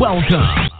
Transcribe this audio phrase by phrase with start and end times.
[0.00, 0.73] Welcome.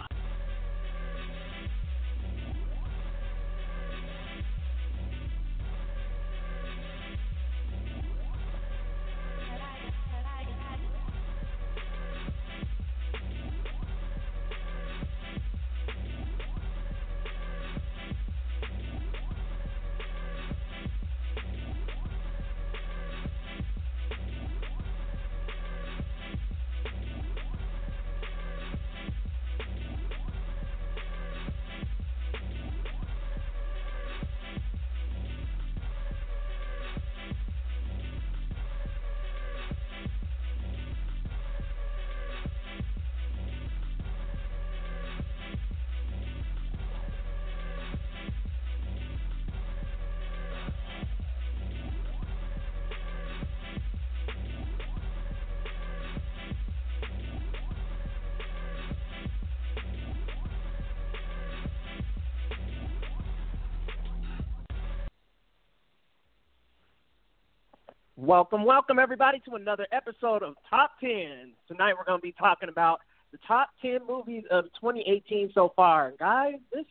[68.25, 71.51] Welcome, welcome everybody to another episode of Top 10.
[71.67, 73.01] Tonight we're going to be talking about
[73.31, 76.11] the top 10 movies of 2018 so far.
[76.17, 76.85] Guys, this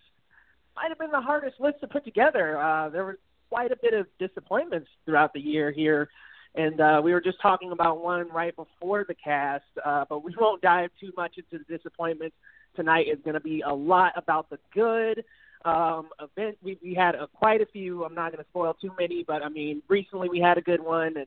[0.76, 2.56] might have been the hardest list to put together.
[2.56, 3.16] Uh, there was
[3.48, 6.08] quite a bit of disappointments throughout the year here,
[6.54, 10.32] and uh, we were just talking about one right before the cast, uh, but we
[10.38, 12.36] won't dive too much into the disappointments.
[12.76, 15.24] Tonight is going to be a lot about the good
[15.64, 16.58] um, event.
[16.62, 18.04] We, we had a, quite a few.
[18.04, 20.82] I'm not going to spoil too many, but I mean, recently we had a good
[20.82, 21.26] one, and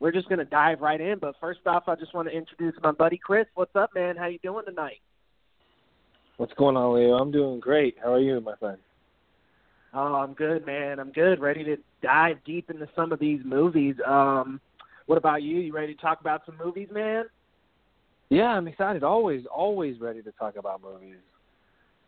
[0.00, 1.18] we're just going to dive right in.
[1.18, 3.46] But first off, I just want to introduce my buddy Chris.
[3.54, 4.16] What's up, man?
[4.16, 5.00] How you doing tonight?
[6.36, 7.16] What's going on, Leo?
[7.16, 7.96] I'm doing great.
[8.02, 8.78] How are you, my friend?
[9.92, 10.98] Oh, I'm good, man.
[10.98, 11.40] I'm good.
[11.40, 13.94] Ready to dive deep into some of these movies.
[14.04, 14.60] Um,
[15.06, 15.58] what about you?
[15.58, 17.26] You ready to talk about some movies, man?
[18.30, 19.04] Yeah, I'm excited.
[19.04, 21.18] Always, always ready to talk about movies.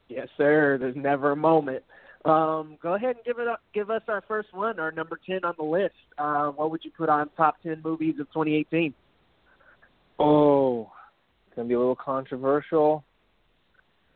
[0.09, 0.79] Yes, sir.
[0.79, 1.83] There's never a moment.
[2.25, 5.45] Um, go ahead and give it up, give us our first one, our number ten
[5.45, 5.95] on the list.
[6.19, 8.93] Uh, what would you put on top ten movies of 2018?
[10.19, 10.91] Oh,
[11.47, 13.05] it's gonna be a little controversial,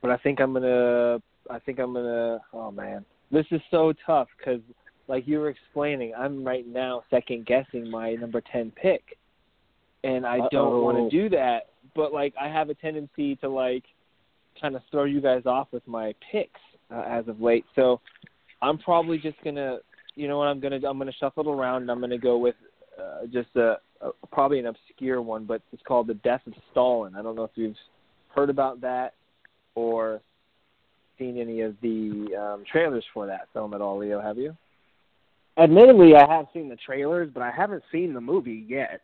[0.03, 1.19] but I think I'm gonna.
[1.49, 2.41] I think I'm gonna.
[2.53, 4.61] Oh man, this is so tough because,
[5.07, 9.19] like you were explaining, I'm right now second guessing my number ten pick,
[10.03, 11.69] and I don't want to do that.
[11.95, 13.85] But like, I have a tendency to like
[14.61, 16.61] kind of throw you guys off with my picks
[16.91, 17.65] uh, as of late.
[17.75, 18.01] So
[18.63, 19.79] I'm probably just gonna,
[20.15, 21.83] you know what, I'm gonna I'm gonna shuffle it around.
[21.83, 22.57] and I'm gonna go with
[22.99, 27.15] uh, just a, a probably an obscure one, but it's called The Death of Stalin.
[27.17, 27.77] I don't know if you've
[28.35, 29.15] heard about that
[29.75, 30.21] or
[31.19, 34.21] seen any of the um, trailers for that film at all, Leo.
[34.21, 34.57] Have you?
[35.59, 39.03] Admittedly, I have seen the trailers, but I haven't seen the movie yet.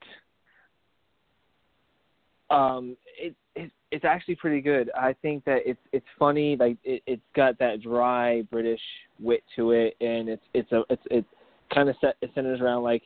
[2.50, 4.90] Um, it, it it's actually pretty good.
[4.98, 8.80] I think that it's it's funny, like it, it's got that dry British
[9.20, 11.24] wit to it, and it's it's a it's it
[11.72, 13.02] kind of set it centers around like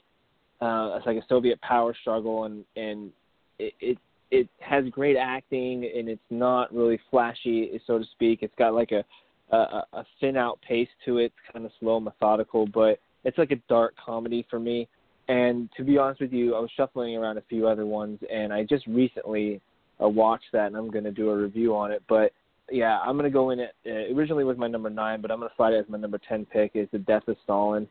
[0.61, 3.11] uh, it's like a Soviet power struggle, and and
[3.59, 3.99] it, it
[4.31, 8.41] it has great acting, and it's not really flashy, so to speak.
[8.43, 9.05] It's got like a
[9.53, 13.51] a, a thin out pace to it, it's kind of slow, methodical, but it's like
[13.51, 14.89] a dark comedy for me.
[15.31, 18.53] And to be honest with you, I was shuffling around a few other ones, and
[18.53, 19.61] I just recently
[20.03, 22.03] uh, watch that, and I'm going to do a review on it.
[22.09, 22.33] But
[22.69, 23.71] yeah, I'm going to go in it.
[23.87, 26.19] Uh, originally was my number nine, but I'm going to slide it as my number
[26.29, 26.73] ten pick.
[26.75, 27.87] Is the Death of Stalin.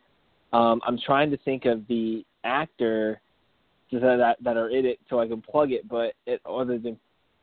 [0.52, 3.22] Um, I'm trying to think of the actor
[3.94, 6.98] that that are in it so I can plug it, but it, other than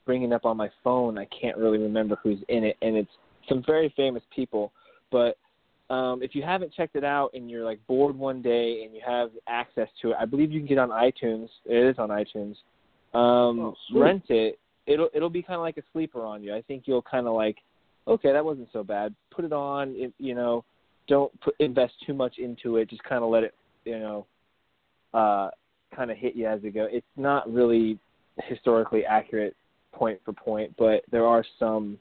[0.04, 3.10] bringing up on my phone, I can't really remember who's in it, and it's
[3.48, 4.72] some very famous people.
[5.10, 5.38] But
[5.88, 9.00] um, if you haven't checked it out and you're like bored one day and you
[9.06, 11.48] have access to it, I believe you can get on iTunes.
[11.64, 12.56] It is on iTunes
[13.14, 16.54] um, oh, rent it, it'll it'll be kind of like a sleeper on you.
[16.54, 17.56] I think you'll kind of like,
[18.06, 19.14] okay, that wasn't so bad.
[19.34, 19.94] Put it on.
[19.96, 20.64] It, you know,
[21.08, 22.90] don't put, invest too much into it.
[22.90, 23.54] Just kind of let it,
[23.84, 24.26] you know,
[25.14, 25.50] uh,
[25.94, 26.86] kind of hit you as it go.
[26.90, 27.98] It's not really
[28.44, 29.56] historically accurate
[29.92, 31.98] point for point, but there are some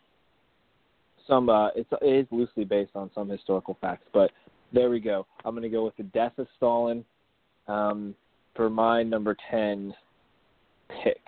[1.28, 4.32] some uh it's it is loosely based on some historical facts, but
[4.74, 5.26] there we go.
[5.44, 7.06] I'm going to go with the death of Stalin
[7.68, 8.16] um
[8.56, 9.94] for my number 10
[11.04, 11.22] pick.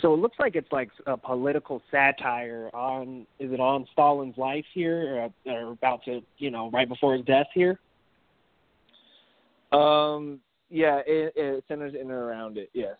[0.00, 4.64] So it looks like it's like a political satire on is it on Stalin's life
[4.72, 7.78] here or, or about to you know right before his death here?
[9.72, 10.40] Um.
[10.74, 12.70] Yeah, it, it centers in and around it.
[12.72, 12.96] Yes.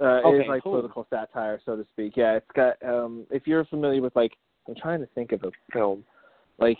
[0.00, 0.74] Uh, okay, it is like cool.
[0.74, 2.16] political satire, so to speak.
[2.16, 2.76] Yeah, it's got.
[2.84, 4.32] Um, if you're familiar with like,
[4.68, 6.04] I'm trying to think of a film,
[6.58, 6.78] like,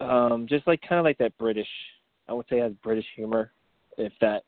[0.00, 1.68] um, just like kind of like that British.
[2.28, 3.52] I would say has British humor,
[3.98, 4.44] if that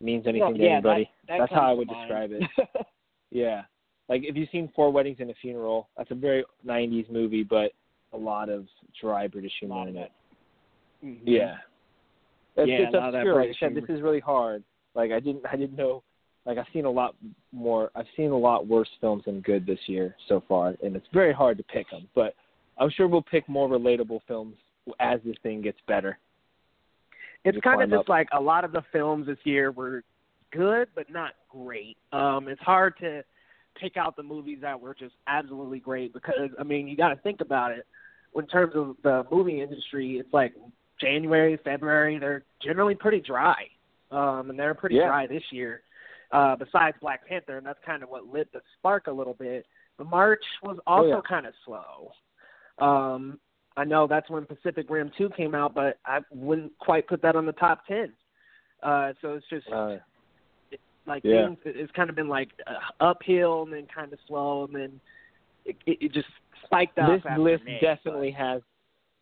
[0.00, 1.10] means anything well, to anybody.
[1.26, 2.42] That, that That's how I would describe it.
[3.30, 3.62] yeah.
[4.08, 7.72] like if you've seen Four Weddings and a Funeral, that's a very '90s movie, but
[8.12, 8.66] a lot of
[9.00, 10.12] dry British humor in it.
[11.04, 11.28] Mm-hmm.
[11.28, 11.56] Yeah.
[12.56, 13.40] It's, Yeah, it's a lot of that obscure.
[13.40, 14.62] Like I said, this is really hard.
[14.94, 16.02] Like I didn't I didn't know
[16.46, 17.14] like I've seen a lot
[17.52, 21.06] more I've seen a lot worse films than good this year so far and it's
[21.12, 22.34] very hard to pick them, but
[22.78, 24.56] I'm sure we'll pick more relatable films
[25.00, 26.18] as this thing gets better.
[27.44, 28.08] It's kind of just up.
[28.08, 30.04] like a lot of the films this year were
[30.52, 31.96] good but not great.
[32.12, 33.22] Um, it's hard to
[33.78, 37.16] pick out the movies that were just absolutely great because I mean you got to
[37.16, 37.86] think about it.
[38.36, 40.52] In terms of the movie industry, it's like
[41.00, 43.64] January, February, they're generally pretty dry,
[44.10, 45.06] um, and they're pretty Yeah.
[45.06, 45.82] dry this year.
[46.32, 49.64] Uh, besides Black Panther, and that's kind of what lit the spark a little bit.
[49.96, 51.20] But March was also Oh, yeah.
[51.28, 52.10] kind of slow.
[52.78, 53.38] Um,
[53.76, 57.36] I know that's when Pacific Rim 2 came out, but I wouldn't quite put that
[57.36, 58.12] on the top 10.
[58.82, 59.98] Uh, so it's just Uh,
[61.06, 61.46] like yeah.
[61.46, 65.00] things, it's kind of been like uh, uphill and then kind of slow and then
[65.64, 66.28] it, it, it just
[66.64, 67.08] spiked up.
[67.22, 68.62] this list May, definitely has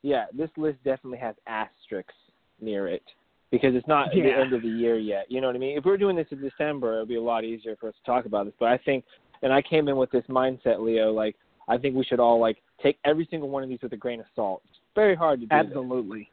[0.03, 2.15] yeah, this list definitely has asterisks
[2.61, 3.03] near it
[3.50, 4.25] because it's not Yeah.
[4.25, 5.31] the end of the year yet.
[5.31, 5.76] You know what I mean?
[5.79, 7.94] If we were doing this in December, it would be a lot easier for us
[7.96, 8.55] to talk about this.
[8.58, 9.05] But I think,
[9.43, 11.12] and I came in with this mindset, Leo.
[11.12, 11.37] Like,
[11.69, 14.20] I think we should all like take every single one of these with a grain
[14.20, 14.62] of salt.
[14.69, 15.55] It's very hard to do.
[15.55, 16.29] Absolutely,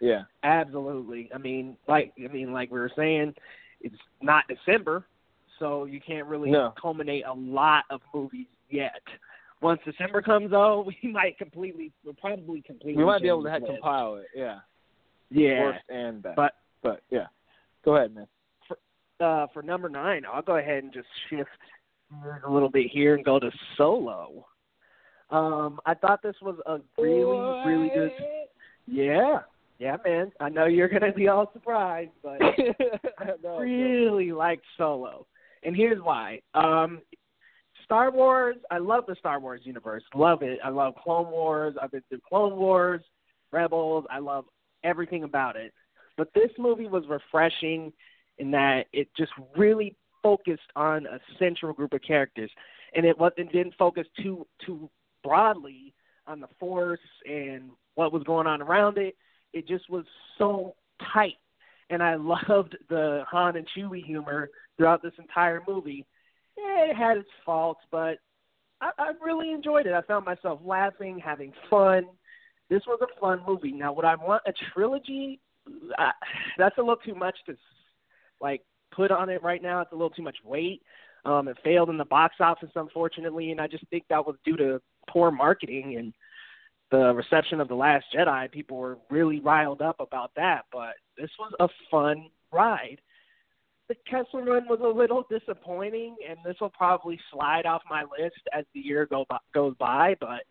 [0.00, 0.22] Yeah.
[0.42, 1.30] absolutely.
[1.34, 3.34] I mean, like I mean, like we were saying,
[3.80, 5.04] it's not December,
[5.58, 6.72] so you can't really No.
[6.80, 9.02] culminate a lot of movies yet.
[9.62, 13.02] Once December comes out, we might completely, we'll probably completely.
[13.02, 14.26] We might be able to compile it.
[14.34, 14.60] Yeah.
[15.30, 16.36] Yeah, Worst and best.
[16.36, 16.52] but
[16.82, 17.26] but yeah.
[17.84, 18.26] Go ahead, man.
[19.20, 21.48] uh, for number nine, I'll go ahead and just shift
[22.44, 24.46] a little bit here and go to Solo.
[25.30, 28.12] Um, I thought this was a really, really good.
[28.86, 29.40] Yeah,
[29.78, 30.30] yeah, man.
[30.40, 32.40] I know you're gonna be all surprised, but
[33.18, 35.26] I No, really liked Solo,
[35.64, 36.40] and here's why.
[36.54, 37.00] Um,
[37.84, 38.56] Star Wars.
[38.70, 40.02] I love the Star Wars universe.
[40.14, 40.58] Love it.
[40.64, 41.74] I love Clone Wars.
[41.80, 43.02] I've been through Clone Wars,
[43.52, 44.04] Rebels.
[44.10, 44.44] I love
[44.84, 45.72] everything about it.
[46.16, 47.92] But this movie was refreshing
[48.38, 52.50] in that it just really focused on a central group of characters,
[52.94, 54.90] and it was it didn't focus too too
[55.22, 55.94] broadly
[56.26, 59.14] on the Force and what was going on around it.
[59.52, 60.04] It just was
[60.38, 60.74] so
[61.12, 61.36] tight,
[61.90, 66.06] and I loved the Han and Chewie humor throughout this entire movie.
[66.56, 68.18] Yeah, it had its faults, but
[68.80, 69.92] I, I really enjoyed it.
[69.92, 72.06] I found myself laughing, having fun.
[72.68, 73.72] This was a fun movie.
[73.72, 75.40] Now, would I want a trilogy?
[75.98, 76.12] I,
[76.58, 77.56] that's a little too much to
[78.40, 78.62] like
[78.94, 79.80] put on it right now.
[79.80, 80.82] It's a little too much weight.
[81.24, 84.56] Um, it failed in the box office, unfortunately, and I just think that was due
[84.58, 86.12] to poor marketing and
[86.90, 88.50] the reception of the Last Jedi.
[88.50, 92.98] People were really riled up about that, but this was a fun ride.
[93.88, 98.40] The Kessel Run was a little disappointing, and this will probably slide off my list
[98.52, 100.16] as the year go by, goes by.
[100.20, 100.42] But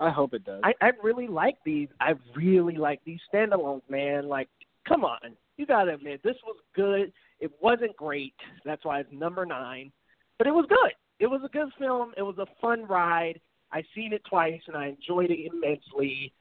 [0.00, 0.60] I hope it does.
[0.64, 1.88] I, I really like these.
[2.00, 4.28] I really like these standalones, man.
[4.28, 4.48] Like,
[4.88, 7.12] come on, you gotta admit this was good.
[7.40, 8.34] It wasn't great.
[8.64, 9.92] That's why it's number nine,
[10.38, 10.92] but it was good.
[11.18, 12.12] It was a good film.
[12.16, 13.40] It was a fun ride.
[13.70, 16.32] I've seen it twice and I enjoyed it immensely.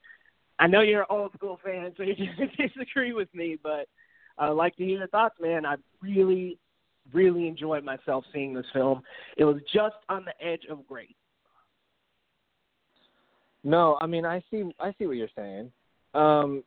[0.60, 2.16] I know you're an old school fan, so you
[2.58, 3.88] disagree with me, but
[4.38, 5.66] I'd like to hear your thoughts, man.
[5.66, 6.58] I really,
[7.14, 9.02] really enjoyed myself seeing this film.
[9.38, 11.16] It was just on the edge of great.
[13.64, 15.72] No, I mean I see I see what you're saying.
[16.14, 16.64] Um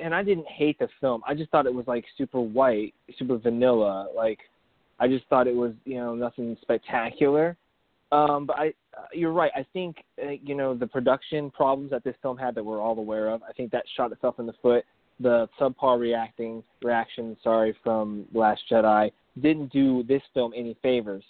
[0.00, 1.22] and I didn't hate the film.
[1.26, 4.08] I just thought it was like super white, super vanilla.
[4.14, 4.40] Like
[4.98, 7.56] I just thought it was, you know, nothing spectacular.
[8.12, 9.50] Um but I uh, you're right.
[9.56, 12.98] I think uh, you know the production problems that this film had that we're all
[12.98, 13.42] aware of.
[13.42, 14.84] I think that shot itself in the foot.
[15.20, 21.24] The subpar reacting reaction, sorry, from Last Jedi didn't do this film any favors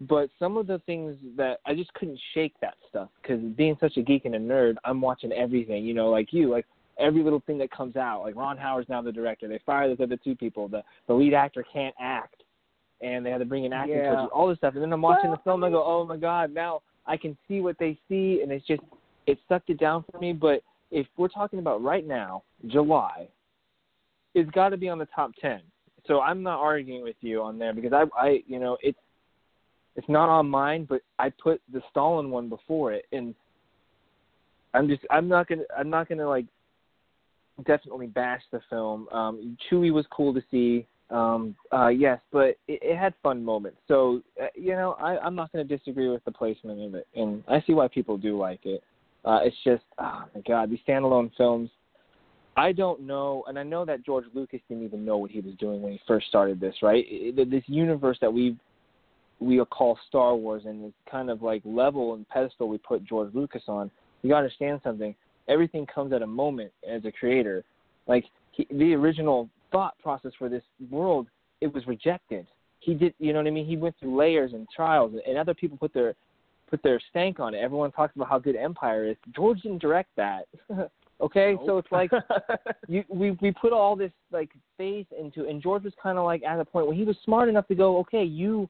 [0.00, 3.96] but some of the things that I just couldn't shake that stuff because being such
[3.96, 5.84] a geek and a nerd, I'm watching everything.
[5.84, 6.66] You know, like you, like
[6.98, 8.22] every little thing that comes out.
[8.22, 9.48] Like Ron Howard's now the director.
[9.48, 10.68] They fire those other two people.
[10.68, 12.42] The the lead actor can't act,
[13.00, 14.08] and they had to bring in acting Yeah.
[14.14, 14.30] coaches.
[14.34, 15.62] All this stuff, and then I'm watching Well, the film.
[15.64, 18.66] and I go, oh my god, now I can see what they see, and it's
[18.66, 18.82] just
[19.26, 20.32] it sucked it down for me.
[20.32, 23.28] But if we're talking about right now, July,
[24.34, 25.62] it's got to be on the top ten.
[26.06, 28.98] So I'm not arguing with you on there because I, I, you know, it's
[29.96, 33.34] it's not on mine, but I put the Stalin one before it, and
[34.74, 36.44] I'm just I'm not gonna I'm not gonna like
[37.66, 39.08] definitely bash the film.
[39.08, 43.78] Um, Chewie was cool to see, um, uh, yes, but it, it had fun moments.
[43.88, 47.42] So uh, you know I, I'm not gonna disagree with the placement of it, and
[47.48, 48.84] I see why people do like it.
[49.24, 51.70] Uh, it's just oh my god, these standalone films.
[52.58, 55.54] I don't know, and I know that George Lucas didn't even know what he was
[55.58, 57.04] doing when he first started this, right?
[57.34, 58.56] This universe that we've
[59.40, 63.32] we call Star Wars and the kind of like level and pedestal we put George
[63.34, 63.90] Lucas on,
[64.22, 65.14] you got to understand something.
[65.48, 67.64] Everything comes at a moment as a creator.
[68.06, 71.28] Like he, the original thought process for this world,
[71.60, 72.46] it was rejected.
[72.80, 73.66] He did, you know what I mean?
[73.66, 76.14] He went through layers and trials, and other people put their
[76.68, 77.58] put their stank on it.
[77.58, 79.16] Everyone talks about how good Empire is.
[79.34, 80.46] George didn't direct that.
[81.20, 81.62] okay, nope.
[81.66, 82.10] so it's like
[82.88, 86.42] you we we put all this like faith into, and George was kind of like
[86.42, 88.68] at a point where he was smart enough to go, okay, you,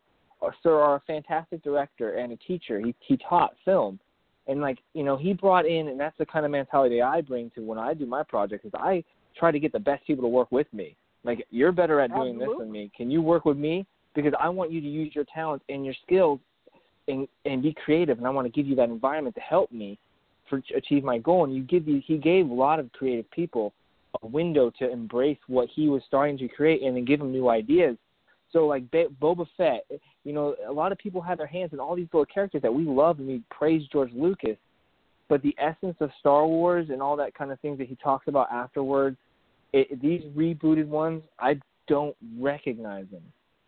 [0.62, 2.80] sir, are a fantastic director and a teacher.
[2.80, 3.98] He he taught film,
[4.46, 7.50] and like you know he brought in, and that's the kind of mentality I bring
[7.54, 8.64] to when I do my projects.
[8.64, 9.02] Is I
[9.36, 10.96] try to get the best people to work with me.
[11.24, 12.90] Like you're better at doing this than me.
[12.96, 13.86] Can you work with me?
[14.14, 16.40] Because I want you to use your talents and your skills
[17.08, 19.98] and and be creative and I want to give you that environment to help me
[20.48, 23.72] for achieve my goal and you give you he gave a lot of creative people
[24.22, 27.48] a window to embrace what he was starting to create and then give them new
[27.48, 27.96] ideas
[28.56, 31.72] so like Be- Boba Fett eh, you know a lot of people have their hands
[31.72, 34.56] in all these little characters that we love and we praise George Lucas
[35.28, 38.28] but the essence of Star Wars and all that kind of things that he talks
[38.28, 39.16] about afterwards
[39.72, 43.22] it, these rebooted ones I don't recognize them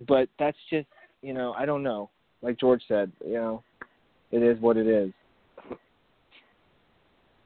[0.06, 0.88] but that's just
[1.22, 2.10] you know I don't know
[2.42, 3.62] like George said, you know,
[4.30, 5.12] it is what it is.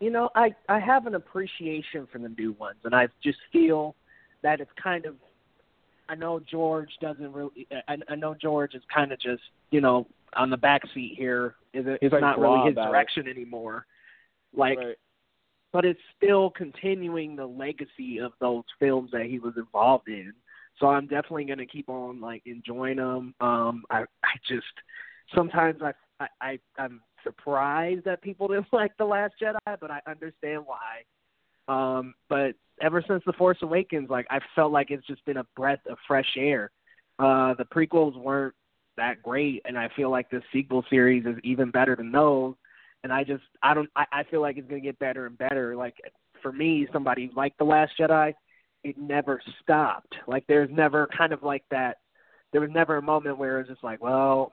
[0.00, 3.94] You know, I I have an appreciation for the new ones, and I just feel
[4.42, 5.14] that it's kind of.
[6.12, 7.66] I know George doesn't really.
[7.88, 11.54] I, I know George is kind of just you know on the back seat here.
[11.73, 12.90] Is it, it's like not really his about it.
[12.90, 13.87] direction anymore.
[14.54, 14.97] Like, right.
[15.73, 20.35] but it's still continuing the legacy of those films that he was involved in.
[20.78, 23.35] So I'm definitely going to keep on like enjoying them.
[23.40, 24.66] Um, I I just
[25.35, 30.00] sometimes I I, I I'm surprised that people didn't like the Last Jedi, but I
[30.07, 31.04] understand why.
[31.69, 35.47] Um, but ever since the Force Awakens, like I felt like it's just been a
[35.57, 36.71] breath of fresh air.
[37.19, 38.54] Uh, the prequels weren't
[38.97, 42.54] that great, and I feel like the sequel series is even better than those.
[43.04, 45.76] And I just I don't I, I feel like it's gonna get better and better.
[45.76, 45.95] Like
[46.42, 48.35] for me, somebody like the Last Jedi,
[48.85, 50.14] it never stopped.
[50.26, 51.99] Like there's never kind of like that.
[52.52, 54.52] There was never a moment where it's just like, well,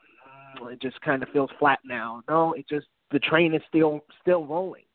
[0.62, 2.22] mm, it just kind of feels flat now.
[2.30, 4.86] No, it just the train is still still rolling,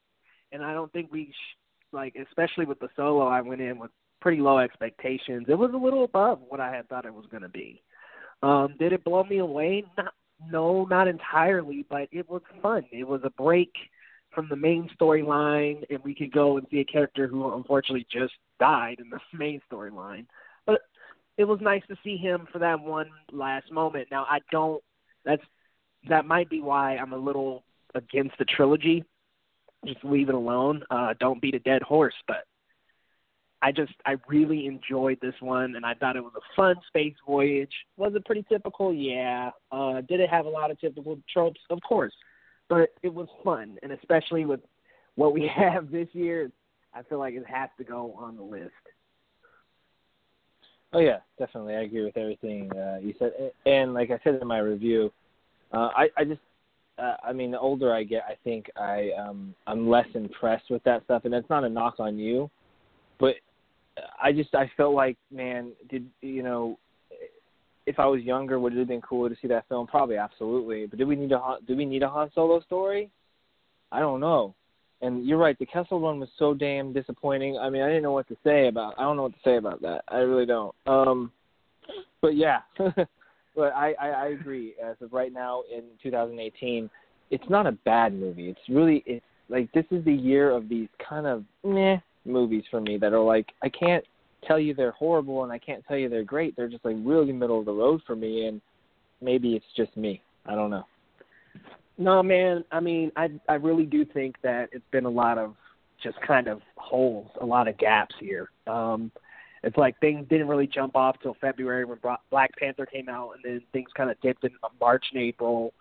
[0.53, 1.57] and I don't think we sh-
[1.95, 3.27] like, especially with the solo.
[3.27, 5.47] I went in with pretty low expectations.
[5.49, 7.83] It was a little above what I had thought it was going to be.
[8.43, 9.85] Um, did it blow me away?
[9.97, 10.13] Not,
[10.51, 12.85] no, not entirely, but it was fun.
[12.91, 13.73] It was a break
[14.35, 18.35] from the main storyline, and we could go and see a character who unfortunately just
[18.59, 20.27] died in the main storyline.
[20.67, 20.81] But
[21.39, 24.09] it was nice to see him for that one last moment.
[24.11, 24.83] Now I don't.
[25.25, 25.43] That's
[26.09, 29.05] that might be why I'm a little against the trilogy.
[29.87, 30.83] Just leave it alone.
[30.91, 32.15] Uh, don't beat a dead horse.
[32.27, 32.45] But
[33.63, 37.15] I just I really enjoyed this one, and I thought it was a fun space
[37.27, 37.73] voyage.
[37.97, 38.93] Was it pretty typical?
[38.93, 39.51] Yeah.
[39.73, 41.61] Uh, did it have a lot of typical tropes?
[41.71, 42.13] Of course.
[42.69, 44.61] But it was fun, and especially with
[45.17, 46.51] what we have this year,
[46.93, 48.71] I feel like it has to go on the list.
[50.93, 51.75] Oh yeah, definitely.
[51.75, 53.33] I agree with everything uh, you said.
[53.67, 55.13] And like I said in my review,
[55.73, 56.41] uh, I I just
[56.99, 60.83] uh, I mean the older I get, I think I um I'm less impressed with
[60.85, 62.51] that stuff, and that's not a knock on you,
[63.19, 63.35] but
[64.23, 66.79] I just I felt like man, did you know?
[67.87, 69.87] If I was younger, would it have been cooler to see that film?
[69.87, 70.87] probably, absolutely.
[70.87, 73.11] But do we need a do we need a Han Solo story?
[73.93, 74.55] I don't know.
[75.03, 75.59] And you're right.
[75.59, 77.59] The Kessel Run was so damn disappointing.
[77.59, 78.95] I mean, I didn't know what to say about.
[78.97, 80.03] I don't know what to say about that.
[80.09, 80.75] I really don't.
[80.87, 81.31] Um,
[82.23, 82.61] but yeah,
[83.55, 84.75] but I, I I agree.
[84.83, 86.91] As of right now in 2018,
[87.31, 88.49] it's not a bad movie.
[88.49, 92.81] It's really it's like this is the year of these kind of meh movies for
[92.81, 94.05] me that are like I can't
[94.47, 96.57] tell you they're horrible and I can't tell you they're great.
[96.57, 98.61] They're just like really middle of the road for me, and
[99.21, 100.23] maybe it's just me.
[100.47, 100.85] I don't know.
[101.97, 102.65] No, man.
[102.73, 105.55] I mean, I I really do think that it's been a lot of
[106.03, 108.51] just kind of holes, a lot of gaps here.
[108.67, 109.11] Um,
[109.65, 111.99] it's like things didn't really jump off till February when
[112.31, 115.73] Black Panther came out, and then things kind of dipped in March and April,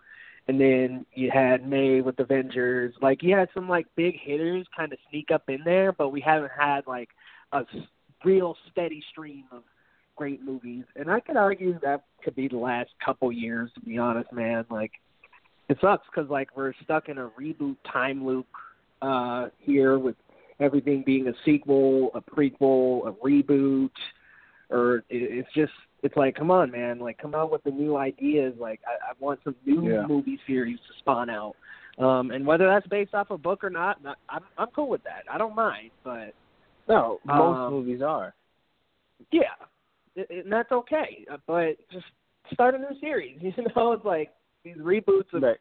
[0.48, 2.94] and then you had May with Avengers.
[3.02, 6.22] Like you had some like big hitters kind of sneak up in there, but we
[6.22, 7.10] haven't had like
[7.52, 7.64] a
[8.24, 9.62] real steady stream of
[10.16, 10.84] great movies.
[10.96, 14.64] And I could argue that could be the last couple years, to be honest, man.
[14.70, 14.92] Like
[15.68, 18.46] it sucks because like we're stuck in a reboot time loop
[19.02, 20.16] uh here with
[20.60, 23.90] everything being a sequel, a prequel, a reboot,
[24.70, 27.96] or it, it's just it's like come on, man, like come out with the new
[27.96, 28.54] ideas.
[28.58, 30.06] Like I, I want some new Yeah.
[30.06, 31.54] movie series to spawn out.
[31.98, 35.02] Um, and whether that's based off a book or not, not I'm I'm cool with
[35.04, 35.24] that.
[35.30, 36.34] I don't mind, but
[36.88, 38.34] No, most Um, movies are.
[39.30, 39.54] yeah,
[40.16, 41.24] it, it, and that's okay.
[41.46, 42.06] But just
[42.52, 43.38] start a new series.
[43.42, 44.32] You know, it's like
[44.64, 45.42] these reboots of.
[45.42, 45.56] Right.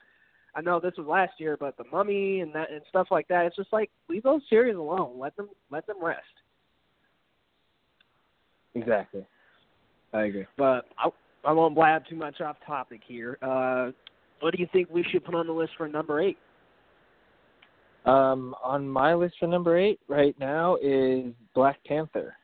[0.56, 3.46] I know this was last year, but the Mummy and that and stuff like that.
[3.46, 5.18] It's just like leave those series alone.
[5.18, 6.22] Let them let them rest.
[8.76, 9.26] Exactly.
[10.14, 10.46] I agree.
[10.58, 11.10] But I,
[11.44, 13.38] I won't blab too much off topic here.
[13.42, 13.92] Uh,
[14.40, 16.38] what do you think we should put on the list for number eight?
[18.06, 22.36] Um, on my list for number eight right now is Black Panther.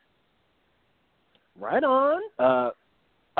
[1.58, 2.20] Right on.
[2.38, 2.70] Uh,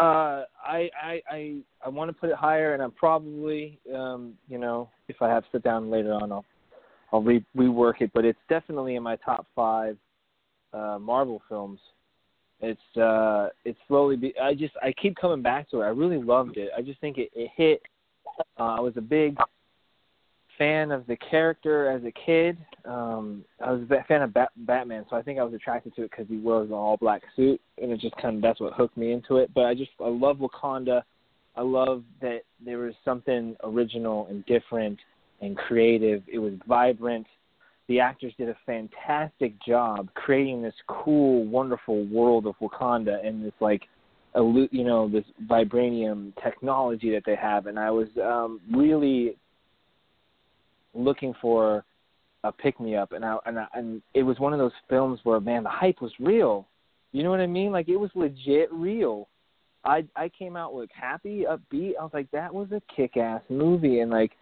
[0.00, 4.58] uh, I I I I want to put it higher, and I'm probably um, you
[4.58, 6.44] know if I have sit down later on, I'll
[7.12, 8.10] I'll re- rework it.
[8.14, 9.98] But it's definitely in my top five
[10.72, 11.80] uh, Marvel films.
[12.60, 14.16] It's uh, it's slowly.
[14.16, 15.84] Be- I just I keep coming back to it.
[15.84, 16.70] I really loved it.
[16.76, 17.82] I just think it, it hit.
[18.58, 19.36] Uh, I was a big
[20.60, 22.58] fan of the character as a kid.
[22.84, 26.02] Um, I was a fan of Bat- Batman, so I think I was attracted to
[26.02, 28.74] it because he wears an all black suit, and it just kind of that's what
[28.74, 29.50] hooked me into it.
[29.54, 31.02] But I just I love Wakanda.
[31.56, 34.98] I love that there was something original and different
[35.40, 36.22] and creative.
[36.30, 37.26] It was vibrant.
[37.88, 43.54] The actors did a fantastic job creating this cool, wonderful world of Wakanda and this
[43.60, 43.82] like,
[44.36, 47.66] you know, this vibranium technology that they have.
[47.66, 49.36] And I was um, really
[50.94, 51.84] looking for
[52.44, 55.20] a pick me up, and I and I, and it was one of those films
[55.24, 56.66] where man, the hype was real.
[57.12, 57.72] You know what I mean?
[57.72, 59.28] Like it was legit real.
[59.84, 61.92] I I came out like happy, upbeat.
[61.98, 64.32] I was like, that was a kick ass movie, and like.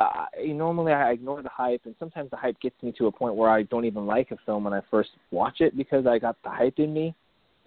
[0.00, 3.36] Uh, normally I ignore the hype, and sometimes the hype gets me to a point
[3.36, 6.36] where I don't even like a film when I first watch it because I got
[6.42, 7.14] the hype in me,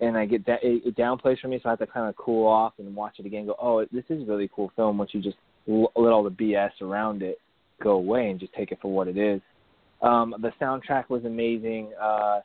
[0.02, 2.18] and I get that it, it downplays for me, so I have to kind of
[2.18, 3.46] cool off and watch it again.
[3.46, 6.82] Go, oh, this is a really cool film once you just let all the BS
[6.82, 7.40] around it
[7.82, 9.42] go away and just take it for what it is.
[10.02, 11.92] Um, the soundtrack was amazing.
[12.00, 12.42] Uh,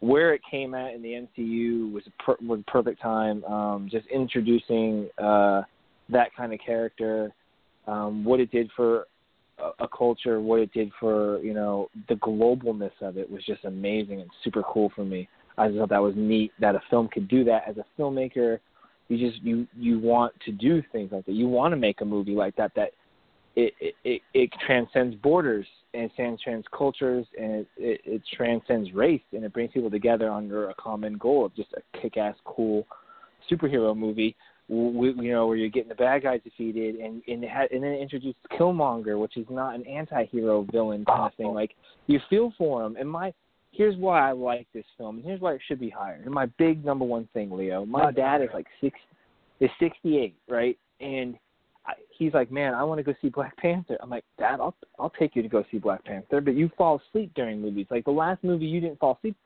[0.00, 3.44] where it came at in the MCU was a per- was perfect time.
[3.44, 5.62] Um, just introducing uh,
[6.08, 7.32] that kind of character,
[7.86, 9.06] um, what it did for
[9.58, 13.64] a, a culture, what it did for you know the globalness of it was just
[13.64, 15.28] amazing and super cool for me.
[15.58, 17.64] I just thought that was neat that a film could do that.
[17.68, 18.58] As a filmmaker,
[19.08, 21.32] you just you you want to do things like that.
[21.32, 22.92] You want to make a movie like that that
[23.56, 29.22] it, it, it transcends borders and it transcends cultures and it, it, it transcends race
[29.32, 32.86] and it brings people together under a common goal of just a kick-ass, cool
[33.50, 34.36] superhero movie.
[34.68, 37.82] We, you know, where you're getting the bad guys defeated, and and, it had, and
[37.82, 41.46] then it introduced Killmonger, which is not an anti-hero villain kind of thing.
[41.46, 41.52] Oh.
[41.52, 41.72] Like
[42.06, 42.94] you feel for him.
[42.94, 43.32] And my
[43.72, 46.20] here's why I like this film, and here's why it should be higher.
[46.24, 47.84] And my big number one thing, Leo.
[47.84, 48.96] My dad is like six,
[49.58, 50.78] is 68, right?
[51.00, 51.36] And
[52.20, 53.96] he's like, man, I want to go see Black Panther.
[54.00, 57.00] I'm like, Dad, I'll I'll take you to go see Black Panther, but you fall
[57.08, 57.86] asleep during movies.
[57.90, 59.36] Like the last movie you didn't fall asleep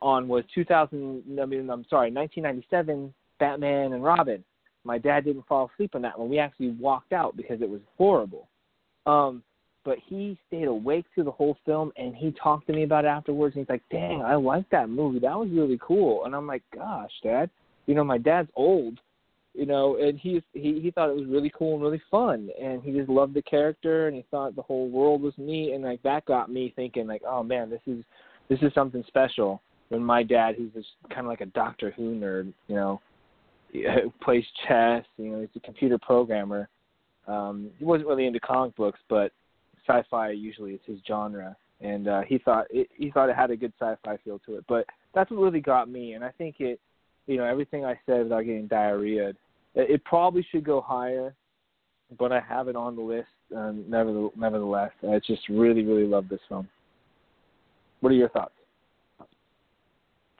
[0.00, 1.22] on was 2000.
[1.40, 4.42] I mean, I'm sorry, 1997 Batman and Robin.
[4.84, 6.28] My dad didn't fall asleep on that one.
[6.28, 8.48] We actually walked out because it was horrible.
[9.06, 9.42] Um,
[9.84, 13.08] but he stayed awake through the whole film, and he talked to me about it
[13.08, 13.54] afterwards.
[13.54, 15.18] And he's like, "Dang, I like that movie.
[15.18, 17.50] That was really cool." And I'm like, "Gosh, Dad,
[17.86, 18.98] you know, my dad's old."
[19.54, 22.82] You know, and he he he thought it was really cool and really fun, and
[22.82, 26.02] he just loved the character, and he thought the whole world was neat, and like
[26.02, 28.04] that got me thinking, like, oh man, this is
[28.48, 29.62] this is something special.
[29.90, 33.00] When my dad, who's just kind of like a Doctor Who nerd, you know,
[33.70, 33.86] he
[34.22, 36.68] plays chess, you know, he's a computer programmer.
[37.28, 39.32] Um, he wasn't really into comic books, but
[39.86, 43.56] sci-fi usually is his genre, and uh, he thought it, he thought it had a
[43.56, 44.64] good sci-fi feel to it.
[44.66, 46.80] But that's what really got me, and I think it,
[47.28, 49.32] you know, everything I said without getting diarrhea
[49.74, 51.34] it probably should go higher,
[52.18, 53.28] but I have it on the list.
[53.54, 56.68] Um, nevertheless, I just really, really love this film.
[58.00, 58.54] What are your thoughts?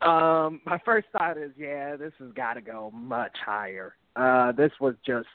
[0.03, 3.94] Um, my first thought is, yeah, this has got to go much higher.
[4.16, 5.29] Uh, this was just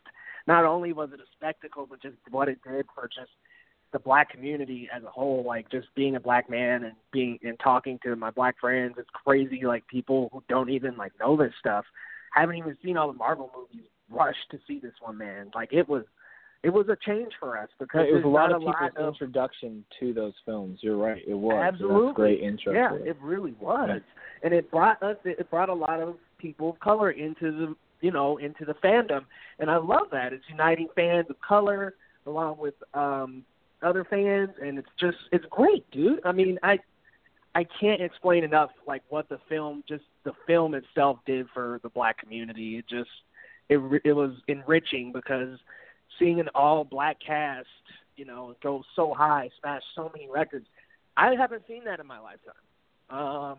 [0.47, 3.31] not only was it a spectacle, but just what it did for just
[3.91, 5.43] the black community as a whole.
[5.45, 9.09] Like just being a black man and being and talking to my black friends, it's
[9.11, 9.61] crazy.
[9.65, 11.85] Like people who don't even like know this stuff
[12.33, 15.51] haven't even seen all the Marvel movies rush to see this one, man.
[15.53, 16.03] Like it was,
[16.63, 19.83] it was a change for us because it was a lot of people's of, introduction
[19.99, 20.79] to those films.
[20.81, 22.73] You're right, it was absolutely so great intro.
[22.73, 23.07] Yeah, it.
[23.07, 23.17] it.
[23.21, 23.99] really was, yeah.
[24.43, 25.17] and it brought us.
[25.23, 29.25] It brought a lot of people of color into the you know into the fandom,
[29.59, 30.33] and I love that.
[30.33, 33.43] It's uniting fans of color along with um
[33.81, 36.19] other fans, and it's just it's great, dude.
[36.25, 36.79] I mean, I
[37.55, 41.89] I can't explain enough like what the film just the film itself did for the
[41.89, 42.77] black community.
[42.77, 43.09] It just
[43.69, 45.57] it it was enriching because
[46.17, 47.67] seeing an all black cast,
[48.15, 50.67] you know, go so high, smash so many records.
[51.17, 52.53] I haven't seen that in my lifetime.
[53.09, 53.57] Um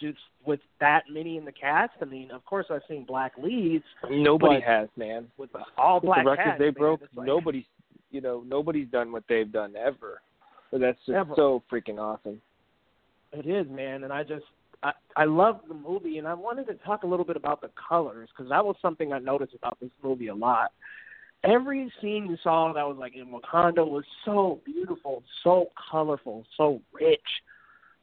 [0.00, 1.92] just with that many in the cast.
[2.02, 3.84] I mean, of course, I've seen black leads.
[4.10, 5.26] Nobody has, man.
[5.38, 7.64] With all black the records cast, they broke, like, nobody's,
[8.10, 10.20] you know, nobody's done what they've done ever.
[10.70, 11.32] So that's just Ever.
[11.36, 12.40] so freaking awesome.
[13.32, 14.44] It is, man, and I just
[14.82, 17.70] I I love the movie, and I wanted to talk a little bit about the
[17.88, 20.72] colors because that was something I noticed about this movie a lot.
[21.44, 26.80] Every scene you saw that was like in Wakanda was so beautiful, so colorful, so
[26.92, 27.20] rich.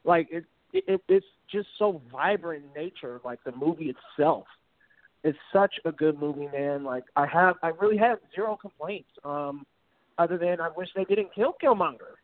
[0.04, 3.20] Like it, it it's just so vibrant in nature.
[3.24, 4.46] Like the movie itself,
[5.22, 6.84] it's such a good movie, man.
[6.84, 9.10] Like I have, I really have zero complaints.
[9.24, 9.66] Um,
[10.18, 12.16] other than I wish they didn't kill Killmonger.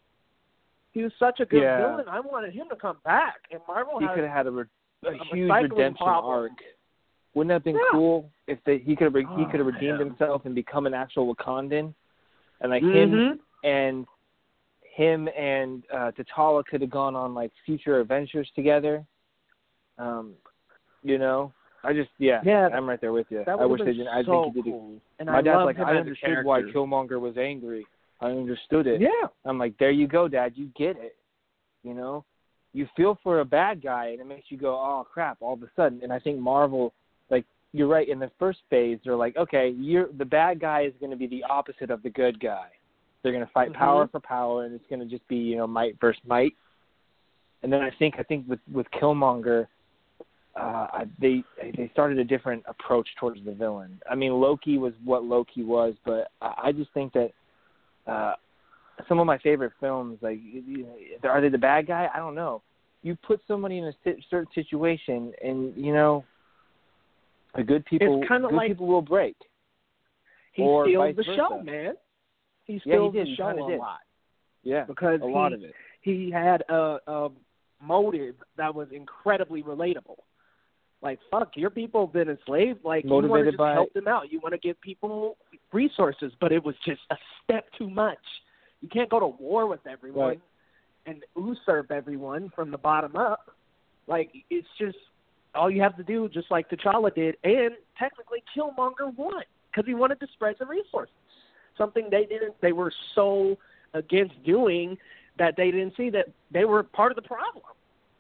[0.92, 1.78] He was such a good Yeah.
[1.78, 2.08] villain.
[2.08, 4.64] I wanted him to come back, and Marvel He could have had a, re-
[5.04, 6.32] a a huge redemption problem.
[6.50, 6.52] arc.
[7.34, 7.90] Wouldn't that have been Yeah.
[7.92, 10.86] cool if they, he could have re- he Oh, could have redeemed himself and become
[10.86, 11.94] an actual Wakandan,
[12.60, 13.38] and like him Mhm.
[13.62, 14.06] and
[14.82, 19.06] him and uh T'Challa could have gone on like future adventures together.
[19.96, 20.34] Um,
[21.04, 21.52] you know,
[21.84, 23.44] I just yeah, Yeah, I'm right there with you.
[23.46, 24.08] I wish they didn't.
[24.08, 24.68] I so think he did.
[24.68, 24.72] it.
[24.72, 25.00] cool.
[25.20, 26.62] And My I dad's like, I understood why.
[26.62, 27.86] Killmonger was angry.
[28.20, 29.00] I understood it.
[29.00, 30.52] Yeah, I'm like, there you go, Dad.
[30.54, 31.16] You get it.
[31.82, 32.24] You know,
[32.74, 35.38] you feel for a bad guy, and it makes you go, oh crap!
[35.40, 36.92] All of a sudden, and I think Marvel,
[37.30, 38.08] like, you're right.
[38.08, 41.26] In the first phase, they're like, okay, you're the bad guy is going to be
[41.26, 42.68] the opposite of the good guy.
[43.22, 43.74] They're going to fight Mhm.
[43.74, 46.54] power for power, and it's going to just be you know might versus might.
[47.62, 49.66] And then I think I think with with Killmonger,
[50.54, 51.42] uh, they
[51.76, 54.00] they started a different approach towards the villain.
[54.10, 57.32] I mean, Loki was what Loki was, but I, I just think that.
[58.10, 58.34] Uh,
[59.08, 60.84] some of my favorite films, like you
[61.22, 62.08] know, are they the bad guy?
[62.14, 62.62] I don't know.
[63.02, 66.24] You put somebody in a si- certain situation, and you know,
[67.54, 69.36] the good people, It's good like- people will break.
[70.52, 71.36] he Or steals the versa.
[71.36, 71.94] show, man.
[72.64, 73.78] He Yeah, he steals the show a did.
[73.78, 74.00] lot
[74.62, 75.74] Yeah, because a lot of it.
[76.02, 77.30] he had a, a
[77.80, 80.18] motive that was incredibly relatable.
[81.02, 82.84] Like, fuck, your people have been enslaved.
[82.84, 84.30] Like, you want to just by- help them out.
[84.30, 85.36] You want to give people
[85.72, 88.18] resources, but it was just a step too much.
[88.82, 90.40] You can't go to war with everyone Right.
[91.06, 93.50] and usurp everyone from the bottom up.
[94.06, 94.98] Like, it's just
[95.54, 99.94] all you have to do, just like T'Challa did, and technically Killmonger won because he
[99.94, 101.14] wanted to spread the resources.
[101.78, 102.60] Something they didn't.
[102.60, 103.56] They were so
[103.94, 104.98] against doing
[105.38, 107.64] that they didn't see that they were part of the problem.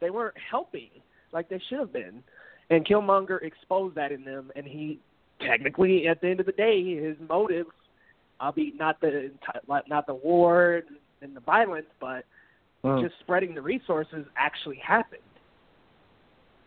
[0.00, 0.88] They weren't helping
[1.32, 2.22] like they should have been.
[2.70, 4.98] And Killmonger exposed that in them, and he
[5.40, 7.70] technically, at the end of the day, his motives,
[8.40, 9.30] albeit not the
[9.66, 10.82] not the war
[11.20, 12.24] and the violence, but
[12.84, 13.02] Mm.
[13.02, 15.20] just spreading the resources actually happened.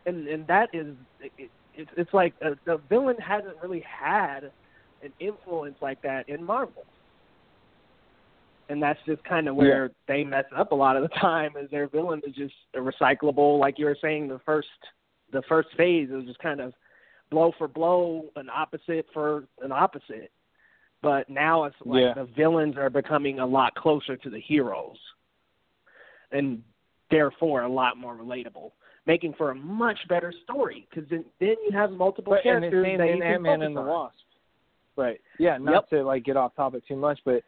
[0.05, 4.51] And and that is it, it, it's it's like a, the villain hasn't really had
[5.01, 6.85] an influence like that in Marvel.
[8.69, 11.53] And that's just kind of where they mess up a lot of the time.
[11.59, 14.27] Is their villain is just a recyclable, like you were saying.
[14.27, 14.67] The first,
[15.33, 16.73] the first phase It was just kind of
[17.29, 20.31] blow for blow, an opposite for an opposite.
[21.01, 22.13] But now it's like Yeah.
[22.13, 24.97] the villains are becoming a lot closer to the heroes,
[26.31, 26.63] and
[27.09, 28.71] therefore a lot more relatable,
[29.05, 30.87] making for a much better story.
[30.89, 33.31] Because then, then you have multiple But and the characters same that in you can
[33.33, 33.87] Ant Man focus and the on.
[33.87, 34.15] Wasp.
[34.95, 35.21] Right.
[35.39, 35.57] Yeah.
[35.57, 35.89] Not Yep.
[35.89, 37.43] to like get off topic too much, but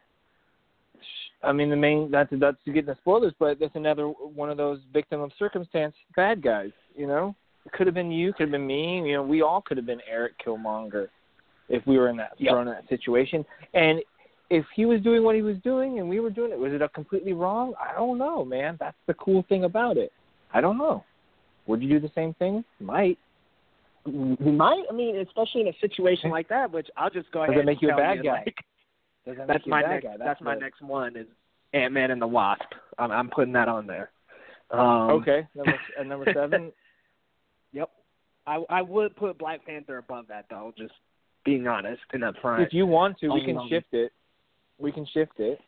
[1.42, 4.56] I mean the main that's that's to get into spoilers, but that's another one of
[4.56, 6.72] those victim of circumstance bad guys.
[6.94, 7.34] You know,
[7.72, 8.98] could have been you, could have been me.
[9.08, 11.08] You know, we all could have been Eric Killmonger
[11.68, 12.52] if we were in that Yep.
[12.52, 13.44] thrown in that situation.
[13.74, 14.00] And
[14.50, 16.82] if he was doing what he was doing and we were doing it, was it
[16.82, 17.74] a completely wrong?
[17.80, 18.76] I don't know, man.
[18.78, 20.12] That's the cool thing about it.
[20.54, 21.04] I don't know.
[21.66, 22.64] Would you do the same thing?
[22.78, 23.18] Might.
[24.04, 24.84] We might.
[24.88, 27.66] I mean, especially in a situation like that, which I'll just go Does ahead it
[27.66, 28.42] make and you a bad you, guy?
[28.44, 28.56] like,
[29.26, 30.04] Does that that's make you a my bad next.
[30.04, 30.16] guy?
[30.18, 31.26] That's, my next one is
[31.72, 32.62] Ant Man and the Wasp.
[32.98, 34.10] I'm, I'm putting that on there.
[34.70, 36.72] Um, Okay, number uh, number seven.
[37.72, 37.90] Yep.
[38.46, 40.72] I I would put Black Panther above that though.
[40.76, 40.92] Just
[41.44, 42.64] being honest and upfront.
[42.66, 44.12] If you want to, we can Um, shift it.
[44.78, 45.58] We can shift it.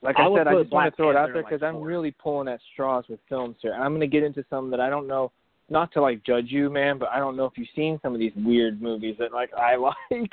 [0.00, 1.62] Like I I, said, I just want to throw it out Panther there like because
[1.66, 4.70] I'm really pulling at straws with films here, and I'm going to get into some
[4.70, 5.32] that I don't know.
[5.70, 8.18] Not to like judge you, man, but I don't know if you've seen some of
[8.20, 9.76] these weird movies that like I
[10.10, 10.32] like.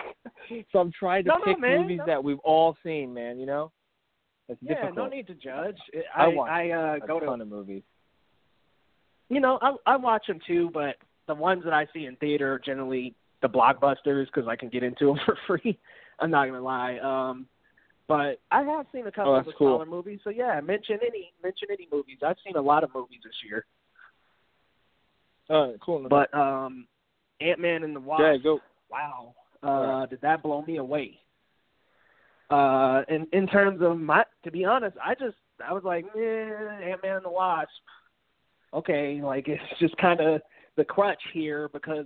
[0.71, 2.05] so I'm trying to No, no, pick man, movies no.
[2.05, 3.37] that we've all seen, man.
[3.37, 3.71] You know,
[4.47, 4.95] it's yeah, difficult.
[4.95, 5.75] no need to judge.
[6.15, 7.83] I I watch I uh, a go to ton of movies.
[9.29, 10.95] You know I I watch them too, but
[11.27, 14.83] the ones that I see in theater are generally the blockbusters because I can get
[14.83, 15.77] into them for free.
[16.19, 16.97] I'm not gonna lie.
[16.99, 17.47] Um,
[18.07, 19.69] but I have seen a couple Oh, of the cool.
[19.69, 20.19] smaller movies.
[20.23, 22.19] So yeah, mention any mention any movies.
[22.25, 23.65] I've seen a lot of movies this year.
[25.49, 26.07] Uh, cool.
[26.09, 26.87] But um,
[27.41, 28.21] Ant Man and the Wasp.
[28.21, 28.59] yeah, go.
[28.89, 29.33] wow,
[29.63, 31.19] uh, did that blow me away?
[32.49, 35.35] Uh, in in terms of my, to be honest, I just
[35.67, 37.69] I was like, eh, Ant Man and the Wasp.
[38.75, 40.41] Okay, like it's just kind of
[40.75, 42.05] the crutch here because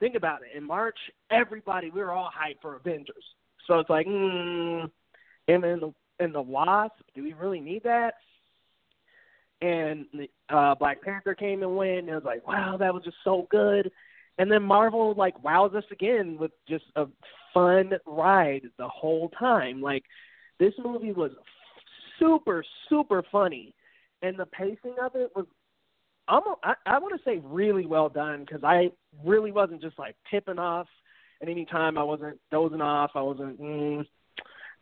[0.00, 0.56] think about it.
[0.56, 0.98] In March,
[1.30, 3.24] everybody we were all hyped for Avengers,
[3.66, 4.90] so it's like, mm,
[5.46, 6.94] and the and the Wasp.
[7.14, 8.14] Do we really need that?
[9.60, 13.04] And the uh Black Panther came and went, and it was like, wow, that was
[13.04, 13.90] just so good.
[14.38, 17.06] And then Marvel like wows us again with just a
[17.54, 19.80] fun ride the whole time.
[19.80, 20.02] Like
[20.58, 21.32] this movie was
[22.18, 23.74] super super funny,
[24.22, 25.46] and the pacing of it was
[26.28, 28.90] almost I, I want to say really well done because I
[29.24, 30.86] really wasn't just like tipping off
[31.42, 31.98] at any time.
[31.98, 33.12] I wasn't dozing off.
[33.14, 34.06] I wasn't mm,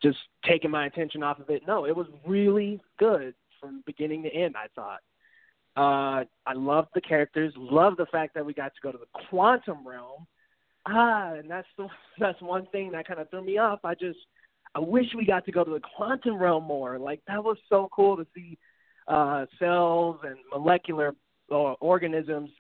[0.03, 1.63] just taking my attention off of it.
[1.67, 4.55] No, it was really good from beginning to end.
[4.57, 5.01] I thought.
[5.77, 7.53] Uh, I loved the characters.
[7.57, 10.27] Loved the fact that we got to go to the quantum realm.
[10.87, 13.81] Ah, and that's the that's one thing that kind of threw me off.
[13.85, 14.19] I just
[14.75, 16.99] I wish we got to go to the quantum realm more.
[16.99, 18.59] Like that was so cool to see
[19.09, 21.15] uh, cells and molecular
[21.51, 22.51] uh, organisms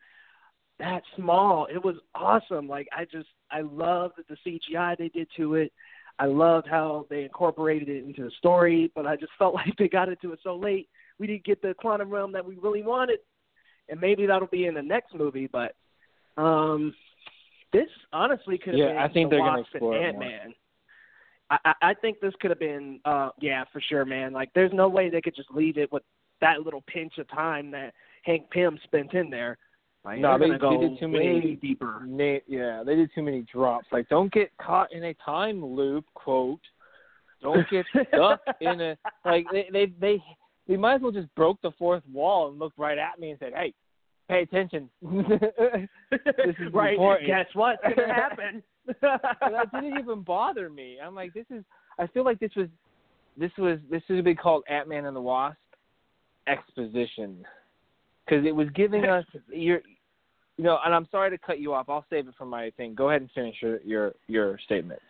[0.78, 1.66] that small.
[1.72, 2.68] It was awesome.
[2.68, 5.72] Like I just I loved the CGI they did to it.
[6.18, 9.88] I loved how they incorporated it into the story, but I just felt like they
[9.88, 10.88] got into it so late.
[11.18, 13.20] We didn't get the quantum realm that we really wanted,
[13.88, 15.48] and maybe that'll be in the next movie.
[15.50, 15.74] But
[16.36, 16.94] um,
[17.72, 20.18] this honestly could have yeah, been I think the they're Wasp gonna explore Ant.
[20.18, 20.54] Man.
[21.50, 24.72] I, I I think this could have been uh yeah for sure man like there's
[24.72, 26.02] no way they could just leave it with
[26.40, 27.94] that little pinch of time that
[28.26, 29.56] Hank Pym spent in there
[30.04, 33.22] like No, they- gonna they go did too many- deeper Na- yeah, they did too
[33.22, 33.86] many drops.
[33.92, 36.04] Like, don't get caught in a time loop.
[36.14, 36.60] Quote.
[37.42, 40.22] Don't get stuck in a like they they they
[40.68, 43.38] they might as well just broke the fourth wall and looked right at me and
[43.38, 43.72] said, "Hey,
[44.28, 45.88] pay attention." this
[46.58, 47.26] is right important.
[47.28, 48.62] guess what's gonna happen
[49.00, 50.98] that didn't even bother me.
[51.04, 51.62] I'm like, this is.
[51.98, 52.68] I feel like this was,
[53.36, 55.56] this was, this should be called Ant Man and the Wasp
[56.46, 57.44] exposition,
[58.26, 59.80] because it was giving us your,
[60.56, 60.78] you know.
[60.84, 61.88] And I'm sorry to cut you off.
[61.88, 62.94] I'll save it for my thing.
[62.94, 65.00] Go ahead and finish your your, your statement.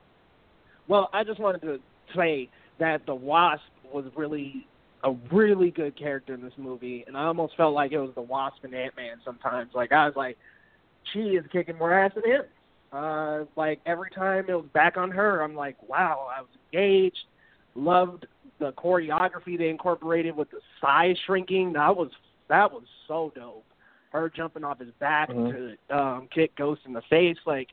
[0.88, 1.79] Well, I just wanted to
[2.14, 2.48] say
[2.79, 4.66] that the Wasp was really
[5.05, 8.22] a really good character in this movie, and I almost felt like it was the
[8.22, 9.70] Wasp and Ant Man sometimes.
[9.74, 10.37] Like I was like,
[11.12, 12.42] she is kicking more ass than him.
[12.92, 17.24] Uh, like every time it was back on her, I'm like, wow, I was engaged.
[17.74, 18.26] Loved
[18.59, 21.74] the choreography they incorporated with the size shrinking.
[21.74, 22.11] That was
[22.49, 23.65] that was so dope.
[24.11, 25.77] Her jumping off his back Mhm.
[25.91, 27.69] to um, kick Ghost in the face, like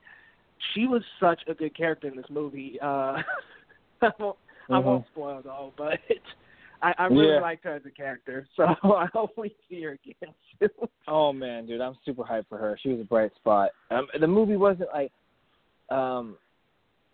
[0.74, 2.80] she was such a good character in this movie.
[2.82, 3.22] Uh,
[4.02, 4.38] I won't,
[4.70, 4.84] I Mhm.
[4.84, 6.00] won't spoil though, but
[6.82, 7.40] I, I really Yeah.
[7.40, 10.90] liked her as a character, so I hope we see her again soon.
[11.08, 12.78] Oh man, dude, I'm super hyped for her.
[12.82, 13.72] She was a bright spot.
[13.92, 15.12] Um, the movie wasn't like,
[15.90, 16.38] um,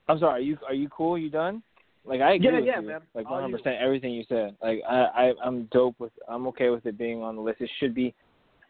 [0.08, 0.42] I'm sorry.
[0.42, 1.18] Are you are you cool?
[1.18, 1.62] You done?
[2.06, 2.88] Like I agree Yeah, with yeah, you.
[2.88, 3.02] man.
[3.14, 4.56] Like one hundred percent everything you said.
[4.62, 6.12] Like I, I I'm dope with.
[6.28, 7.62] I'm okay with it being on the list.
[7.62, 8.14] It should be.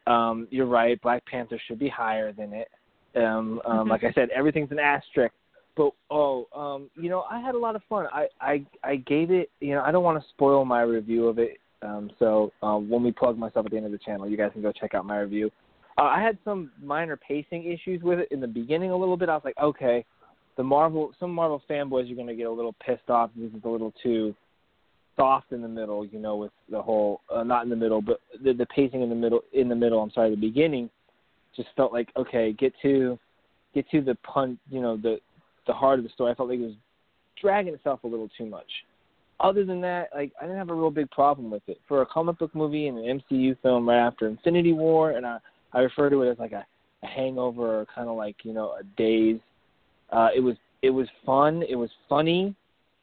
[0.07, 0.99] Um, you're right.
[1.01, 2.67] Black Panther should be higher than it.
[3.15, 5.33] Um, um, like I said, everything's an asterisk.
[5.77, 8.07] But oh, um, you know, I had a lot of fun.
[8.11, 9.49] I I I gave it.
[9.59, 11.57] You know, I don't want to spoil my review of it.
[11.81, 14.51] Um, so um, when we plug myself at the end of the channel, you guys
[14.51, 15.49] can go check out my review.
[15.97, 19.29] Uh, I had some minor pacing issues with it in the beginning a little bit.
[19.29, 20.05] I was like, okay,
[20.59, 23.29] the Marvel, some Marvel fanboys are going to get a little pissed off.
[23.33, 24.35] This is a little too
[25.15, 28.19] soft in the middle, you know, with the whole uh, not in the middle, but
[28.43, 29.39] the, the pacing in the middle.
[29.53, 30.89] In the middle, I'm sorry, the beginning
[31.55, 33.17] just felt like okay, get to
[33.73, 35.19] get to the pun, you know, the
[35.65, 36.33] the heart of the story.
[36.33, 36.75] I felt like it was
[37.41, 38.67] dragging itself a little too much.
[39.39, 41.79] Other than that, like I didn't have a real big problem with it.
[41.87, 45.37] For a comic book movie and an MCU film right after Infinity War, and I
[45.71, 46.65] I refer to it as like a,
[47.01, 49.39] a hangover or kind of like you know a daze.
[50.11, 51.63] Uh, it was it was fun.
[51.67, 52.55] It was funny.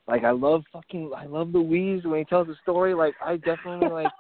[0.09, 2.95] Like I love fucking I love Luis when he tells the story.
[2.95, 4.13] Like I definitely like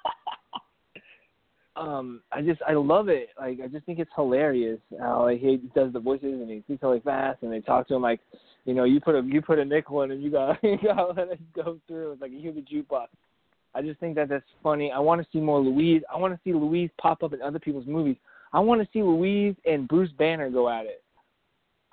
[1.76, 3.28] um I just I love it.
[3.38, 6.82] Like I just think it's hilarious how like, he does the voices and he speaks
[6.82, 8.20] really fast and they talk to him like,
[8.64, 11.16] you know, you put a you put a nickel in and you got you got
[11.16, 12.12] let it go through.
[12.12, 13.06] It's like you a human jukebox.
[13.74, 14.90] I just think that that's funny.
[14.90, 16.02] I want to see more Luis.
[16.12, 18.16] I want to see Luis pop up in other people's movies.
[18.52, 21.02] I want to see Luis and Bruce Banner go at it.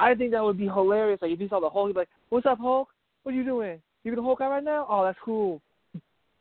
[0.03, 1.21] I think that would be hilarious.
[1.21, 2.89] Like if you saw the Hulk, you'd be like, "What's up, Hulk?
[3.23, 3.81] What are you doing?
[4.03, 4.85] You gonna Hulk out right now?
[4.89, 5.61] Oh, that's cool."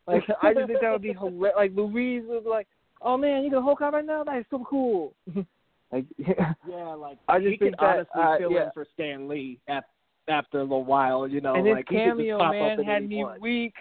[0.05, 1.55] Like I just think that would be hilarious.
[1.55, 2.67] Like Luis would be like,
[3.01, 4.23] "Oh man, you gonna Hulk out right now?
[4.23, 5.13] That is so cool."
[5.91, 8.65] like Yeah, like I just he think could that, honestly uh, fill yeah.
[8.65, 9.83] in for Stan Lee af-
[10.27, 11.55] after a little while, you know.
[11.55, 13.39] and his like he could just cameo, man, had me one.
[13.39, 13.73] weak.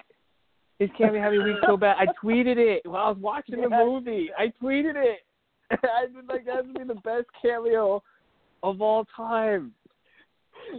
[0.78, 1.96] His cameo had me weak so bad.
[1.98, 4.30] I tweeted it while I was watching the movie.
[4.38, 5.20] I tweeted it.
[5.70, 8.02] I was like, "That's gonna be the best cameo
[8.62, 9.72] of all time."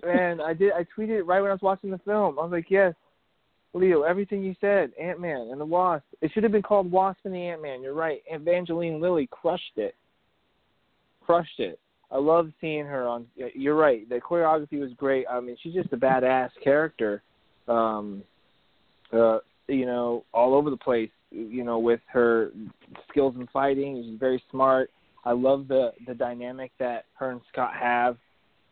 [0.03, 0.73] And I did.
[0.73, 2.39] I tweeted it right when I was watching the film.
[2.39, 2.93] I was like, "Yes,
[3.73, 6.05] Leo, everything you said, Ant Man and the Wasp.
[6.21, 7.81] It should have been called Wasp and the Ant Man.
[7.81, 8.21] You're right.
[8.27, 9.95] Evangeline Lilly crushed it."
[11.25, 11.79] crushed it.
[12.11, 13.25] I love seeing her on.
[13.55, 14.07] You're right.
[14.07, 15.25] The choreography was great.
[15.29, 17.23] I mean, she's just a badass character.
[17.67, 18.23] Um,
[19.11, 21.09] uh, you know, all over the place.
[21.31, 22.51] You know, with her
[23.09, 24.91] skills in fighting, she's very smart.
[25.25, 28.17] I love the the dynamic that her and Scott have.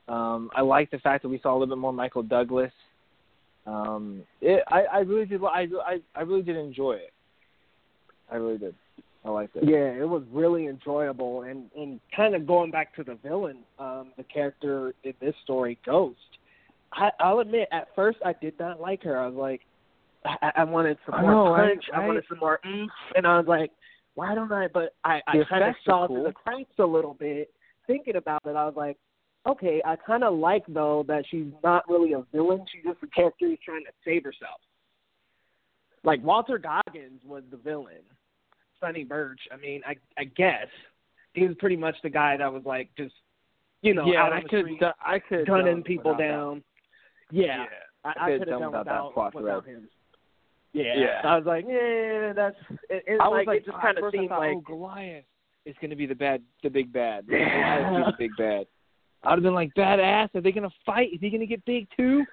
[0.07, 2.71] Um, I like the fact that we saw a little bit more Michael Douglas.
[3.65, 5.43] Um, it, I, I really did.
[5.43, 7.13] I, I I really did enjoy it.
[8.31, 8.75] I really did.
[9.23, 9.63] I liked it.
[9.65, 14.11] Yeah, it was really enjoyable, and and kind of going back to the villain, um,
[14.17, 16.17] the character in this story, Ghost.
[16.93, 19.17] I, I'll admit, at first I did not like her.
[19.17, 19.61] I was like,
[20.25, 21.85] I, I wanted some more know, punch.
[21.93, 23.71] I- I, wanted some more oomph, and I was like,
[24.15, 24.67] why don't I?
[24.67, 26.23] But I, I kind of saw cool.
[26.23, 27.51] the cracks a little bit.
[27.87, 28.97] Thinking about it, I was like,
[29.47, 32.65] okay, I kind of like though that she's not really a villain.
[32.71, 34.59] She's just a character who's trying to save herself.
[36.03, 38.03] Like Walter Goggins was the villain.
[38.79, 39.39] Sonny Burch.
[39.51, 40.67] I mean, I I guess
[41.33, 43.13] he was pretty much the guy that was like just,
[43.81, 44.65] you know, yeah, out I could.
[44.65, 46.63] street, I could gunning people down.
[47.31, 47.65] Yeah,
[48.03, 49.87] I, I could've could have done without without, without him.
[50.73, 50.93] Yeah.
[50.95, 51.21] Yeah.
[51.23, 52.55] I was like, yeah, that's.
[52.89, 54.55] It, it's I was like, like, it just kind of seemed thought, like.
[54.55, 55.25] oh, Goliath
[55.65, 57.25] is going to be the bad, the big bad.
[57.25, 58.65] Is the big bad.
[59.23, 60.33] I'd have been like, badass.
[60.33, 61.09] Are they going to fight?
[61.13, 62.23] Is he going to get big too?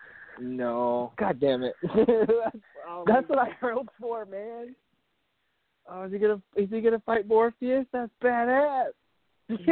[0.41, 1.13] No.
[1.19, 1.75] God damn it.
[2.89, 4.75] Um, that's what I hoped for, man.
[5.91, 7.85] Oh, is he gonna is he gonna fight Morpheus?
[7.93, 8.93] That's badass.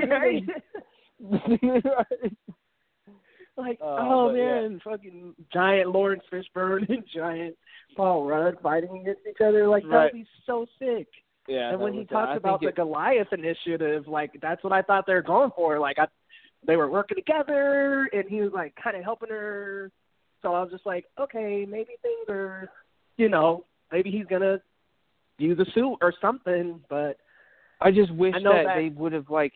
[0.08, 0.42] Right?
[3.56, 3.66] Right.
[3.68, 4.44] like, Uh, oh yeah.
[4.62, 7.56] man, fucking giant Laurence Fishburne and giant
[7.96, 9.66] Paul Rudd fighting against each other.
[9.68, 11.08] Like that would be so sick.
[11.48, 11.70] yeah.
[11.70, 15.06] and when he was- talked about the it, Goliath initiative, like that's what I thought
[15.06, 15.78] they were going for.
[15.78, 16.06] Like I,
[16.66, 19.90] they were working together, and he was like kind of helping her.
[20.42, 22.68] So I was just like, okay, maybe things are,
[23.16, 24.60] you know, maybe he's gonna
[25.38, 26.80] use a suit or something.
[26.90, 27.18] But
[27.80, 29.52] I just wish I that, that- they would have like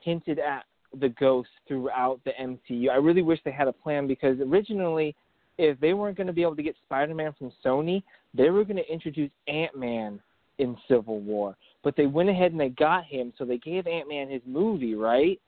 [0.00, 0.64] hinted at
[0.98, 2.90] the ghost throughout the MCU.
[2.90, 5.14] I really wish they had a plan because originally,
[5.58, 8.02] if they weren't going to be able to get Spider-Man from Sony,
[8.34, 10.20] they were going to introduce Ant-Man
[10.58, 11.56] in Civil War.
[11.82, 15.40] But they went ahead and they got him, so they gave Ant-Man his movie, right?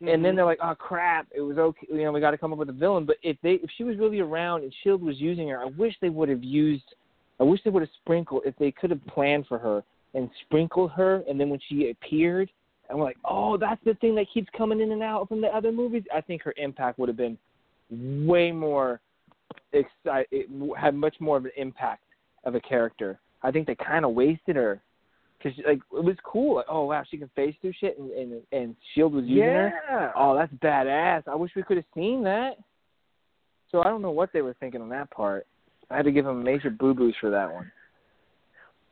[0.00, 0.22] And Mm-hmm.
[0.22, 1.26] then they're like, "Oh crap!
[1.34, 1.86] It was okay.
[1.90, 3.84] You know, we got to come up with a villain." But if they, if she
[3.84, 6.84] was really around and Shield was using her, I wish they would have used.
[7.40, 8.42] I wish they would have sprinkled.
[8.44, 12.50] If they could have planned for her and sprinkled her, and then when she appeared,
[12.88, 15.48] and we're like, "Oh, that's the thing that keeps coming in and out from the
[15.48, 17.38] other movies." I think her impact would have been
[17.90, 19.00] way more.
[19.74, 22.04] Exci- it had much more of an impact
[22.44, 23.18] of a character.
[23.42, 24.80] I think they kind of wasted her
[25.38, 26.56] because like it was cool.
[26.56, 29.72] Like, oh wow, she can face through shit, and and, and Shield was using her.
[29.90, 30.12] yeah.
[30.16, 31.24] Oh, that's badass.
[31.28, 32.56] I wish we could have seen that.
[33.70, 35.46] So I don't know what they were thinking on that part.
[35.90, 37.70] I had to give them major boo boos for that one.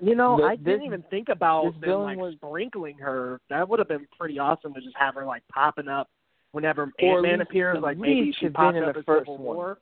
[0.00, 3.40] You know, The- I didn't even think about this them like was- sprinkling her.
[3.48, 6.08] That would have been pretty awesome to just have her like popping up
[6.52, 7.80] whenever Ant Man appears.
[7.80, 9.56] Like maybe she popped been in the first Civil one.
[9.56, 9.78] War.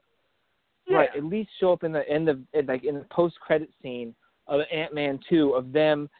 [0.90, 4.14] Right, at least show up in the end of like in the post credit scene
[4.48, 6.10] of Ant Man two of them,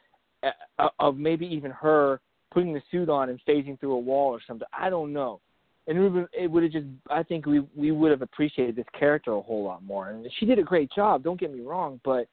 [0.41, 4.39] uh, of maybe even her putting the suit on and phasing through a wall or
[4.47, 4.67] something.
[4.77, 5.41] I don't know.
[5.85, 5.97] And
[6.33, 6.85] it would have just.
[7.09, 10.09] I think we we would have appreciated this character a whole lot more.
[10.09, 11.23] And she did a great job.
[11.23, 12.27] Don't get me wrong, but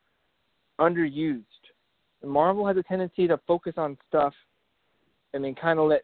[0.80, 1.44] underused.
[2.24, 4.34] Marvel has a tendency to focus on stuff
[5.32, 6.02] and then kind of let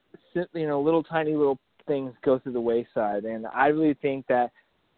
[0.55, 3.25] you know little tiny little things go through the wayside.
[3.25, 4.51] And I really think that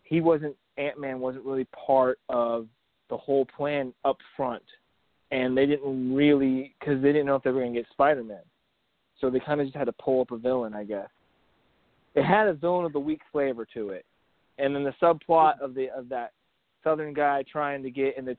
[0.03, 2.67] he wasn't Ant Man wasn't really part of
[3.11, 4.63] the whole plan up front,
[5.31, 8.23] and they didn't really because they didn't know if they were going to get Spider
[8.23, 8.43] Man,
[9.21, 11.09] so they kind of just had to pull up a villain, I guess.
[12.15, 14.05] It had a villain of the week flavor to it,
[14.59, 16.33] and then the subplot of the of that
[16.85, 18.37] Southern guy trying to get in the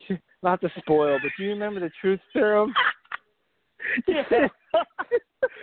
[0.42, 2.72] not to spoil, but do you remember the truth serum?
[4.08, 4.22] yeah.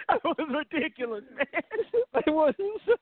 [0.10, 0.38] that was
[0.72, 1.62] ridiculous, man.
[2.26, 2.94] it wasn't so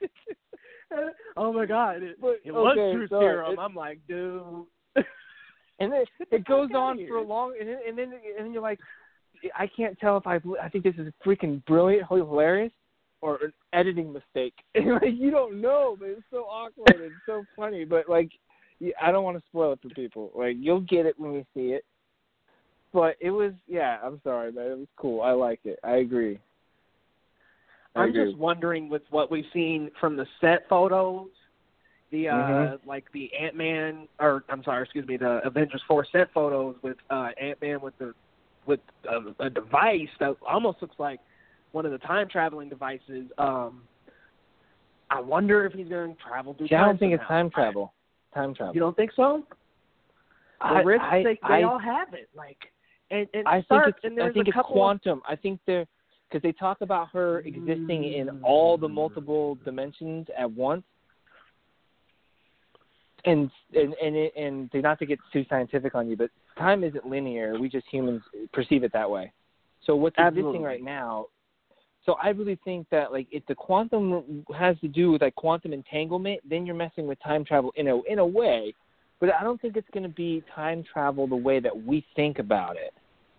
[0.00, 1.14] ridiculous.
[1.36, 3.52] oh my god, it, But, it was okay, true so serum.
[3.52, 4.42] it- I'm like, dude.
[5.78, 8.62] and then it goes on for a long, and then and then and then you're
[8.62, 8.80] like,
[9.56, 12.72] I can't tell if I I think this is freaking brilliant, hilarious,
[13.20, 14.54] or an editing mistake.
[14.74, 17.84] And like you don't know, but it's so awkward and so funny.
[17.84, 18.30] But like,
[19.00, 20.30] I don't want to spoil it for people.
[20.34, 21.84] Like you'll get it when you see it.
[22.92, 23.98] But it was, yeah.
[24.02, 24.66] I'm sorry, man.
[24.72, 25.20] It was cool.
[25.22, 25.78] I liked it.
[25.84, 26.40] I agree.
[27.94, 28.24] I I'm agree.
[28.24, 31.28] just wondering with what we've seen from the set photos,
[32.10, 32.86] the uh Mhm.
[32.86, 36.96] like the Ant Man or I'm sorry, excuse me, the Avengers Four set photos with
[37.10, 38.14] uh Ant Man with the
[38.66, 41.20] with a, a device that almost looks like
[41.72, 43.30] one of the time traveling devices.
[43.38, 43.82] Um
[45.10, 47.92] I wonder if he's going to travel through See, I don't think it's time travel.
[48.34, 48.74] Time travel.
[48.74, 49.44] You don't think so?
[50.60, 52.28] The I, risk I, they, they I, all have it.
[52.36, 52.58] Like
[53.10, 55.22] and and I think it's I think it's quantum.
[55.28, 55.86] I think they're
[56.30, 58.40] because they talk about her existing in mm.
[58.42, 60.84] all the multiple dimensions at once.
[63.24, 67.04] And and and it, and not to get too scientific on you, but time isn't
[67.04, 67.58] linear.
[67.58, 68.22] We just humans
[68.52, 69.32] perceive it that way.
[69.84, 70.50] So what's Absolutely.
[70.50, 71.26] existing right now
[72.06, 75.72] so I really think that like if the quantum has to do with like quantum
[75.72, 78.74] entanglement, then you're messing with time travel in a in a way.
[79.20, 82.38] But I don't think it's going to be time travel the way that we think
[82.38, 82.94] about it.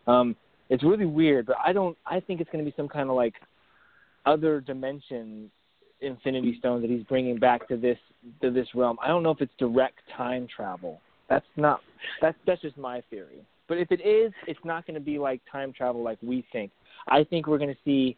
[0.06, 0.36] Um,
[0.70, 1.98] it's really weird, but I don't.
[2.06, 3.34] I think it's going to be some kind of like
[4.26, 5.50] other dimension
[6.02, 7.98] Infinity Stone that he's bringing back to this
[8.42, 8.98] to this realm.
[9.02, 11.02] I don't know if it's direct time travel.
[11.30, 11.82] That's not.
[12.22, 13.44] That's that's just my theory.
[13.68, 16.72] But if it is, it's not going to be like time travel like we think.
[17.08, 18.18] I think we're going to see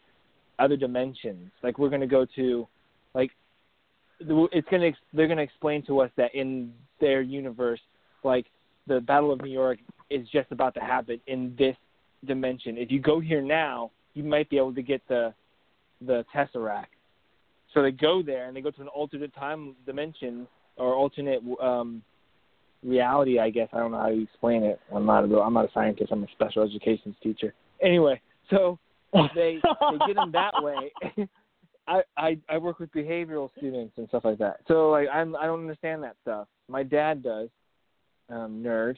[0.58, 1.50] other dimensions.
[1.62, 2.66] Like we're going to go to,
[3.14, 3.30] like,
[4.20, 7.80] it's going to they're going to explain to us that in their universe,
[8.22, 8.46] like
[8.86, 9.78] the Battle of New York
[10.10, 11.76] is just about to happen in this
[12.26, 12.78] dimension.
[12.78, 15.34] If you go here now, you might be able to get the
[16.00, 16.86] the Tesseract.
[17.72, 20.46] So they go there and they go to an alternate time dimension
[20.76, 22.02] or alternate um,
[22.84, 23.38] reality.
[23.38, 24.80] I guess I don't know how to explain it.
[24.94, 26.12] I'm not a I'm not a scientist.
[26.12, 27.52] I'm a special education teacher.
[27.82, 28.78] Anyway, so
[29.34, 30.92] they they get them that way.
[31.86, 34.60] I, I I work with behavioral students and stuff like that.
[34.68, 36.48] So like I'm I don't understand that stuff.
[36.68, 37.48] My dad does,
[38.30, 38.96] um, nerd.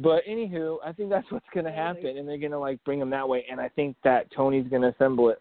[0.00, 3.28] But anywho, I think that's what's gonna happen, and they're gonna like bring them that
[3.28, 3.44] way.
[3.50, 5.40] And I think that Tony's gonna assemble it.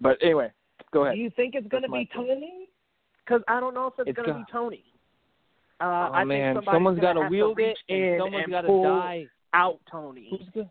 [0.00, 0.52] But anyway,
[0.92, 1.16] go ahead.
[1.16, 2.68] Do you think it's gonna be Tony?
[3.24, 4.84] Because I don't know if it's, it's gonna go- be Tony.
[5.80, 9.26] Uh, oh I man, think someone's got to wield it, and someone's got to die.
[9.54, 10.28] Out Tony.
[10.30, 10.66] Who's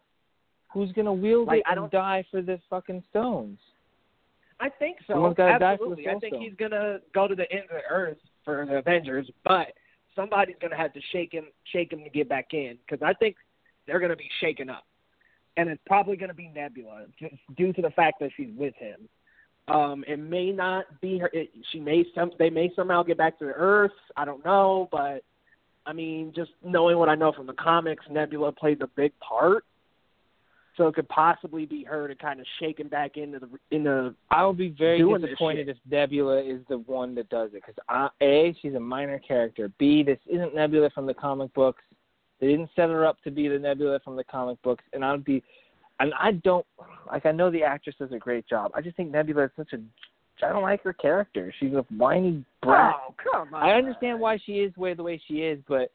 [0.74, 1.91] Who's gonna wield like, it I and don't...
[1.91, 3.59] die for the fucking stones?
[4.59, 5.13] I think so.
[5.13, 6.09] Someone's gotta die for the Absolutely.
[6.09, 9.30] I think Soul he's gonna go to the end of the earth for the Avengers,
[9.43, 9.67] but
[10.15, 13.36] somebody's gonna have to shake him, shake him to get back in because I think
[13.86, 14.86] they're gonna be shaken up,
[15.57, 19.07] and it's probably gonna be Nebula just due to the fact that she's with him.
[19.67, 21.30] Um, it may not be her.
[21.34, 22.32] It, she may some.
[22.39, 23.91] They may somehow get back to the Earth.
[24.17, 25.24] I don't know, but
[25.86, 29.65] I mean, just knowing what I know from the comics, Nebula plays a big part
[30.76, 33.84] so it could possibly be her to kind of shake him back into the in
[33.84, 34.15] the.
[34.32, 38.55] I will be very disappointed if Nebula is the one that does it because a
[38.61, 39.71] she's a minor character.
[39.78, 41.84] B this isn't Nebula from the comic books.
[42.39, 45.24] They didn't set her up to be the Nebula from the comic books, and I'd
[45.24, 45.43] be,
[45.99, 46.65] and I don't
[47.07, 47.26] like.
[47.26, 48.71] I know the actress does a great job.
[48.74, 49.78] I just think Nebula is such a.
[50.43, 51.53] I don't like her character.
[51.59, 52.95] She's a whiny brat.
[52.97, 53.63] Oh come on!
[53.63, 55.91] I understand why she is way the way she is, but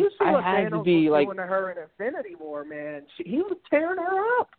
[0.00, 3.02] see I had Thanos to be was like doing to her in Infinity War, man.
[3.16, 4.50] She, he was tearing her up.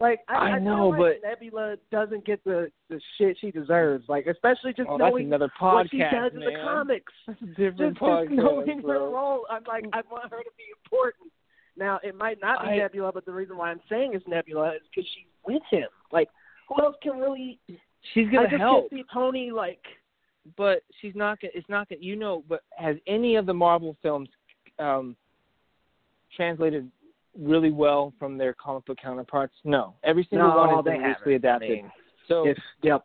[0.00, 4.08] Like I, I I know, like but Nebula doesn't get the the shit she deserves.
[4.08, 6.34] Like especially just oh, knowing another podcast, what she does man.
[6.34, 7.12] in the comics.
[7.26, 8.92] That's a different just, podcast, just knowing bro.
[8.92, 11.30] her role, I'm like I want her to be important.
[11.76, 14.76] Now it might not be I- Nebula, but the reason why I'm saying it's Nebula
[14.76, 15.88] is because she's with him.
[16.10, 16.30] Like
[16.68, 17.58] who else can really?
[18.14, 18.88] She's gonna just help.
[18.88, 19.82] can't see Tony like.
[20.56, 21.52] but she's not gonna.
[21.54, 22.00] It's not gonna.
[22.00, 24.30] You know, but has any of the Marvel films
[24.80, 25.16] um,
[26.36, 26.90] translated
[27.38, 29.54] really well from their comic book counterparts?
[29.64, 31.70] No, every single No, one has been loosely adapted.
[31.70, 31.92] I mean,
[32.28, 33.02] so if yep,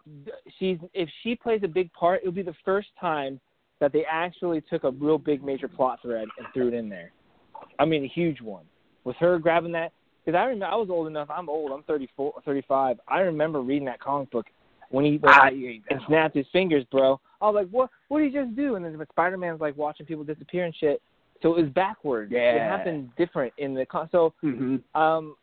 [0.59, 3.39] she's if she plays a big part, it'll be the first time
[3.79, 7.11] that they actually took a real big major plot thread and threw it in there.
[7.79, 8.65] I mean, a huge one
[9.03, 9.91] with her grabbing that.
[10.23, 11.29] Because I remember I was old enough.
[11.29, 11.71] I'm old.
[11.71, 12.99] I'm 34, 35.
[13.07, 14.47] I remember reading that comic book
[14.89, 15.49] when he I,
[15.89, 17.19] and snapped his fingers, bro.
[17.41, 17.89] I was like, what?
[18.07, 18.75] What did he just do?
[18.75, 21.01] And then Spider Man's like watching people disappear and shit.
[21.41, 22.31] So it was backwards.
[22.31, 22.55] Yeah.
[22.55, 25.35] It happened different in the con- so hmm um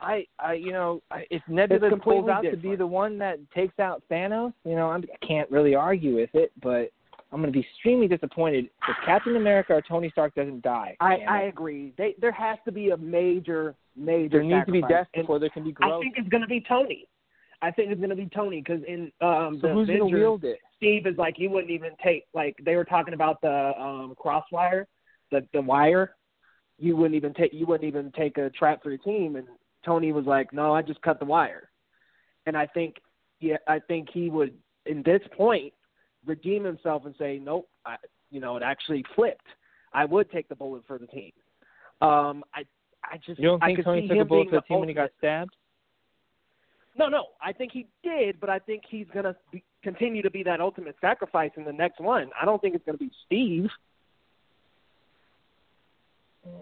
[0.00, 3.78] I I you know I, if Nebula pulls out to be the one that takes
[3.78, 6.90] out Thanos, you know I'm, I can't really argue with it, but
[7.32, 10.96] I'm going to be extremely disappointed if Captain America or Tony Stark doesn't die.
[11.00, 11.94] I, I agree.
[11.96, 14.28] They, there has to be a major, major.
[14.28, 14.90] there needs to be sacrifice.
[14.90, 15.94] death And before there can be growth.
[15.94, 17.06] I think it's going to be Tony.
[17.62, 20.44] I think it's going to be Tony because in um, so the who's Avengers, wield
[20.44, 20.58] it?
[20.76, 24.86] Steve is like, you wouldn't even take like they were talking about the um, crosswire,
[25.32, 26.14] the the wire.
[26.78, 29.48] You wouldn't even take you wouldn't even take a trap for the team, and
[29.84, 31.68] Tony was like, no, I just cut the wire.
[32.46, 32.96] And I think,
[33.40, 34.54] yeah, I think he would
[34.86, 35.72] in this point
[36.24, 37.96] redeem himself and say, nope, I,
[38.30, 39.46] you know, it actually flipped.
[39.92, 41.32] I would take the bullet for the team.
[42.00, 42.64] Um, I
[43.04, 44.66] I just You don't I think could Tony see took a bullet for the the
[44.66, 45.54] team when he got stabbed?
[46.98, 50.42] No, no, I think he did, but I think he's gonna be, continue to be
[50.42, 52.30] that ultimate sacrifice in the next one.
[52.40, 53.70] I don't think it's gonna be Steve.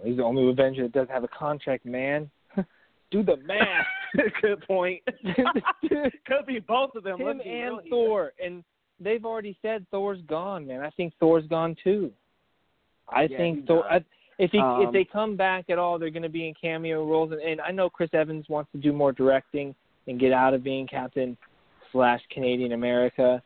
[0.04, 2.30] He's the only Avenger that doesn't have a contract, man.
[3.10, 3.86] Do the math.
[4.42, 5.02] Good point.
[5.88, 7.20] Could be both of them.
[7.20, 7.90] Him let's and real here.
[7.90, 8.64] Thor, and
[8.98, 10.80] they've already said Thor's gone, man.
[10.80, 12.10] I think Thor's gone too.
[13.08, 13.84] I Yeah, think Thor.
[13.90, 14.04] I,
[14.38, 17.04] If he Um, if they come back at all, they're going to be in cameo
[17.04, 19.74] roles, and, and I know Chris Evans wants to do more directing
[20.06, 21.36] and get out of being Captain
[21.92, 23.42] slash Canadian America,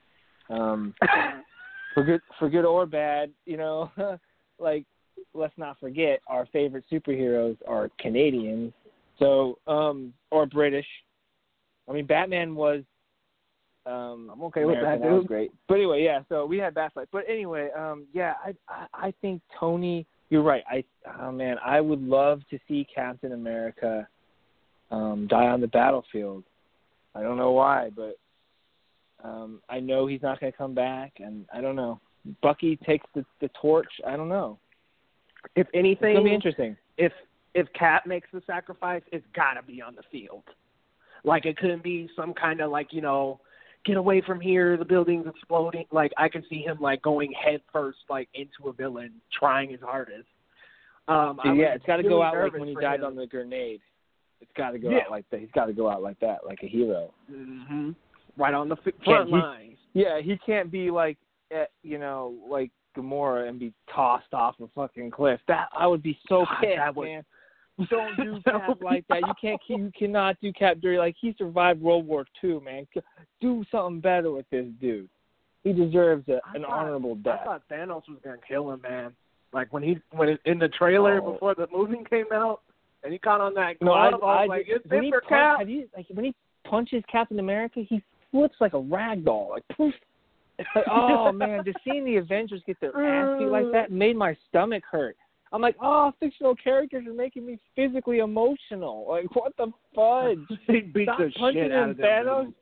[0.51, 0.95] um,
[1.95, 3.31] for good for good or bad.
[3.45, 3.91] You know,
[4.59, 4.85] like
[5.35, 8.73] let's not forget our favorite superheroes are Canadians,
[9.19, 10.87] so um, or British.
[11.89, 12.83] I mean, Batman was.
[13.87, 15.53] Um, I'm okay with American, that, was great.
[15.69, 16.21] But anyway, yeah.
[16.31, 17.09] So we had Batfleck.
[17.13, 20.07] But anyway, um, yeah, I, I I think Tony.
[20.31, 20.65] You're right.
[20.71, 20.83] I
[21.21, 24.09] oh man, I would love to see Captain America
[24.91, 26.45] um, die on the battlefield.
[27.15, 28.17] I don't know why, but
[29.23, 32.01] um, I know he's not going to come back, and I don't know.
[32.43, 33.91] Bucky takes the the torch.
[34.07, 34.59] I don't know.
[35.57, 36.77] If It's anything, gonna be interesting.
[36.99, 37.13] if
[37.55, 40.43] if Cap makes the sacrifice, it's gotta be on the field.
[41.25, 43.41] Like it couldn't be some kind of like you know,
[43.85, 45.85] get away from here, the building's exploding.
[45.93, 49.81] Like I can see him like going head first like into a villain, trying his
[49.81, 50.27] hardest.
[51.07, 53.07] Um, I yeah, it's got to really go out like when he died him.
[53.07, 53.81] on the grenade.
[54.41, 55.01] It's got to go Yeah.
[55.05, 55.41] out like that.
[55.41, 57.13] He's got to go out like that, like a hero.
[57.31, 57.91] Mm-hmm.
[58.39, 59.77] Right on the f- front he- lines.
[59.93, 61.19] Yeah, he can't be like,
[61.51, 65.41] eh, you know, like Gamora and be tossed off a fucking cliff.
[65.49, 67.25] That I would be so God, pissed, would- man.
[67.91, 69.21] Don't do That Cap like that.
[69.27, 69.61] You can't.
[69.69, 70.99] You cannot do Cap dirty.
[70.99, 72.87] Like he survived World War II, man.
[73.41, 75.09] Do something better with this dude.
[75.65, 77.41] He deserves a, I an thought- honorable death.
[77.43, 79.13] I thought Thanos was gonna kill him, man.
[79.53, 81.33] Like when he when it, in the trailer Oh.
[81.33, 82.61] before the movie came out,
[83.03, 85.69] and he caught on that No, I, I, was like, it's when he punch, Cap.
[85.69, 86.35] you like when he
[86.69, 89.95] punches Captain America, he flips like a rag doll, like poof.
[90.75, 94.37] Like, oh man, just seeing the Avengers get their ass beat like that made my
[94.49, 95.17] stomach hurt.
[95.53, 99.07] I'm like, oh, fictional characters are making me physically emotional.
[99.09, 100.59] Like, what the fudge?
[100.67, 102.07] he beat Stop the punching shit out of them.
[102.07, 102.55] Thanos.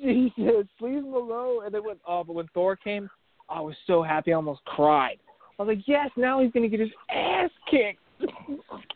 [0.00, 1.66] Jesus, leave him alone.
[1.66, 3.10] And then when, oh, but when Thor came,
[3.48, 5.18] I was so happy, I almost cried.
[5.58, 8.00] I was like, yes, now he's gonna get his ass kicked.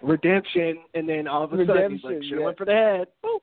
[0.03, 2.45] Redemption, and then all of a sudden he's like, Redemption, should have yeah.
[2.47, 3.09] went for the head.
[3.25, 3.41] Boop.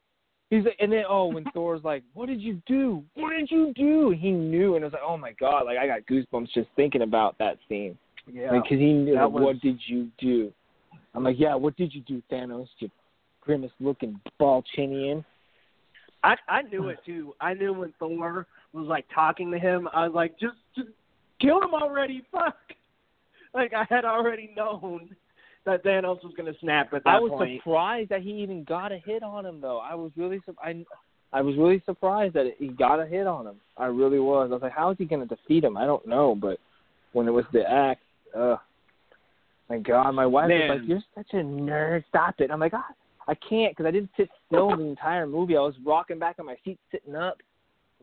[0.49, 3.03] He's like, and then oh, when Thor's like, "What did you do?
[3.15, 5.87] What did you do?" He knew, and I was like, "Oh my god!" Like I
[5.87, 7.97] got goosebumps just thinking about that scene.
[8.31, 9.15] Yeah, Like 'cause he knew.
[9.15, 10.51] Like, was- What did you do?
[11.15, 12.67] I'm like, "Yeah, what did you do, Thanos?
[12.79, 12.89] You
[13.41, 15.23] grimace-looking ball chinian."
[16.23, 17.33] I I knew it too.
[17.39, 20.89] I knew when Thor was like talking to him, I was like, just just
[21.39, 22.57] kill him already, fuck.
[23.53, 25.15] Like I had already known
[25.66, 27.60] that Thanos was gonna snap at that I was point.
[27.60, 29.80] surprised that he even got a hit on him, though.
[29.80, 30.86] I was really, sur- I,
[31.32, 33.55] I was really surprised that he got a hit on him.
[33.78, 34.49] I really was.
[34.49, 36.60] I was like, "How is he going to defeat him?" I don't know, but
[37.14, 38.01] when it was the axe,
[38.36, 38.57] uh,
[39.70, 40.70] my God, my wife Man.
[40.70, 42.03] was like, "You're such a nerd.
[42.10, 42.88] Stop it." I'm like, "Ah,
[43.28, 45.55] I can't because I didn't sit still the entire movie.
[45.55, 47.38] I was rocking back on my seat, sitting up.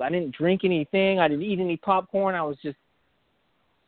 [0.01, 1.19] I didn't drink anything.
[1.19, 2.35] I didn't eat any popcorn.
[2.35, 2.77] I was just,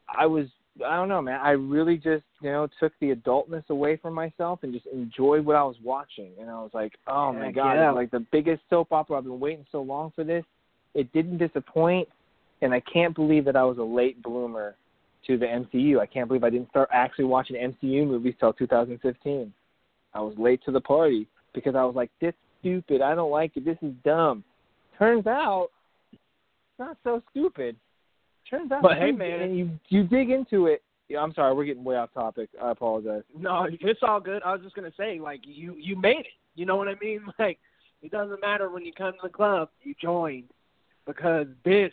[0.09, 0.47] I was,
[0.87, 1.41] I don't know, man.
[1.41, 5.57] I really just, you know, took the adultness away from myself and just enjoyed what
[5.57, 6.33] I was watching.
[6.41, 7.91] And I was like, oh my Heck God, yeah.
[7.91, 9.18] like the biggest soap opera.
[9.18, 10.45] I've been waiting so long for this.
[10.95, 12.09] It didn't disappoint,
[12.62, 14.76] and I can't believe that I was a late bloomer
[15.26, 16.01] to the MCU.
[16.01, 19.53] I can't believe I didn't start actually watching MCU movies till 2015.
[20.14, 23.03] I was late to the party because I was like, this stupid.
[23.03, 23.64] I don't like it.
[23.64, 24.45] This is dumb.
[24.99, 25.68] Turns out,
[26.12, 26.20] it's
[26.79, 27.76] not so stupid.
[28.49, 29.40] Turns out, But hey, man.
[29.42, 30.82] and you you dig into it.
[31.09, 32.51] Yeah, I'm sorry, we're getting way off topic.
[32.62, 33.22] I apologize.
[33.36, 34.42] No, it's all good.
[34.42, 36.26] I was just gonna say, like you you made it.
[36.55, 37.22] You know what I mean?
[37.38, 37.59] Like
[38.03, 40.51] it doesn't matter when you come to the club, you joined
[41.07, 41.92] because this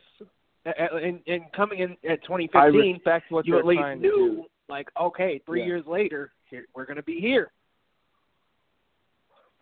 [0.66, 5.42] and and coming in at I 2015, respect what you at least knew like okay,
[5.46, 5.68] three Yeah.
[5.68, 7.52] years later, here, we're gonna be here.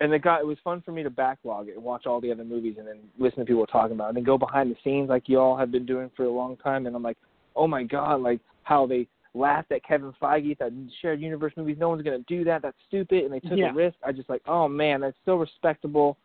[0.03, 2.31] And it got it was fun for me to backlog it and watch all the
[2.31, 4.75] other movies and then listen to people talking about it and then go behind the
[4.83, 7.17] scenes like you all have been doing for a long time and I'm like,
[7.55, 11.89] oh my god, like how they laughed at Kevin Feige that shared universe movies, no
[11.89, 13.71] one's gonna do that, that's stupid, and they took Yeah.
[13.71, 13.95] a risk.
[14.05, 16.17] I just like, oh man, that's so respectable,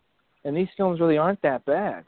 [0.44, 2.04] and these films really aren't that bad.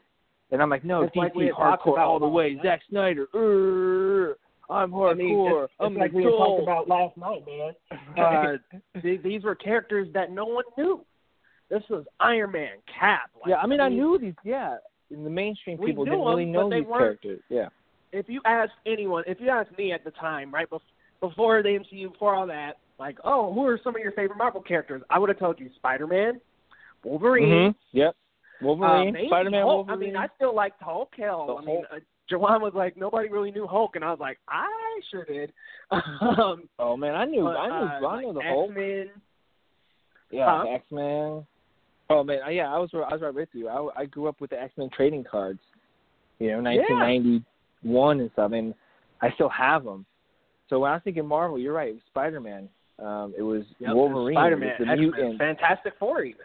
[0.51, 2.53] And I'm like, no, It's like DC talked hardcore all the way.
[2.55, 2.63] night.
[2.63, 4.33] Zack Snyder, "Urgh,
[4.69, 5.11] I'm hardcore.
[5.11, 7.73] I mean, it's, I'm like we talked about last night, man.
[8.17, 8.57] Uh,
[9.01, 11.03] th- these were characters that no one knew.
[11.71, 13.31] This was Iron Man, Cap.
[13.41, 14.33] Like, yeah, I mean, I knew these.
[14.43, 14.75] Yeah,
[15.09, 17.39] in the mainstream people didn't really know these characters.
[17.49, 17.69] Yeah.
[18.11, 20.67] if you ask anyone, if you ask me at the time, right
[21.21, 24.61] before the MCU, before all that, like, oh, who are some of your favorite Marvel
[24.61, 25.01] characters?
[25.09, 26.41] I would have told you Spider Man,
[27.05, 27.97] Wolverine, Mm-hmm.
[27.97, 28.09] Yep.
[28.09, 29.97] uh, Wolverine, maybe Spider Man, Wolverine.
[29.97, 31.13] I mean, I still liked Hulk.
[31.17, 32.01] Hell, The I mean, Hulk.
[32.03, 34.67] uh, Jawan was like, nobody really knew Hulk, and I was like, I
[35.09, 35.51] sure did.
[35.91, 37.73] um, oh man, I knew, but, I knew,
[38.07, 38.69] uh, I knew like the Hulk.
[38.71, 39.09] X-Men.
[40.31, 40.69] Yeah, Huh?
[40.69, 41.45] X Men.
[42.11, 43.69] Oh man, yeah, I was I was right with you.
[43.69, 45.59] I I grew up with the X Men trading cards.
[46.39, 48.73] You know, 1991 and stuff, and
[49.21, 50.05] I still have them.
[50.69, 51.89] So when I was thinking Marvel, you're right.
[51.89, 52.67] It was Spider Man.
[52.99, 56.41] Um, it was Yep, Wolverine, Spider-Man, it was the mutant, Fantastic Four, even.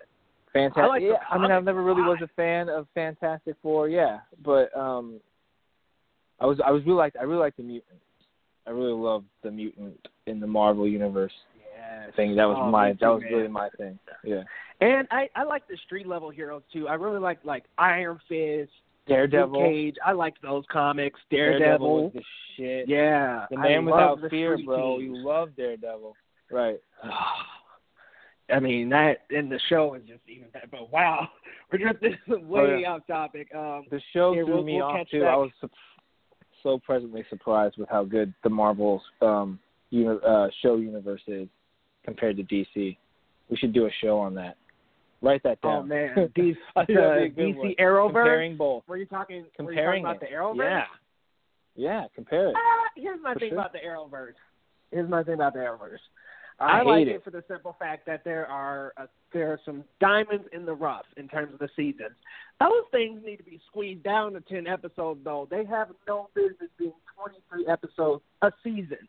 [0.53, 0.83] Fantastic.
[0.85, 3.89] I like yeah, I mean, I never really was a fan of Fantastic Four.
[3.91, 5.21] Yeah, but um,
[6.41, 8.01] I was I was really like I really like the mutant.
[8.67, 11.33] I really loved the mutant in the Marvel universe
[11.79, 12.15] Yes.
[12.17, 12.35] thing.
[12.37, 13.33] That was Oh, my that was man.
[13.33, 13.99] really my thing.
[14.25, 14.43] Yeah.
[14.81, 16.87] And I I like the street level heroes too.
[16.89, 18.71] I really like like Iron Fist,
[19.09, 19.53] Daredevil.
[19.61, 19.97] Luke Cage.
[20.05, 21.19] I liked those comics.
[21.31, 22.11] Daredevil Daredevil.
[22.15, 22.23] the
[22.57, 22.89] shit.
[22.89, 23.47] Yeah.
[23.51, 24.99] The man love without fear, bro.
[24.99, 25.05] teams.
[25.17, 26.15] You love Daredevil.
[26.51, 26.79] Right.
[28.53, 30.69] I mean that and the show is just even better.
[30.71, 31.29] But wow,
[31.73, 32.89] we're just this is way Oh, yeah.
[32.93, 33.49] off topic.
[33.55, 35.21] Um, The show Here, threw we'll- me we'll off too.
[35.23, 35.31] back.
[35.31, 35.71] I was su-
[36.63, 39.59] so pleasantly surprised with how good the Marvel's um
[39.91, 41.49] uni- uh, show universe is
[42.05, 42.97] compared to DC.
[43.49, 44.57] We should do a show on that.
[45.23, 45.73] Write that down.
[45.73, 47.69] oh man, DC, I think the be a one.
[47.69, 48.13] DC Arrowverse.
[48.13, 48.83] Comparing both.
[48.87, 49.45] Were you talking?
[49.57, 50.71] Comparing you talking about the Arrowverse?
[50.71, 50.85] Yeah.
[51.79, 52.55] Yeah, compare it.
[52.57, 53.59] Ah, here's my For thing sure.
[53.59, 54.33] about the Arrowverse.
[54.91, 55.99] Here's my thing about the Arrowverse.
[56.59, 57.17] I I, like it.
[57.17, 57.25] it.
[57.25, 61.05] for the simple fact that there are uh, there are some diamonds in the rough
[61.19, 62.17] in terms of the seasons.
[62.61, 65.47] Those things need to be squeezed down to ten episodes, though.
[65.51, 69.07] They have no business being twenty three episodes a season.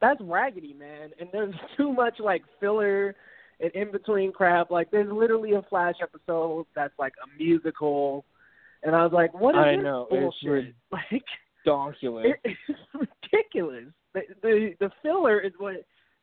[0.00, 1.10] That's raggedy, man.
[1.20, 3.14] And there's too much like filler
[3.62, 4.70] and in between crap.
[4.70, 8.24] Like there's literally a Flash episode that's like a musical,
[8.82, 10.74] and I was like, what is I this know, it's bullshit?
[10.90, 11.24] Like
[11.66, 12.24] Donkulous.
[12.44, 12.80] it, it's
[13.32, 13.84] ridiculous.
[14.14, 15.76] The, the the filler is what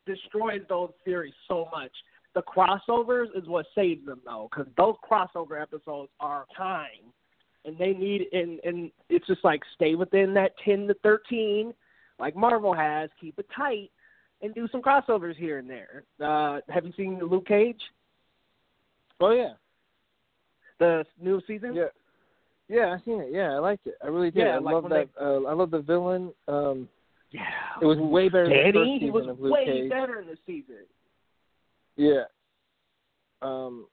[0.06, 1.92] destroys those series so much.
[2.36, 7.14] The crossovers is what saves them though, because those crossover episodes are time,
[7.66, 11.74] and they need and and it's just like stay within that ten to thirteen,
[12.20, 13.10] like Marvel has.
[13.20, 13.90] Keep it tight,
[14.42, 16.04] and do some crossovers here and there.
[16.20, 17.82] Uh, have you seen Luke Cage,
[19.20, 19.54] oh yeah.
[20.80, 21.74] the new season?
[21.74, 21.86] Yeah.
[22.68, 23.30] Yeah, I seen it.
[23.32, 23.96] Yeah, I liked it.
[24.04, 24.46] I really did.
[24.46, 25.10] Yeah, I like love that.
[25.20, 26.32] Uh, I love the villain.
[26.48, 26.88] Um,
[27.32, 27.42] yeah.
[27.82, 29.90] it was way better than the first Danny, he was way Cage.
[29.90, 30.86] better in the season.
[31.96, 32.24] Yeah.
[33.42, 33.88] Um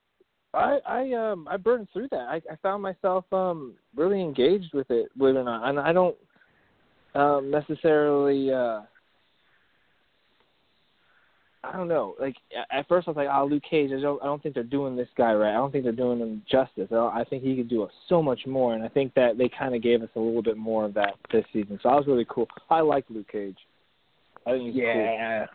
[0.55, 2.29] I I um I burned through that.
[2.29, 5.69] I I found myself um really engaged with it, believe it or not.
[5.69, 6.17] And I don't
[7.15, 8.83] um necessarily uh
[11.73, 12.15] I don't know.
[12.21, 12.37] Like
[12.71, 13.91] at first I was like, "Oh, Luke Cage.
[13.93, 14.23] I don't.
[14.23, 15.51] I don't think they're doing this guy right.
[15.51, 16.89] I don't think they're doing him justice.
[16.93, 19.75] I, I think he could do so much more." And I think that they kind
[19.75, 21.79] of gave us a little bit more of that this season.
[21.83, 22.49] So I was really cool.
[22.71, 23.59] I like Luke Cage.
[24.47, 24.83] I think he's cool.
[24.83, 25.47] Yeah,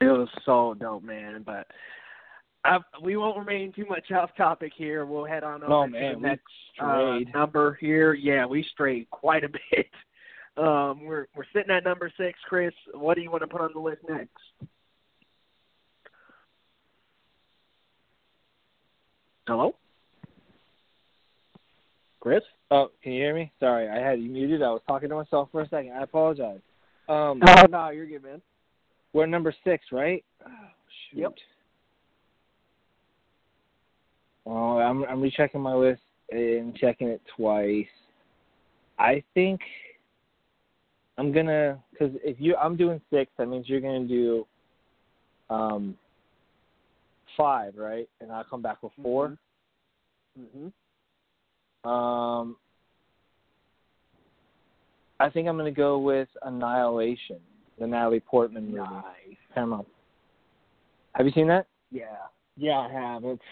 [0.00, 1.42] it was so dope, man.
[1.44, 1.66] But
[2.64, 5.04] I, we won't remain too much off topic here.
[5.04, 6.42] We'll head on over Oh to man, the we next
[6.80, 8.14] uh, number here.
[8.14, 9.86] Yeah, we strayed quite a bit.
[10.56, 12.72] Um, we're we're sitting at number six, Chris.
[12.94, 14.30] What do you want to put on the list next?
[19.46, 19.74] Hello,
[22.20, 22.42] Chris.
[22.70, 23.52] Oh, can you hear me?
[23.60, 24.62] Sorry, I had you muted.
[24.62, 25.92] I was talking to myself for a second.
[25.92, 26.60] I apologize.
[27.08, 28.40] Um, Oh no, you're good, man.
[29.12, 30.24] we're number six, right?
[30.46, 30.50] Oh,
[31.10, 31.20] shoot.
[31.20, 31.34] Yep.
[34.46, 37.86] Oh, I'm I'm rechecking my list and checking it twice.
[38.98, 39.60] I think
[41.18, 44.46] I'm gonna because if you I'm doing six, that means you're gonna do
[45.50, 45.96] um
[47.36, 48.08] five, right?
[48.20, 49.36] And I'll come back with 4
[50.38, 51.88] Mm-hmm.
[51.88, 52.56] Um,
[55.20, 57.38] I think I'm going to go with Annihilation,
[57.78, 58.78] the Natalie Portman movie.
[58.78, 59.36] Nice.
[59.54, 59.86] Paramount.
[61.12, 61.66] Have you seen that?
[61.92, 62.04] Yeah,
[62.56, 63.24] yeah, I have.
[63.24, 63.42] It's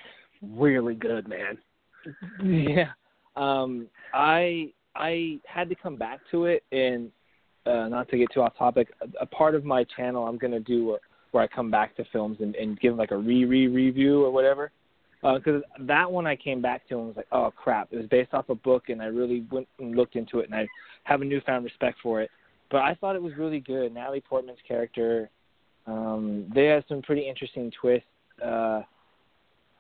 [0.43, 1.59] really good, man.
[2.45, 2.91] yeah.
[3.37, 7.11] Um, I I had to come back to it, and
[7.67, 10.53] uh, not to get too off topic, a, a part of my channel I'm going
[10.53, 10.99] to do a,
[11.33, 14.31] where I come back to films and, and give like a re re review or
[14.31, 14.71] whatever.
[15.23, 17.89] Because that one I came back to and was like, oh crap!
[17.93, 20.55] It was based off a book, and I really went and looked into it, and
[20.55, 20.67] I
[21.05, 22.31] have a newfound respect for it.
[22.71, 23.95] But I thought it was really good.
[23.95, 25.31] Natalie Portman's character,
[25.87, 28.07] um, they had some pretty interesting twists.
[28.45, 28.83] Uh,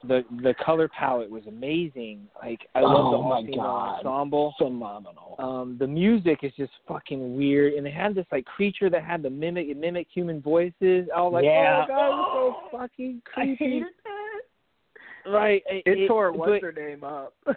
[0.08, 2.26] the the color palette was amazing.
[2.42, 4.06] Like I love the Oh, my all female God.
[4.06, 4.54] ensemble.
[4.58, 5.36] Phenomenal.
[5.38, 9.22] Um, the music is just fucking weird, and they had this like creature that had
[9.22, 11.08] the mimic it mimic human voices.
[11.14, 11.84] I was like, Yeah.
[11.84, 13.64] oh god, it's so fucking I creepy.
[13.64, 15.30] hated that.
[15.30, 17.34] Right, it, It, tore but- what's her name up.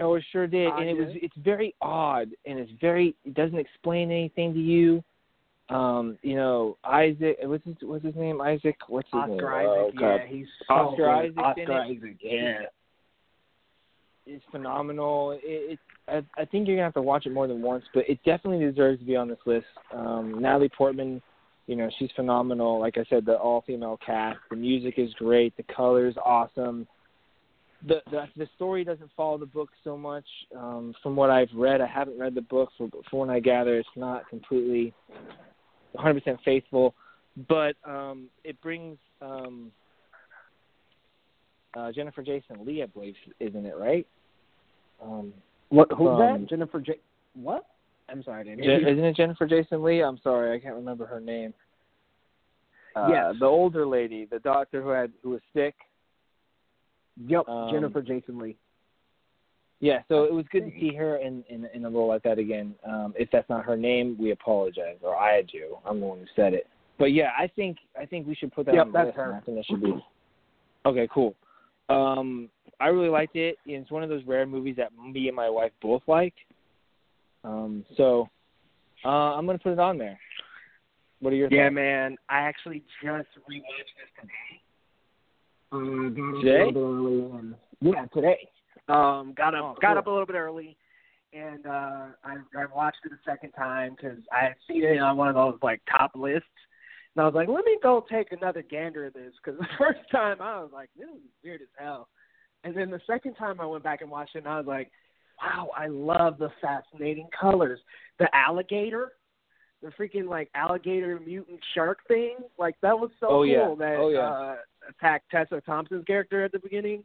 [0.00, 3.58] Oh, it sure did, and it was it's very odd, and it's very it doesn't
[3.58, 5.02] explain anything to you.
[5.68, 8.40] Um, you know, Isaac, what's his what's his name?
[8.40, 9.32] Isaac, what's his name?
[9.32, 10.16] Oscar Oh, Isaac, God.
[10.16, 11.08] yeah, he's so Oscar good.
[11.08, 11.98] Isaac's Oscar in it.
[11.98, 12.58] Isaac, yeah.
[14.28, 15.32] It's phenomenal.
[15.32, 18.08] It, it I, I think you're gonna have to watch it more than once, but
[18.08, 19.66] it definitely deserves to be on this list.
[19.92, 21.20] Um, Natalie Portman,
[21.66, 22.78] you know, she's phenomenal.
[22.78, 26.86] Like I said, the all female cast, the music is great, the colors awesome.
[27.86, 30.24] The, the the story doesn't follow the book so much.
[30.56, 32.70] Um, from what I've read, I haven't read the book.
[32.78, 34.94] For, for what I gather, it's not completely
[35.96, 36.94] 100% faithful.
[37.48, 39.70] but um, it brings um,
[41.76, 44.06] uh, Jennifer Jason Lee, I believe, isn't it right?
[45.02, 45.32] Um,
[45.68, 45.88] what?
[45.92, 46.46] Who's um, that?
[46.48, 46.98] Jennifer J.
[47.34, 47.66] What?
[48.08, 48.88] I'm sorry, I didn't hear you.
[48.88, 50.00] isn't it Jennifer Jason Lee?
[50.00, 51.52] I'm sorry, I can't remember her name.
[52.94, 53.34] Uh, Yes.
[53.40, 55.74] the older lady, the doctor who had who was sick.
[57.26, 58.56] Yep, um, Jennifer Jason Lee.
[59.80, 62.38] Yeah, so it was good to see her in in, in a role like that
[62.38, 62.74] again.
[62.86, 65.76] Um, if that's not her name, we apologize, or I do.
[65.84, 66.66] I'm the one who said it.
[66.98, 69.16] But yeah, I think I think we should put that Yep, on the that's list.
[69.16, 69.34] her.
[69.34, 69.94] I think that should be
[70.86, 71.08] okay.
[71.12, 71.34] Cool.
[71.88, 72.48] Um,
[72.80, 73.56] I really liked it.
[73.66, 76.34] It's one of those rare movies that me and my wife both like.
[77.44, 78.28] Um, so
[79.04, 80.18] uh, I'm gonna put it on there.
[81.20, 81.56] What are your thoughts?
[81.56, 81.74] Yeah, thoughts?
[81.74, 82.16] man.
[82.30, 84.62] I actually just rewatched this today.
[85.72, 86.62] Um, Today?
[86.62, 88.48] A little bit early and, yeah, today.
[88.88, 90.76] Um, got up, Oh, got up a little bit early,
[91.32, 95.16] and uh, I I watched it a second time because I had seen it on
[95.16, 96.46] one of those like top lists,
[97.14, 100.00] and I was like, let me go take another gander at this because the first
[100.12, 102.08] time I was like, this is weird as hell,
[102.64, 104.90] and then the second time I went back and watched it, and I was like,
[105.42, 107.80] wow, I love the fascinating colors.
[108.20, 109.12] The alligator,
[109.82, 113.74] the freaking like alligator mutant shark thing, like that was so Oh, cool yeah.
[113.78, 114.18] that Oh, yeah.
[114.20, 114.56] uh,
[114.90, 117.02] attacked Tessa Thompson's character at the beginning.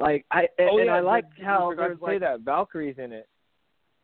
[0.00, 2.96] Like I and, oh and yeah, I like how there's to say like that Valkyrie's
[2.98, 3.28] in it.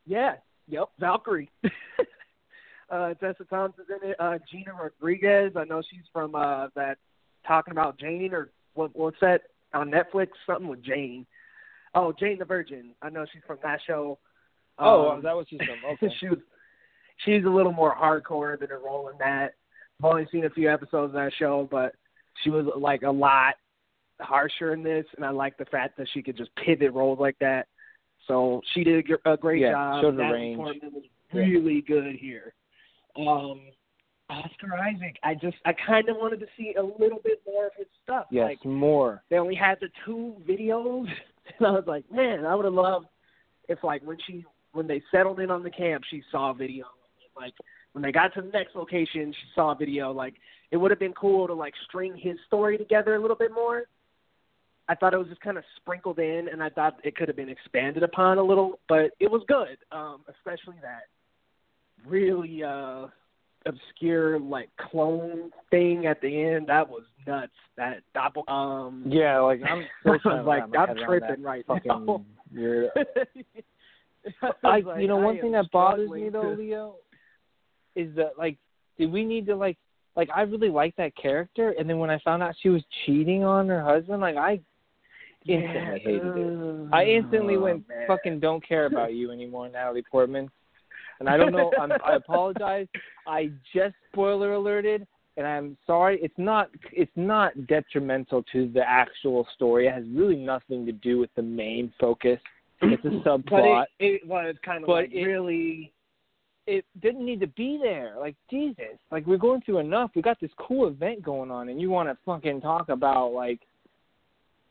[0.06, 0.34] yeah,
[0.68, 1.50] yep, Valkyrie.
[2.90, 4.16] uh, Tessa Thompson's in it.
[4.20, 6.98] Uh, Gina Rodriguez, I know she's from uh, that
[7.46, 9.42] talking about Jane or what, what's that
[9.72, 10.28] on Netflix?
[10.46, 11.24] Something with Jane.
[11.94, 12.90] Oh, Jane the Virgin.
[13.00, 14.18] I know she's from that show.
[14.78, 15.92] Oh, Um, that was she's from.
[15.94, 16.14] Okay.
[16.20, 16.38] she was,
[17.24, 19.54] she's a little more hardcore than her role in that.
[19.98, 21.94] I've only seen a few episodes of that show, but
[22.44, 23.54] she was like a lot
[24.20, 27.38] harsher in this, and I like the fact that she could just pivot roles like
[27.40, 27.66] that.
[28.26, 30.02] So she did a great Yeah, job.
[30.02, 30.56] showed Natalie range.
[30.56, 31.40] Portman was Yeah.
[31.42, 32.54] really good here.
[33.16, 33.60] Um,
[34.28, 37.74] Oscar Isaac, I just I kind of wanted to see a little bit more of
[37.74, 38.26] his stuff.
[38.30, 39.22] Yes, Like more.
[39.28, 41.06] they only had the two videos,
[41.58, 43.06] and I was like, man, I would have loved
[43.68, 46.86] if like when she when they settled in on the camp, she saw a video.
[47.36, 47.54] Like
[47.92, 50.10] when they got to the next location, she saw a video.
[50.12, 50.34] Like
[50.72, 53.84] it would have been cool to like string his story together a little bit more.
[54.88, 57.36] I thought it was just kind of sprinkled in, and I thought it could have
[57.36, 59.78] been expanded upon a little, but it was good.
[59.90, 61.04] Um, especially that
[62.06, 63.06] really uh
[63.66, 66.68] obscure like clone thing at the end.
[66.68, 67.52] That was nuts.
[67.76, 72.24] That doppel um Yeah, like I'm still was trying like, I'm tripping right fucking now.
[72.54, 72.90] weird.
[74.42, 76.96] I I, like, you know, one am thing that bothers me though, to- Leo,
[77.94, 78.56] is that like,
[78.98, 79.76] do we need to like,
[80.16, 83.44] like I really liked that character, and then when I found out she was cheating
[83.44, 84.60] on her husband, like I
[85.48, 86.88] instantly hated it.
[86.92, 90.50] I instantly Oh, went fucking don't care about you anymore, Natalie Portman.
[91.20, 91.72] And I don't know.
[91.80, 92.86] I'm, I apologize.
[93.26, 95.06] I just spoiler alerted,
[95.38, 96.18] and I'm sorry.
[96.22, 96.68] It's not.
[96.92, 99.86] It's not detrimental to the actual story.
[99.86, 102.38] It has really nothing to do with the main focus.
[102.82, 103.84] It's a But subplot.
[103.98, 105.92] it, it was kind of But like it- really.
[106.66, 108.14] it didn't need to be there.
[108.18, 110.10] Like Jesus, like we're going through enough.
[110.14, 113.60] We got this cool event going on, and you want to fucking talk about like,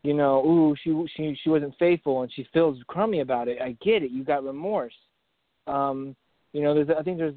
[0.05, 3.59] you know, ooh, she she she wasn't faithful, and she feels crummy about it.
[3.59, 4.11] I get it.
[4.11, 4.93] You got remorse.
[5.65, 6.15] Um,
[6.53, 7.33] you know, there's I think there's,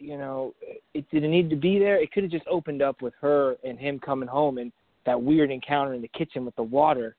[0.00, 0.52] you know,
[0.94, 2.02] it didn't need to be there.
[2.02, 4.72] It could have just opened up with her and him coming home and
[5.06, 7.14] that weird encounter in the kitchen with the water.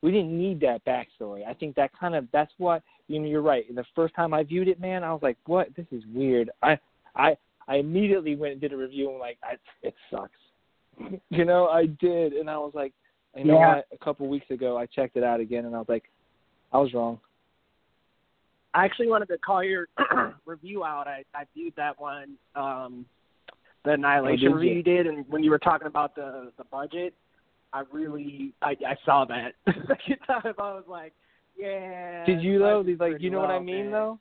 [0.00, 1.46] We didn't need that backstory.
[1.46, 3.26] I think that kind of that's what you know.
[3.26, 3.64] You're right.
[3.74, 5.68] The first time I viewed it, man, I was like, "What?
[5.76, 6.78] This is weird." I
[7.14, 7.36] I
[7.68, 10.30] I immediately went and did a review and like, I, "It sucks."
[11.28, 12.94] you know, I did, and I was like,
[13.36, 13.74] "You know Yeah.
[13.76, 16.04] what?" A couple weeks ago, I checked it out again, and I was like,
[16.72, 17.20] "I was wrong."
[18.74, 19.88] I actually wanted to call your
[20.46, 21.06] review out.
[21.08, 23.06] I, I viewed that one, um,
[23.84, 24.76] the Annihilation Oh, review you?
[24.76, 27.14] you did, and when you were talking about the the budget,
[27.72, 30.54] I really I, I saw that the second time.
[30.58, 31.12] I was like,
[31.56, 32.24] yeah.
[32.26, 32.84] Did you though?
[32.98, 33.92] Like, you know what I mean man.
[33.92, 34.18] though?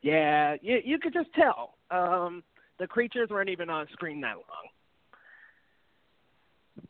[0.00, 1.74] Yeah, you you could just tell.
[1.90, 2.42] Um,
[2.78, 4.68] the creatures weren't even on screen that long,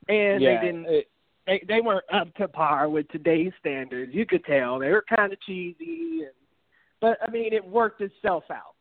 [0.08, 0.86] and yeah, they didn't.
[0.86, 1.08] it-
[1.48, 4.12] They they weren't up to par with today's standards.
[4.14, 6.30] You could tell they were kind of cheesy, and,
[7.00, 8.74] but I mean, it worked itself out.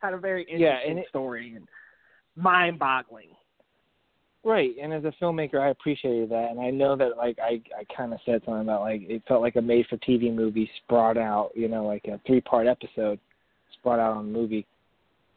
[0.00, 1.68] Had a very interesting Yeah, and it- story and
[2.36, 3.28] mind-boggling.
[4.42, 7.84] Right, and as a filmmaker, I appreciated that, and I know that like I I
[7.94, 11.68] kind of said something about like it felt like a made-for-TV movie sprawled out, you
[11.68, 13.20] know, like a three-part episode
[13.74, 14.66] sprawled out on a movie,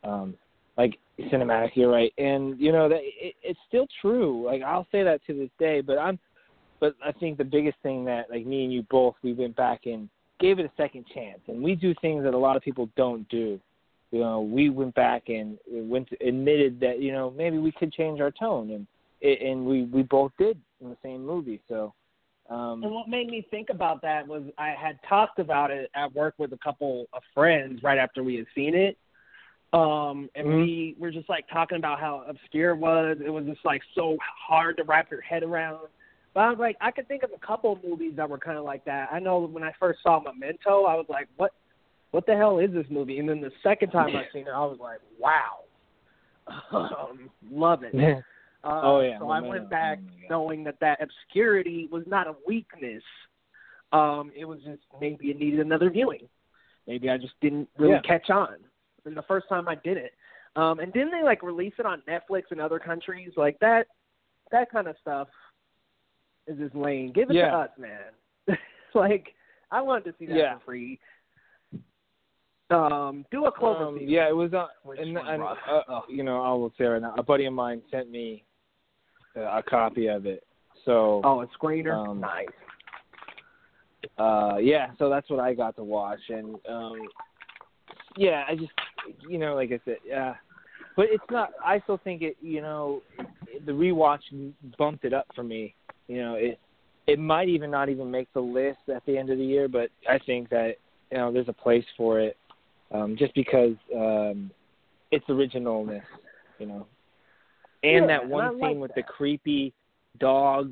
[0.06, 0.36] um,
[0.78, 1.72] like cinematic.
[1.76, 4.46] You're right, and you know that it, it's still true.
[4.46, 6.20] Like I'll say that to this day, but I'm,
[6.80, 9.82] but I think the biggest thing that like me and you both we went back
[9.86, 10.10] and
[10.40, 13.28] gave it a second chance, and we do things that a lot of people don't
[13.30, 13.60] do.
[14.12, 17.94] you know, we went back and went to, admitted that you know maybe we could
[17.94, 18.88] change our tone, and
[19.40, 21.62] and we we both did in the same movie.
[21.68, 21.94] So.
[22.50, 26.14] Um, and what made me think about that was I had talked about it at
[26.14, 28.98] work with a couple of friends right after we had seen it.
[29.74, 30.58] Um, and mm-hmm.
[30.58, 33.18] we were just like talking about how obscure it was.
[33.26, 34.18] It was just like so
[34.48, 35.88] hard to wrap your head around.
[36.34, 38.58] But I was like, I could think of a couple of movies that were kind
[38.58, 39.10] of like that.
[39.12, 41.54] I know when I first saw Memento, I was like, what,
[42.12, 43.18] what the hell is this movie?
[43.18, 45.64] And then the second time I seen it, I was like, wow,
[46.72, 48.24] um, love it.
[48.64, 49.20] Uh, oh yeah.
[49.20, 53.04] So I went back oh, knowing that that obscurity was not a weakness.
[53.92, 56.30] Um, it was just maybe it needed another viewing.
[56.88, 58.02] Maybe I just didn't really yeah.
[58.02, 58.58] catch on.
[59.06, 60.12] And the first time I did it,
[60.56, 63.88] um, and didn't they like release it on Netflix in other countries like that?
[64.52, 65.28] That kind of stuff
[66.48, 67.12] is just lame.
[67.12, 67.52] Give it yeah.
[67.52, 68.58] to us, man.
[68.94, 69.34] like
[69.72, 70.58] I wanted to see that yeah.
[70.60, 71.00] for free.
[72.70, 73.88] Um, do a Cloverfield.
[73.88, 74.68] Um, yeah, it was on.
[74.86, 77.82] Uh, and, and uh, you know, I will say right now, a buddy of mine
[77.92, 78.44] sent me
[79.36, 80.44] a copy of it.
[80.86, 82.48] So oh, a screener, um, nice.
[84.18, 87.00] Uh, yeah, so that's what I got to watch, and um,
[88.18, 88.72] yeah, I just,
[89.28, 90.36] you know, like I said, yeah,
[90.96, 91.52] but it's not.
[91.64, 92.38] I still think it.
[92.42, 93.02] You know,
[93.66, 94.22] the rewatch
[94.78, 95.76] bumped it up for me.
[96.08, 96.60] You know, it
[97.08, 99.90] it might even not even make the list at the end of the year, but
[100.10, 100.76] I think that
[101.12, 102.38] you know there's a place for it,
[102.92, 104.52] um, just because um,
[105.12, 106.04] its originalness.
[106.60, 106.88] You know,
[107.84, 109.06] and yeah, that one and scene like with that.
[109.08, 109.74] the creepy
[110.20, 110.72] dog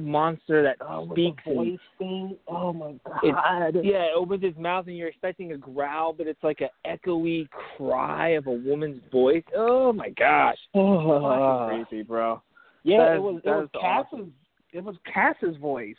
[0.00, 2.36] monster that oh, speaks with voice and thing.
[2.48, 3.76] Oh my god!
[3.76, 6.68] it, yeah, it opens its mouth and you're expecting a growl, but it's like an
[6.86, 9.44] echoey cry of a woman's voice.
[9.54, 10.56] Oh my gosh!
[10.74, 11.20] Oh,
[11.68, 12.42] Fucking creepy, bro.
[12.84, 13.42] Yeah, That it is- was.
[13.44, 14.06] It was Cass's.
[14.12, 14.34] awesome.
[14.72, 15.96] It was Cass's voice.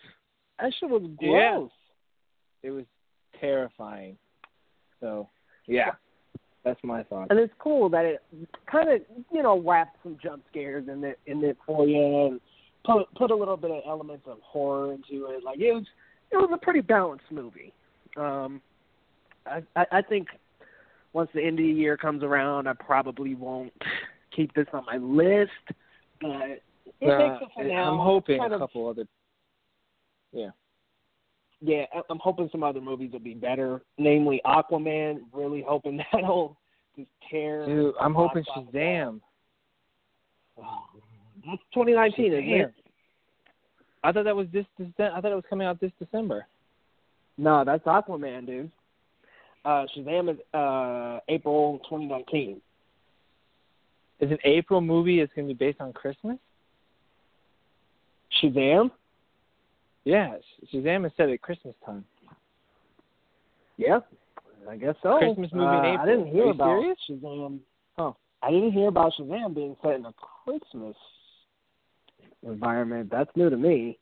[0.60, 1.30] That shit was Yeah.
[1.58, 1.72] gross.
[2.64, 2.86] It was
[3.40, 4.18] terrifying.
[5.00, 5.30] So,
[5.68, 5.92] yeah,
[6.64, 7.28] that's my thought.
[7.30, 8.22] And it's cool that it
[8.66, 12.42] kind of you know wraps some jump scares in it in it for you and
[12.86, 15.44] put put a little bit of elements of horror into it.
[15.44, 15.86] Like it was
[16.32, 17.74] it was a pretty balanced movie.
[18.18, 18.62] Um,
[19.46, 20.28] I I, I think
[21.14, 23.74] once the end of the year comes around, I probably won't
[24.36, 25.52] keep this on my list,
[26.22, 26.62] but
[27.02, 27.92] it Uh, makes it for now.
[27.92, 29.06] I'm hoping kind a of- couple other.
[30.32, 30.50] Yeah.
[31.60, 33.82] yeah, I'm hoping some other movies will be better.
[33.98, 35.22] Namely, Aquaman.
[35.34, 36.56] Really hoping that'll
[36.96, 37.66] just tear.
[37.66, 39.20] Dude, I'm hoping Shazam.
[40.56, 40.86] wall.
[41.46, 42.74] That's 2019, isn't it?
[44.04, 44.66] I thought that was this.
[44.78, 46.46] this I thought it was coming out this December.
[47.38, 48.72] No, that's Aquaman, dude.
[49.66, 52.62] Uh, Shazam is uh, April 2019.
[54.22, 55.20] Is an April movie?
[55.20, 56.38] It's going to be based on Christmas.
[58.42, 58.92] Shazam?
[60.06, 60.36] Yeah,
[60.74, 62.06] Shazam is set at Christmas time.
[63.78, 64.00] Yeah,
[64.70, 65.18] I guess so.
[65.20, 66.00] Christmas movie in Uh, April.
[66.02, 66.98] I didn't hear Are you about serious?
[67.10, 67.60] Shazam.
[67.98, 68.12] Huh.
[68.42, 70.14] I didn't hear about Shazam being set in a
[70.44, 70.96] Christmas
[72.44, 73.10] environment.
[73.12, 73.98] That's new to me.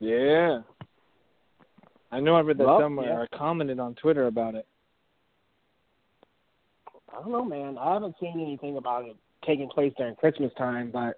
[0.00, 0.60] Yeah.
[2.12, 3.08] I know I read that Well, somewhere.
[3.20, 3.26] yeah.
[3.32, 4.66] I commented on Twitter about it.
[7.12, 7.76] I don't know, man.
[7.78, 11.16] I haven't seen anything about it taking place during Christmas time, but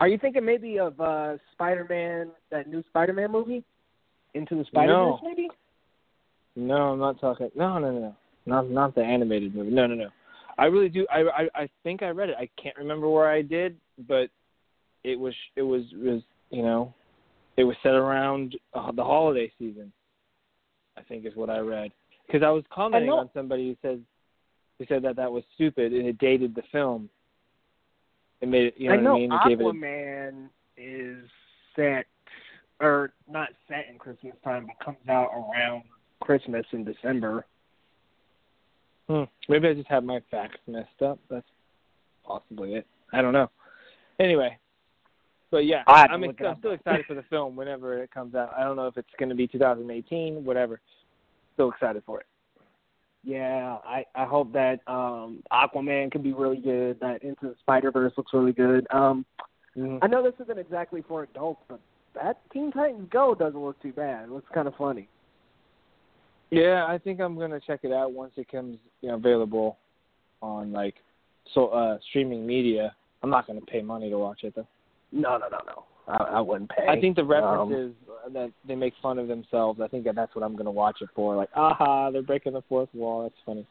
[0.00, 3.64] are you thinking maybe of uh Spider-Man, that new Spider-Man movie?
[4.34, 5.28] Into the Spider-Verse, No.
[5.28, 5.48] maybe?
[6.56, 7.50] No, I'm not talking.
[7.54, 8.16] No, no, no, no.
[8.46, 9.70] Not not the animated movie.
[9.70, 10.08] No, no, no.
[10.58, 11.06] I really do.
[11.10, 12.36] I I, I think I read it.
[12.38, 13.76] I can't remember where I did,
[14.06, 14.28] but
[15.04, 16.92] it was it was was you know,
[17.56, 19.92] it was set around uh, the holiday season.
[20.96, 21.90] I think is what I read
[22.26, 23.98] because I was commenting know- on somebody who says
[24.78, 27.08] who said that that was stupid and it dated the film.
[28.40, 28.74] It made it.
[28.76, 29.32] You know, I know what I mean?
[29.32, 29.64] It gave it.
[29.64, 31.24] A, Aquaman is
[31.76, 32.06] set,
[32.80, 35.84] or not set in Christmas time, but comes out around
[36.20, 37.46] Christmas in December.
[39.12, 39.24] Hmm.
[39.46, 41.18] Maybe I just have my facts messed up.
[41.28, 41.46] That's
[42.24, 42.86] possibly it.
[43.12, 43.50] I don't know.
[44.18, 44.58] Anyway,
[45.50, 48.10] but yeah, I'll have to I'm, ex- I'm still excited for the film whenever it
[48.10, 48.54] comes out.
[48.56, 50.80] I don't know if it's going to be 2018, whatever.
[51.52, 52.26] Still excited for it.
[53.22, 56.98] Yeah, I I hope that um Aquaman can be really good.
[57.00, 58.86] That Into the Spider Verse looks really good.
[58.90, 59.26] Um,
[59.76, 59.98] Mhm.
[60.02, 61.80] I know this isn't exactly for adults, but
[62.14, 64.24] that Teen Titans Go doesn't look too bad.
[64.24, 65.08] It looks kind of funny.
[66.52, 69.78] Yeah, I think I'm gonna check it out once it comes you know, available
[70.42, 70.96] on like
[71.54, 72.94] so uh streaming media.
[73.22, 74.66] I'm not gonna pay money to watch it though.
[75.12, 75.84] No, no, no, no.
[76.06, 76.86] I, I wouldn't pay.
[76.86, 77.94] I think the Um, references
[78.34, 79.80] that they make fun of themselves.
[79.80, 81.34] I think that that's what I'm gonna watch it for.
[81.36, 83.22] Like, aha, they're breaking the fourth wall.
[83.22, 83.66] That's funny.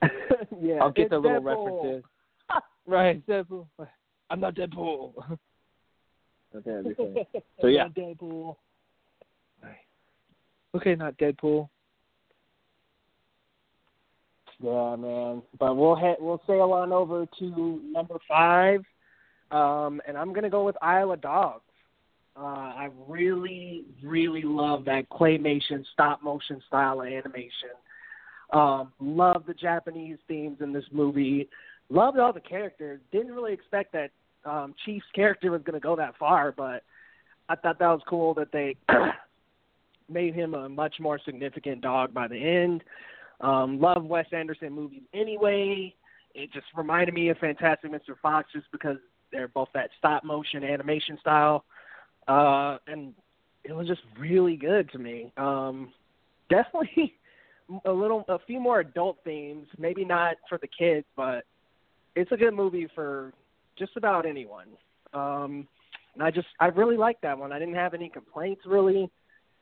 [0.62, 1.82] yeah, I'll get the little Deadpool.
[1.82, 2.04] references.
[2.86, 3.66] right, Deadpool.
[4.30, 5.12] I'm not Deadpool.
[6.56, 7.26] okay, that'd be funny.
[7.60, 7.82] So, yeah.
[7.82, 8.56] Not Deadpool.
[10.74, 11.68] Okay, not Deadpool.
[14.64, 15.42] Yeah, man.
[15.58, 18.80] But we'll head we'll sail on over to number five,
[19.50, 21.60] um, and I'm gonna go with of Dogs.
[22.34, 27.74] Uh, I really, really love that claymation stop motion style of animation.
[28.54, 31.48] Um, love the Japanese themes in this movie.
[31.90, 33.00] Loved all the characters.
[33.12, 34.10] Didn't really expect that
[34.46, 36.82] um, Chief's character was going to go that far, but
[37.48, 38.76] I thought that was cool that they
[40.08, 42.82] made him a much more significant dog by the end.
[43.44, 45.94] Um, love Wes Anderson movies anyway.
[46.34, 48.18] It just reminded me of Fantastic Mr.
[48.20, 48.96] Fox just because
[49.30, 51.64] they're both that stop motion animation style.
[52.26, 53.12] Uh, and
[53.62, 55.30] it was just really good to me.
[55.36, 55.92] Um,
[56.48, 57.14] definitely
[57.84, 59.66] a little, a few more adult themes.
[59.78, 61.44] Maybe not for the kids, but
[62.16, 63.32] it's a good movie for
[63.78, 64.68] just about anyone.
[65.12, 65.68] Um,
[66.14, 67.52] and I just, I really liked that one.
[67.52, 69.10] I didn't have any complaints really.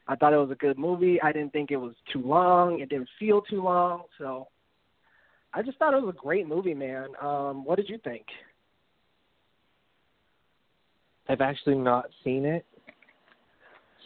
[0.09, 1.21] I thought it was a good movie.
[1.23, 2.81] I didn't think it was too long.
[2.81, 4.03] It didn't feel too long.
[4.19, 4.49] So
[5.55, 7.09] I just thought it was a great movie, man.
[7.21, 8.25] Um, what did you think?
[11.29, 12.65] I've actually not seen it.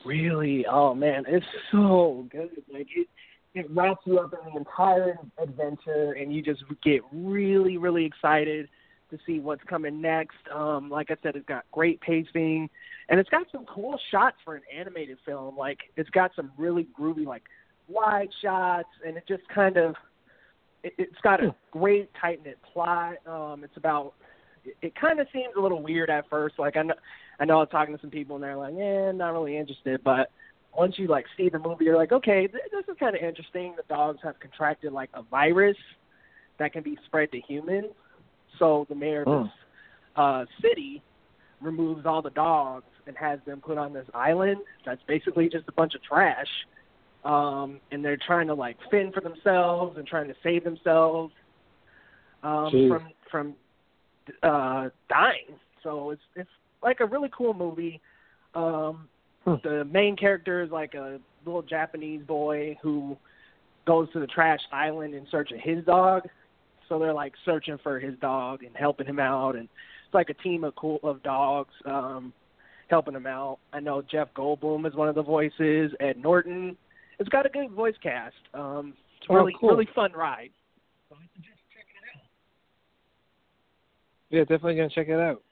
[0.05, 0.67] Really?
[0.71, 2.51] Oh man, it's so good.
[2.73, 3.09] Like it,
[3.55, 8.69] it wraps you up in the entire adventure, and you just get really, really excited
[9.11, 10.37] to see what's coming next.
[10.55, 12.69] Um, like I said, it's got great pacing,
[13.09, 15.57] and it's got some cool shots for an animated film.
[15.57, 17.45] Like it's got some really groovy, like
[17.89, 19.95] wide shots, and it just kind of
[20.83, 23.15] it, it's got a great tight knit plot.
[23.27, 24.15] Um, it's about
[24.83, 26.59] it kind of seems a little weird at first.
[26.59, 26.95] Like I know,
[27.39, 30.03] I know I was talking to some people and they're like, "Yeah, not really interested."
[30.03, 30.31] But
[30.77, 33.75] once you like see the movie, you're like, "Okay, th- this is kind of interesting."
[33.77, 35.77] The dogs have contracted like a virus
[36.59, 37.93] that can be spread to humans.
[38.59, 39.53] So the mayor of this
[40.17, 41.03] uh, city
[41.61, 45.73] removes all the dogs and has them put on this island that's basically just a
[45.73, 46.49] bunch of trash.
[47.25, 51.33] Um, and they're trying to like fend for themselves and trying to save themselves
[52.43, 52.89] um, Jeez.
[52.89, 53.55] from from
[54.43, 55.59] uh, dying.
[55.83, 56.51] So it's it's
[56.83, 58.01] like a really cool movie.
[58.55, 59.09] Um,
[59.47, 59.55] Hmm.
[59.63, 63.17] The main character is like a little Japanese boy who
[63.87, 66.25] goes to the trash island in search of his dog.
[66.89, 70.35] So they're like searching for his dog and helping him out, and it's like a
[70.35, 72.33] team of cool of dogs um,
[72.89, 73.59] helping him out.
[73.73, 75.93] I know Jeff Goldblum is one of the voices.
[76.01, 76.77] Ed Norton.
[77.19, 78.35] It's got a good voice cast.
[78.55, 79.71] Um, it's a Oh, really cool.
[79.71, 80.51] really fun ride.
[81.09, 82.23] So I suggest checking it out.
[84.31, 85.43] Yeah, definitely gonna check it out.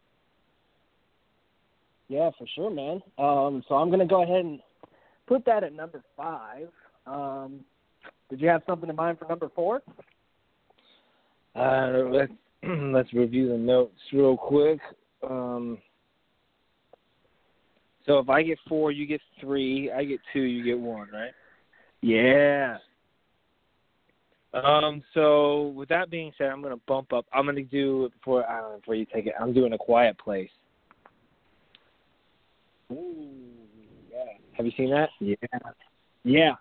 [2.09, 3.03] Yeah, for sure, man.
[3.19, 4.61] Um, so I'm gonna go ahead and
[5.27, 6.69] put that at number five.
[7.07, 7.61] Um,
[8.31, 9.83] did you have something in mind for number four?
[11.55, 12.33] Uh, let's
[12.63, 14.81] let's review the notes real quick.
[15.29, 15.79] Um,
[18.07, 19.91] so if I get four, you get three.
[19.91, 21.33] I get two, you get one, right?
[22.03, 22.79] Yeah.
[24.53, 25.03] Um.
[25.15, 27.27] So with that being said, I'm gonna bump up.
[27.33, 29.35] I'm gonna do before I don't know, before you take it.
[29.41, 30.51] I'm doing a Quiet Place.
[32.93, 33.17] Ooh,
[34.13, 34.25] yeah.
[34.53, 35.09] Have you seen that?
[35.21, 35.35] Yeah.
[36.25, 36.55] Yeah.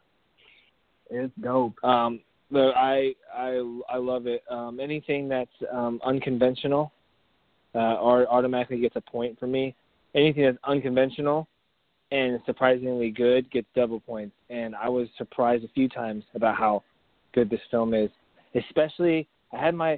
[1.10, 1.76] It's dope.
[1.84, 2.22] Um.
[2.54, 4.44] But I I I love it.
[4.50, 4.80] Um.
[4.80, 6.94] Anything that's um unconventional,
[7.76, 9.76] uh, or automatically gets a point for me.
[10.16, 11.48] Anything that's unconventional
[12.12, 14.36] and surprisingly good gets double points.
[14.52, 16.84] And I was surprised a few times about how
[17.34, 18.12] good this film is.
[18.54, 19.94] Especially, I had my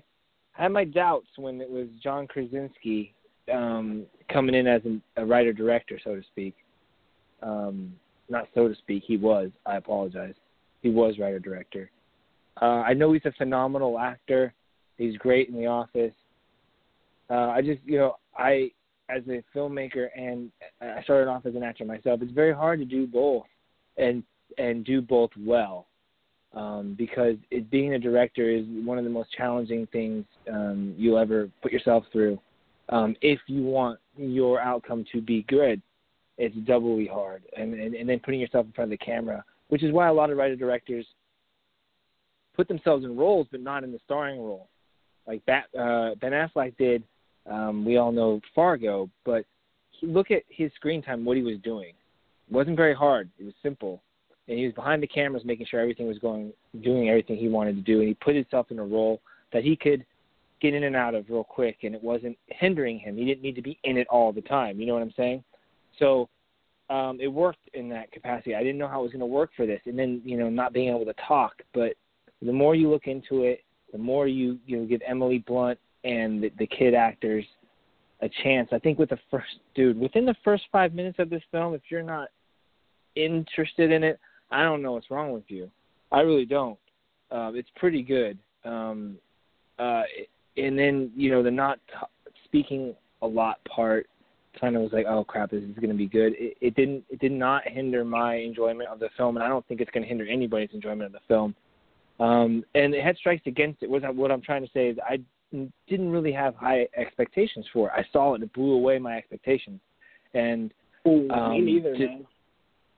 [0.57, 3.13] I had my doubts when it was John Krasinski
[3.53, 6.55] um, coming in as an, a writer director, so to speak.
[7.43, 7.93] Um,
[8.29, 9.51] not so to speak, he was.
[9.65, 10.35] I apologize.
[10.81, 11.91] He was writer director.
[12.61, 14.53] Uh, I know he's a phenomenal actor.
[14.97, 16.13] He's great in The Office.
[17.29, 18.71] Uh, I just, you know, I
[19.09, 20.51] as a filmmaker and
[20.81, 22.21] I started off as an actor myself.
[22.21, 23.45] It's very hard to do both
[23.97, 24.23] and
[24.57, 25.87] and do both well
[26.53, 31.17] um, because it, being a director is one of the most challenging things um, you'll
[31.17, 32.39] ever put yourself through.
[32.89, 35.81] Um, if you want your outcome to be good,
[36.37, 39.83] it's doubly hard, and, and and then putting yourself in front of the camera, which
[39.83, 41.05] is why a lot of writer directors
[42.55, 44.67] put themselves in roles, but not in the starring role,
[45.27, 47.03] like Bat, uh, Ben Affleck did.
[47.49, 49.45] Um, we all know Fargo, but
[49.91, 51.89] he- look at his screen time, what he was doing.
[51.89, 53.29] It wasn't very hard.
[53.39, 54.01] It was simple,
[54.47, 57.75] and he was behind the cameras, making sure everything was going, doing everything he wanted
[57.75, 60.05] to do, and he put himself in a role that he could
[60.61, 63.17] get in and out of real quick, and it wasn't hindering him.
[63.17, 64.79] He didn't need to be in it all the time.
[64.79, 65.43] You know what I'm saying?
[65.99, 66.29] So
[66.89, 68.55] um, it worked in that capacity.
[68.55, 70.49] I didn't know how it was going to work for this, and then you know
[70.49, 71.61] not being able to talk.
[71.73, 71.93] But
[72.41, 76.43] the more you look into it, the more you you know, give Emily Blunt and
[76.43, 77.45] the, the kid actors
[78.21, 78.69] a chance.
[78.71, 81.81] I think with the first dude, within the first five minutes of this film, if
[81.89, 82.29] you're not
[83.15, 84.19] interested in it,
[84.51, 85.69] I don't know what's wrong with you.
[86.11, 86.77] I really don't.
[87.31, 88.37] Um, it's pretty good.
[88.63, 89.17] Um,
[89.79, 90.03] uh,
[90.57, 94.07] and then you know the not t- speaking a lot part
[94.59, 96.33] kind of was like, oh crap, this is going to be good.
[96.37, 97.03] It, it didn't.
[97.09, 100.03] It did not hinder my enjoyment of the film, and I don't think it's going
[100.03, 101.55] to hinder anybody's enjoyment of the film.
[102.19, 103.89] Um, and it had strikes against it.
[103.89, 105.19] What, what I'm trying to say is, I
[105.87, 107.93] didn't really have high expectations for it.
[107.95, 109.79] I saw it, and it blew away my expectations.
[110.33, 110.73] And
[111.07, 112.25] Ooh, um, me neither, to-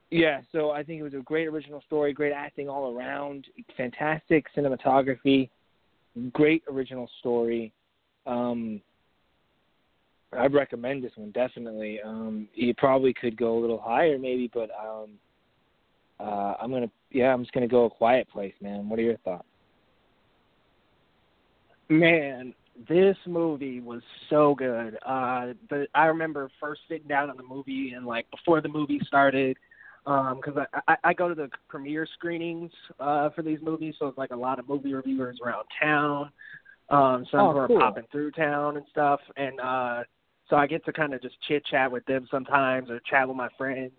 [0.10, 3.46] yeah, so I think it was a great original story, great acting all around,
[3.76, 5.50] fantastic cinematography,
[6.32, 7.74] great original story.
[8.26, 8.82] Um,
[10.38, 12.00] I'd recommend this one definitely.
[12.02, 15.10] Um, you probably could go a little higher, maybe, but um,
[16.20, 18.90] uh, I'm gonna, yeah, I'm just gonna go a quiet place, man.
[18.90, 19.48] What are your thoughts?
[21.90, 22.54] Man,
[22.90, 24.98] this movie was so good.
[25.06, 29.00] Uh, the, I remember first sitting down on the movie and like before the movie
[29.08, 29.58] started,
[30.04, 34.18] because I, I I go to the premiere screenings uh, for these movies, so it's
[34.18, 36.30] like a lot of movie reviewers around town.
[36.90, 37.80] Um, some Oh, who are cool.
[37.80, 40.04] popping through town and stuff, and uh,
[40.50, 43.36] so I get to kind of just chit chat with them sometimes, or chat with
[43.36, 43.92] my friends.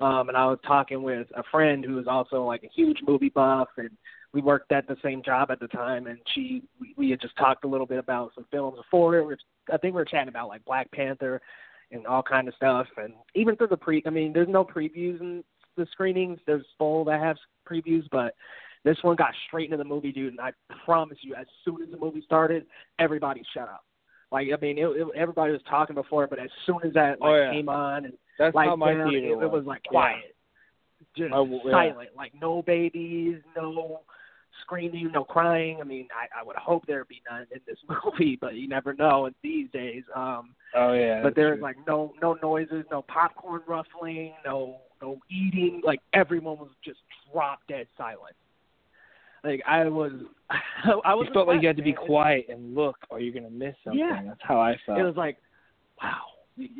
[0.00, 3.30] Um, and I was talking with a friend who was also like a huge movie
[3.30, 3.90] buff, and
[4.32, 7.36] we worked at the same job at the time, and she we, we had just
[7.36, 9.10] talked a little bit about some films before.
[9.12, 9.38] We were,
[9.72, 11.40] I think we were chatting about like Black Panther
[11.90, 14.02] and all kind of stuff, and even through the pre.
[14.06, 15.42] I mean, there's no previews in
[15.76, 16.38] the screenings.
[16.46, 17.36] There's full that have
[17.68, 18.34] previews, but
[18.84, 20.32] this one got straight into the movie, dude.
[20.34, 20.52] And I
[20.84, 22.66] promise you, as soon as the movie started,
[23.00, 23.84] everybody shut up.
[24.30, 27.30] Like I mean, it, it, everybody was talking before, but as soon as that like
[27.30, 27.50] Oh, yeah.
[27.52, 29.44] came on and That's like how my theater it, was.
[29.44, 29.90] it was like Yeah.
[29.90, 30.34] quiet,
[31.16, 31.70] just yeah.
[31.70, 34.00] silent, like no babies, no
[34.62, 35.78] screaming, no crying.
[35.80, 38.94] I mean, I, I would hope there'd be none in this movie, but you never
[38.94, 39.26] know.
[39.26, 41.22] in these days, um, Oh yeah.
[41.22, 41.62] but there's true.
[41.62, 45.80] like no no noises, no popcorn ruffling, no no eating.
[45.84, 46.98] Like everyone was just
[47.32, 48.34] drop dead silent.
[49.44, 50.12] Like I was,
[50.50, 51.26] I was.
[51.28, 54.00] you felt like you had to be quiet and look, or you're gonna miss something.
[54.00, 54.22] Yeah.
[54.26, 54.98] That's how I felt.
[54.98, 55.36] it was like,
[56.02, 56.22] wow,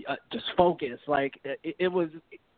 [0.08, 0.98] uh, just focus.
[1.06, 2.08] Like it, it was,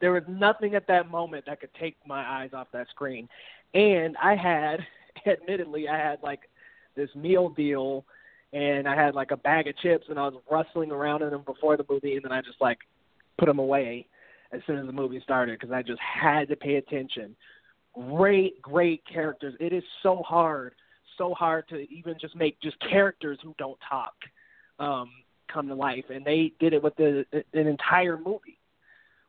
[0.00, 3.28] there was nothing at that moment that could take my eyes off that screen.
[3.74, 4.80] And I had,
[5.26, 6.40] admittedly, I had like
[6.96, 8.04] this meal deal,
[8.52, 11.42] and I had like a bag of chips, and I was rustling around in them
[11.46, 12.78] before the movie, and then I just like
[13.38, 14.06] put them away
[14.52, 17.36] as soon as the movie started because I just had to pay attention.
[17.94, 19.54] Great, great characters.
[19.60, 20.74] It is so hard,
[21.18, 24.14] so hard to even just make just characters who don't talk
[24.80, 25.10] um,
[25.52, 28.58] come to life, and they did it with the, an entire movie,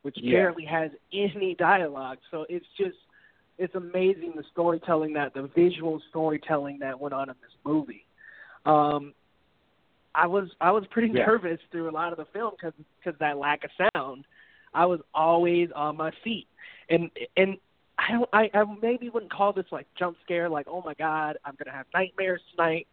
[0.02, 0.32] which Yeah.
[0.32, 2.18] barely has any dialogue.
[2.30, 2.96] So it's just
[3.58, 8.06] it's amazing the storytelling that the visual storytelling that went on in this movie.
[8.64, 9.12] Um,
[10.14, 11.26] I was I was pretty Yeah.
[11.26, 14.24] nervous through a lot of the film because because that lack of sound.
[14.74, 16.48] I was always on my feet,
[16.88, 17.58] and and
[17.98, 21.36] I don't I, I maybe wouldn't call this like jump scare like oh my god
[21.44, 22.86] I'm gonna have nightmares tonight,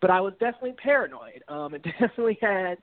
[0.00, 1.42] but I was definitely paranoid.
[1.48, 2.78] Um, it definitely had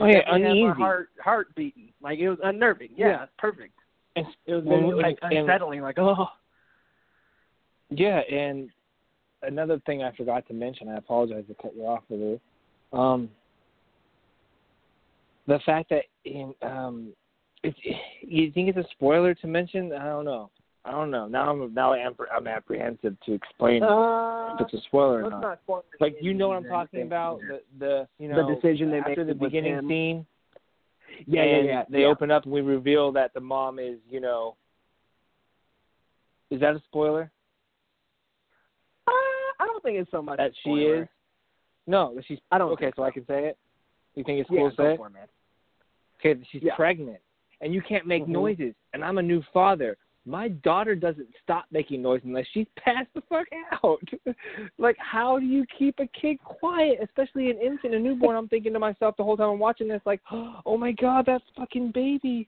[0.00, 0.80] Oh, yeah, definitely had my uneasy.
[0.80, 2.90] heart heart beating like it was unnerving.
[2.96, 3.26] Yeah, Yeah.
[3.38, 3.72] perfect.
[4.16, 5.80] And- It was, it was like and- unsettling.
[5.80, 6.26] Like oh
[7.90, 8.70] Yeah, and
[9.42, 12.40] another thing I forgot to mention, I apologize to cut you off with it.
[12.92, 13.28] Um,
[15.46, 17.12] the fact that in um,
[17.64, 17.78] it's,
[18.22, 19.92] you think it's a spoiler to mention?
[19.92, 20.50] I don't know.
[20.84, 21.26] I don't know.
[21.26, 25.60] Now I'm now I'm, I'm apprehensive to explain uh, if it's a spoiler or not.
[25.68, 27.40] not Like you know what I'm talking about?
[27.40, 29.88] The the you know The decision they after make the beginning him.
[29.88, 30.26] scene.
[31.26, 31.84] Yeah, yeah, yeah.
[31.90, 32.06] They yeah.
[32.06, 34.56] open up and we reveal that the mom is you know.
[36.50, 37.30] Is that a spoiler?
[39.06, 39.10] Uh,
[39.60, 41.02] I don't think it's so much that she spoiler.
[41.02, 41.08] is.
[41.86, 42.38] No, she's.
[42.50, 43.58] I don't Okay, think so I can say it.
[44.14, 44.96] You think it's Yeah, cool to go say it?
[44.96, 45.26] for it, man.
[46.20, 46.74] Okay, she's Yeah.
[46.76, 47.20] pregnant,
[47.60, 48.28] and you can't make Mhm.
[48.28, 48.74] noises.
[48.92, 49.96] And I'm a new father.
[50.28, 53.46] My daughter doesn't stop making noise unless she's passed the fuck
[53.82, 54.02] out.
[54.78, 58.36] like, how do you keep a kid quiet, especially an infant, a newborn?
[58.36, 61.40] I'm thinking to myself the whole time I'm watching this, like, oh my god, that
[61.56, 62.46] fucking baby.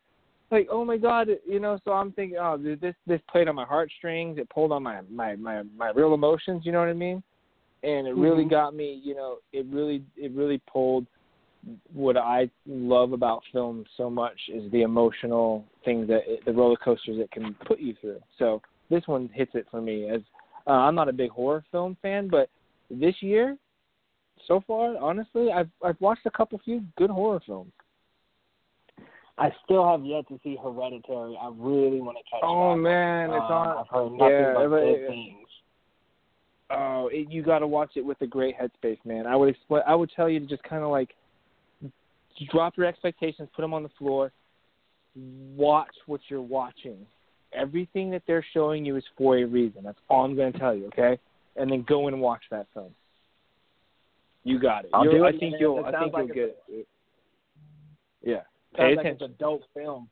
[0.51, 1.79] Like, oh my god, you know.
[1.85, 4.37] So I'm thinking, oh, dude, this this played on my heartstrings.
[4.37, 6.63] It pulled on my my my my real emotions.
[6.67, 7.23] You know what I mean?
[7.85, 8.51] And it really Mhm.
[8.51, 9.01] got me.
[9.03, 11.07] You know, it really it really pulled
[11.93, 16.77] what I love about film so much is the emotional things that it, the roller
[16.77, 18.21] coasters it can put you through.
[18.39, 20.09] So this one hits it for me.
[20.09, 20.21] As
[20.67, 22.49] uh, I'm not a big horror film fan, but
[22.91, 23.57] this year,
[24.47, 27.73] so far, honestly, I've I've watched a couple few good horror films.
[29.39, 31.39] I still have yet to see Hereditary.
[31.41, 32.83] I really want to catch Oh that.
[32.83, 33.79] man, it's Um, on.
[33.79, 35.47] I've heard nothing yeah, but good it- things.
[36.73, 39.27] Oh, it, you got to watch it with a great headspace, man.
[39.27, 39.83] I would explain.
[39.89, 41.17] I would tell you to just kind of like
[42.51, 44.33] drop your expectations, put them on the floor,
[45.57, 47.07] watch what you're watching.
[47.53, 49.83] Everything that they're showing you is for a reason.
[49.85, 51.19] That's all I'm going to tell you, okay?
[51.57, 52.95] And then go and watch that film.
[54.45, 54.91] You got it.
[54.95, 55.81] I'll do I think you'll.
[55.81, 56.87] It I think like you'll get it.
[58.23, 58.41] Yeah.
[58.75, 59.31] Pay Sounds like attention.
[59.31, 60.09] it's a dope film.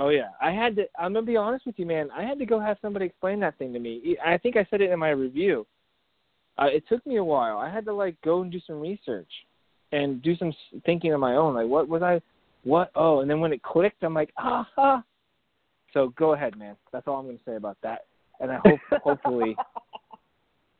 [0.00, 0.84] Oh yeah, I had to.
[0.98, 2.08] I'm gonna be honest with you, man.
[2.16, 4.16] I had to go have somebody explain that thing to me.
[4.24, 5.66] I think I said it in my review.
[6.56, 7.58] Uh, it took me a while.
[7.58, 9.30] I had to like go and do some research
[9.92, 10.52] and do some
[10.84, 11.54] thinking on my own.
[11.54, 12.20] Like, what was I?
[12.64, 12.90] What?
[12.94, 14.68] Oh, and then when it clicked, I'm like, ah.
[14.76, 15.02] ah.
[15.94, 16.76] So go ahead, man.
[16.92, 18.04] That's all I'm gonna say about that.
[18.40, 19.56] And I hope, hopefully,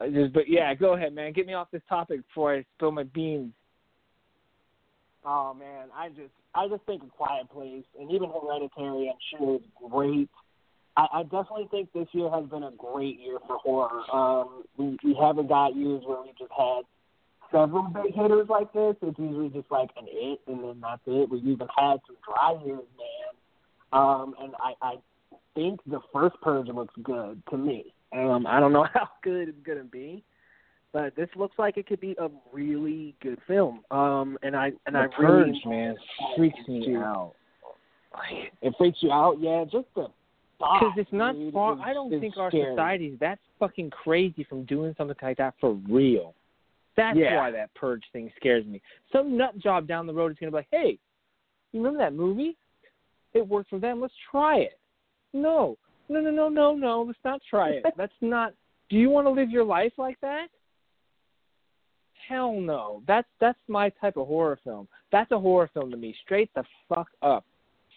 [0.01, 0.33] I just.
[0.33, 1.33] But yeah, go ahead, man.
[1.33, 3.53] Get me off this topic before I spill my beans.
[5.25, 9.57] Oh man, I just I just think a Quiet Place and even Hereditary, I'm sure
[9.57, 10.29] is great.
[10.97, 14.03] I, I definitely think this year has been a great year for horror.
[14.13, 16.83] Um, we we haven't got years where we just had
[17.53, 18.95] several big hitters like this.
[19.03, 21.31] It's usually just like an it, and then that's it.
[21.31, 23.33] We've even had some dry years, man.
[23.93, 24.95] Um, and I I
[25.55, 27.93] think the first Purge looks good to me.
[28.13, 30.23] Um, I don't know how good it's gonna be,
[30.93, 33.81] but this looks like it could be a really good film.
[33.91, 35.97] Um, and I and the I purge, really man,
[36.37, 36.97] freaks me Dude.
[36.97, 37.33] out.
[38.63, 39.37] it freaks you out.
[39.41, 40.09] Yeah, just the.
[40.59, 41.75] Because it's not dude, far.
[41.75, 42.73] is- I don't is think our scary.
[42.75, 46.35] society's that fucking crazy from doing something like that for real.
[46.99, 47.37] That's Yeah.
[47.37, 48.83] why that purge thing scares me.
[49.13, 50.99] Some nut job down the road is gonna be like, "Hey,
[51.71, 52.57] you remember that movie?
[53.35, 54.01] It worked for them.
[54.01, 54.81] Let's try it."
[55.33, 57.03] No, no, no, no, no, no.
[57.03, 57.85] Let's not try it.
[57.97, 58.53] That's not.
[58.89, 60.49] Do you want to live your life like that?
[62.27, 63.03] Hell no.
[63.07, 64.89] That's that's my type of horror film.
[65.13, 66.15] That's a horror film to me.
[66.23, 67.45] Straight the fuck up.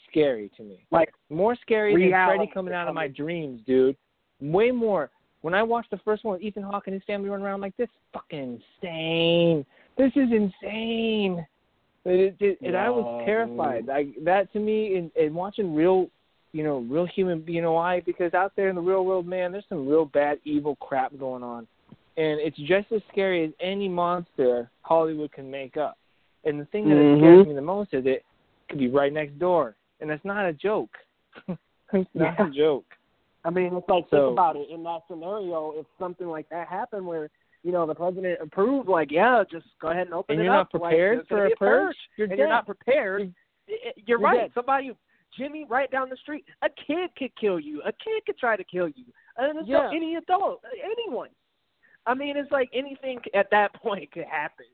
[0.10, 0.86] Scary to me.
[0.92, 3.98] Like More scary than Freddy coming out of my dreams, dude.
[4.42, 5.10] Way more.
[5.42, 7.62] When I watched the first one with Ethan Hawke and his family running around, I'm
[7.62, 9.66] like, this is fucking insane.
[9.98, 11.46] This is insane.
[12.06, 13.86] It, it, and I was terrified.
[13.88, 16.08] Like that to me, and, and watching real,
[16.52, 17.44] you know, real human.
[17.48, 18.02] You know why?
[18.02, 21.44] Because out there in the real world, man, there's some real bad, evil crap going
[21.44, 21.68] on,
[22.18, 25.98] and it's just as scary as any monster Hollywood can make up.
[26.44, 27.18] And the thing that Mhm.
[27.20, 28.26] scares me the most is it
[28.68, 30.98] could be right next door, and that's not a joke.
[31.48, 32.48] it's not Yeah.
[32.48, 32.98] a joke.
[33.44, 34.70] I mean, it's like So- think about it.
[34.70, 37.30] In that scenario, if something like that happened, where
[37.64, 40.54] you know the president approved, like, yeah, just go ahead and open And it you're
[40.56, 40.74] up.
[40.74, 41.96] not like, prepared gonna for a purge.
[42.18, 42.40] You're and dead.
[42.40, 43.34] you're not prepared.
[43.68, 44.40] You're- You're, right.
[44.42, 44.52] dead.
[44.54, 44.92] Somebody,
[45.38, 47.82] Jimmy, right down the street, a kid could kill you.
[47.84, 49.06] A kid could try to kill you.
[49.38, 49.90] And it's Yeah.
[49.94, 51.30] any adult, anyone.
[52.06, 54.66] I mean, it's like anything at that point could happen.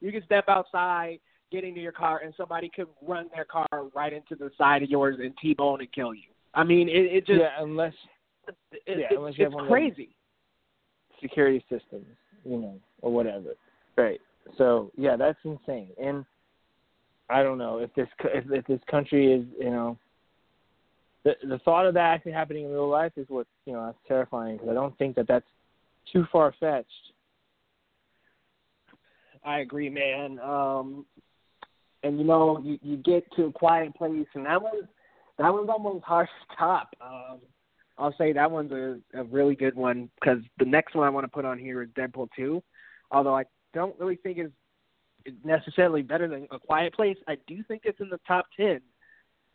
[0.00, 1.20] You can step outside,
[1.52, 4.88] get into your car, and somebody could run their car right into the side of
[4.90, 6.30] yours and T-bone and kill you.
[6.54, 7.94] I mean, it, it just yeah, unless
[8.48, 8.56] it,
[8.86, 10.10] yeah, it- unless you have one crazy.
[11.20, 12.06] security systems,
[12.44, 13.54] you know, or whatever.
[13.96, 14.20] Right.
[14.58, 15.90] So yeah, that's insane.
[16.02, 16.24] And
[17.28, 19.96] I don't know if this if, if this country is you know
[21.24, 23.98] the the thought of that actually happening in real life is what you know that's
[24.08, 25.46] terrifying because I don't think that that's
[26.12, 27.12] too far fetched.
[29.44, 30.38] I agree, man.
[30.40, 31.06] Um,
[32.02, 34.84] and you know, you, you get to a quiet place, and that was
[35.40, 36.88] that one's almost hard to top.
[37.00, 37.38] Um,
[37.98, 41.24] I'll say that one's a, a really good one because the next one I want
[41.24, 42.62] to put on here is Deadpool two.
[43.10, 43.44] Although I
[43.74, 48.08] don't really think it's necessarily better than A Quiet Place, I do think it's in
[48.08, 48.80] the top ten.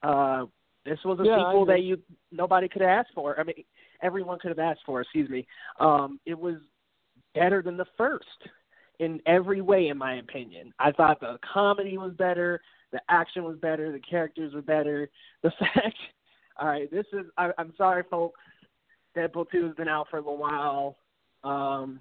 [0.03, 0.45] Uh,
[0.85, 1.99] this was a Yeah, sequel that you
[2.31, 3.39] nobody could have asked for.
[3.39, 3.63] I mean,
[4.01, 5.01] everyone could have asked for.
[5.01, 5.47] Excuse me.
[5.79, 6.57] Um, it was
[7.33, 8.25] better than the first
[8.99, 10.73] in every way, in my opinion.
[10.79, 12.61] I thought the comedy was better,
[12.95, 15.09] the action was better, the characters were better.
[15.43, 15.97] The fact,
[16.57, 17.25] all right, this is.
[17.37, 18.39] I, I'm sorry, folks.
[19.17, 20.97] Deadpool two has been out for a little while.
[21.43, 21.99] Um,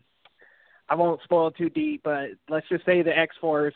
[0.88, 3.74] I won't spoil too deep, but let's just say the X Force.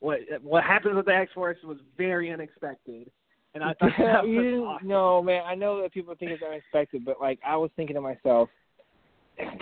[0.00, 3.10] What what happened with the X Force was very unexpected,
[3.54, 4.88] and I thought that you didn't awesome.
[4.88, 5.44] no man.
[5.46, 8.50] I know that people think it's unexpected, but like I was thinking to myself,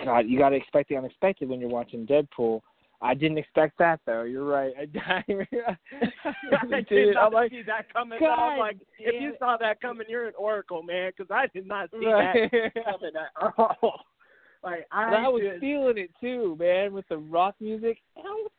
[0.03, 2.61] God, you got to expect the unexpected when you're watching Deadpool.
[3.01, 4.23] I didn't expect that though.
[4.23, 4.73] You're right.
[5.07, 5.23] I, I,
[6.73, 8.19] I did not like, see that coming.
[8.19, 9.39] God I'm like, if you it.
[9.39, 12.51] saw that coming, you're an oracle, man, because I did not see Right.
[12.51, 14.01] that coming at all.
[14.63, 17.97] Like I, I was just, feeling it too, man, with the rock music.
[18.15, 18.51] And I was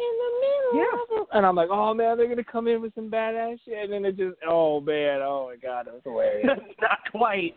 [0.00, 1.16] in the middle Yeah.
[1.20, 1.28] of it.
[1.32, 3.84] And I'm like, oh man, they're gonna come in with some badass shit.
[3.84, 6.58] And then it just, oh man, oh my god, it was hilarious.
[6.82, 7.54] not quite.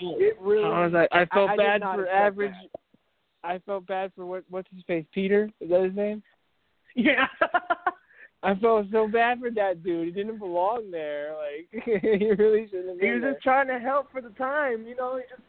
[0.00, 0.64] It really.
[0.64, 2.54] I was like, I felt I bad for average.
[3.44, 5.50] I felt bad for what what's his face, Peter?
[5.60, 6.22] Is that his name?
[6.94, 7.26] Yeah.
[8.44, 10.06] I felt so bad for that dude.
[10.06, 11.34] He didn't belong there.
[11.36, 13.32] Like he really shouldn't have he was there.
[13.32, 15.16] just trying to help for the time, you know.
[15.16, 15.42] He just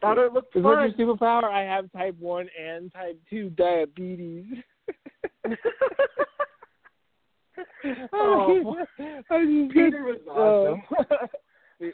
[0.00, 0.62] thought it looked fun.
[0.62, 1.44] your superpower?
[1.44, 4.46] I have type one and type two diabetes.
[8.12, 11.28] Oh, oh just Peter was uh, awesome.
[11.80, 11.92] Seen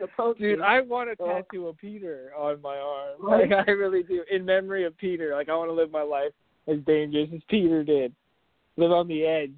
[0.00, 1.26] the dude, I want a Oh.
[1.26, 3.16] tattoo of Peter on my arm.
[3.22, 5.34] Like I really do, in memory of Peter.
[5.34, 6.32] Like I want to live my life
[6.66, 8.14] as dangerous as Peter did.
[8.76, 9.54] Live on the edge.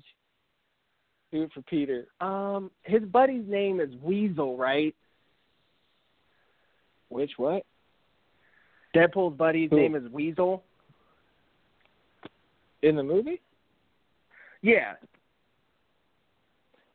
[1.31, 2.09] Do it for Peter.
[2.21, 4.95] Um, his buddy's name is Weasel, right?
[7.09, 7.65] Which what?
[8.95, 9.77] Deadpool's buddy's Who?
[9.77, 10.63] name is Weasel.
[12.83, 13.41] In the movie?
[14.61, 14.95] Yeah.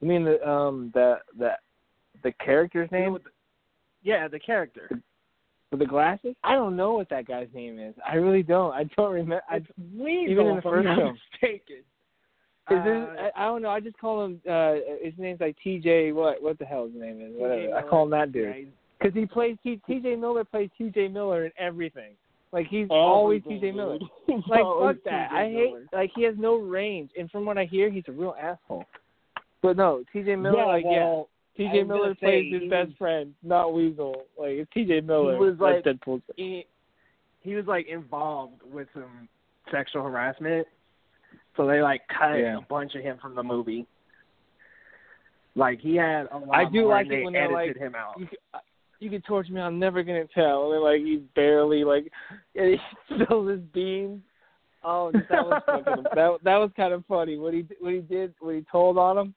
[0.01, 1.51] You mean the um the the
[2.23, 3.19] the character's name the-
[4.03, 4.89] Yeah, the character.
[5.71, 6.35] with the glasses?
[6.43, 7.93] I don't know what that guy's name is.
[8.07, 8.73] I really don't.
[8.73, 9.43] I don't remember.
[9.49, 11.17] I, even in the I'm first film.
[11.33, 11.77] mistaken.
[12.69, 13.69] Is Uh, I, I don't know.
[13.69, 14.41] I just call him.
[14.49, 16.11] uh His name's like T.J.
[16.11, 16.41] What?
[16.43, 17.31] What the hell his name is?
[17.35, 17.75] Whatever.
[17.75, 19.79] I call him that dude because he plays T.
[19.87, 20.15] T.J.
[20.17, 21.07] Miller plays T.J.
[21.09, 22.11] Miller in everything.
[22.51, 23.71] Like he's always T.J.
[23.71, 23.99] Miller.
[24.49, 25.31] Like Always fuck that.
[25.31, 25.75] I hate.
[25.93, 28.85] Like he has no range, and from what I hear, he's a real asshole.
[29.61, 30.35] But no, T.J.
[30.35, 30.57] Miller.
[30.57, 31.83] yeah, like well, T.J.
[31.83, 34.23] Miller plays his best was- friend, not Weasel.
[34.37, 35.01] Like it's T.J.
[35.01, 35.33] Miller.
[35.33, 36.21] He was like- That's Deadpool's.
[36.35, 36.65] he,
[37.41, 39.27] he was like involved with some
[39.71, 40.67] sexual harassment,
[41.55, 42.57] so they like cut Yeah.
[42.57, 43.85] a bunch of him from the movie.
[45.55, 48.19] Like he had a lot I do like it they when edited like, him out.
[48.19, 48.59] You, c- uh,
[48.99, 49.61] you can torture me.
[49.61, 50.71] I'm never gonna tell.
[50.73, 52.11] And like he's barely like
[52.53, 52.77] he
[53.09, 54.21] spills his beans.
[54.83, 57.37] Oh, that was fucking, that that was kind of funny.
[57.37, 59.33] What he what he did what he told on him,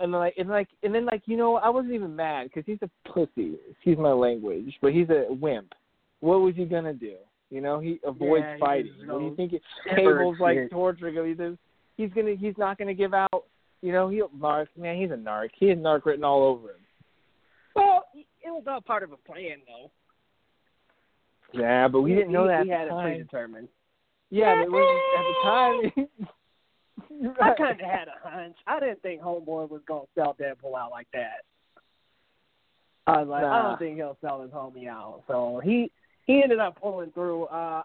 [0.00, 2.78] and like and like and then like you know I wasn't even mad because he's
[2.82, 3.54] a pussy.
[3.70, 5.72] Excuse my language, but he's a wimp.
[6.20, 7.14] What was he gonna do?
[7.50, 8.92] You know he avoids Yeah, fighting.
[8.98, 9.52] just What do you think?
[9.54, 10.70] It, Cable's like shit.
[10.70, 11.26] torturing him.
[11.26, 11.54] He says
[11.96, 13.44] he's gonna he's not gonna give out.
[13.82, 14.66] You know he'll narc.
[14.76, 15.48] Man, he's a narc.
[15.58, 16.80] He has narc written all over him.
[17.76, 19.90] Well, it was all part of a plan, though.
[21.52, 23.68] Yeah, but we He- didn't know he, that He at had the it predetermined.
[24.30, 26.28] Yeah, but it was at the time.
[27.40, 28.56] I kind of had a hunch.
[28.66, 31.44] I didn't think Homeboy was gonna sell Deadpool out like that.
[33.06, 35.22] I was like, I don't think he'll sell his homie out.
[35.26, 35.90] So he
[36.26, 37.44] he ended up pulling through.
[37.44, 37.82] Uh,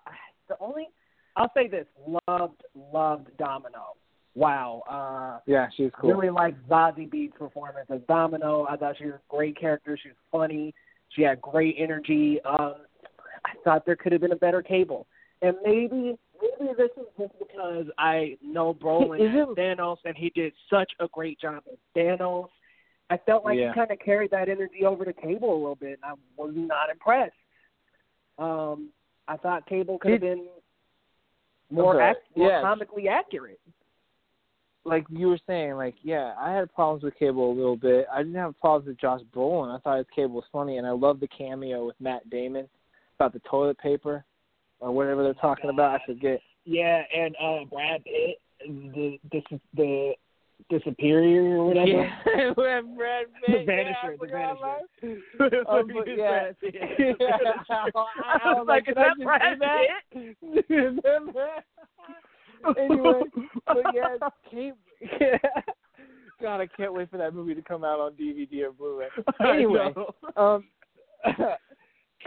[0.50, 0.90] the only
[1.36, 1.86] I'll say this:
[2.28, 3.96] loved loved Domino.
[4.36, 4.84] Wow.
[4.90, 6.12] Uh, Yeah, she was cool.
[6.12, 8.66] Really liked Zazie Beetz' performance as Domino.
[8.70, 9.98] I thought she was a great character.
[10.02, 10.74] She was funny.
[11.10, 12.40] She had great energy.
[12.44, 12.76] Um,
[13.46, 15.06] I thought there could have been a better Cable.
[15.42, 20.16] And maybe maybe this is just because I know Brolin Is as it- Thanos and
[20.16, 22.50] he did such a great job as Thanos.
[23.10, 23.70] I felt like Yeah.
[23.70, 26.54] he kind of carried that energy over to Cable a little bit, and I was
[26.56, 27.36] not impressed.
[28.40, 28.90] Um,
[29.28, 30.48] I thought Cable could have been
[31.70, 32.62] more, Okay, ac- more yeah.
[32.62, 33.60] comically accurate.
[34.86, 38.06] like you were saying, like yeah, I had problems with Cable a little bit.
[38.12, 39.74] I didn't have problems with Josh Brolin.
[39.74, 42.68] I thought his Cable was funny, and I love the cameo with Matt Damon
[43.18, 44.26] about the toilet paper
[44.84, 46.02] or whatever they're talking about.
[46.02, 46.42] I forget.
[46.66, 49.44] Yeah, and uh Brad Pitt, the this
[49.76, 50.14] the
[50.70, 51.88] the superior or whatever.
[51.88, 52.84] Yeah, Brad
[53.48, 55.70] The Vanisher, yeah, the Vanisher.
[55.70, 56.52] Um, but yeah,
[58.24, 59.60] I I was like, is that Brad
[60.12, 60.38] Pitt?
[60.68, 61.36] Pitt?
[62.80, 63.22] anyway,
[63.68, 64.18] but yeah,
[64.50, 64.78] Cable.
[66.42, 69.08] God, I can't wait for that movie to come out on DVD or Blu-ray.
[69.46, 69.94] Anyway,
[70.36, 70.66] um,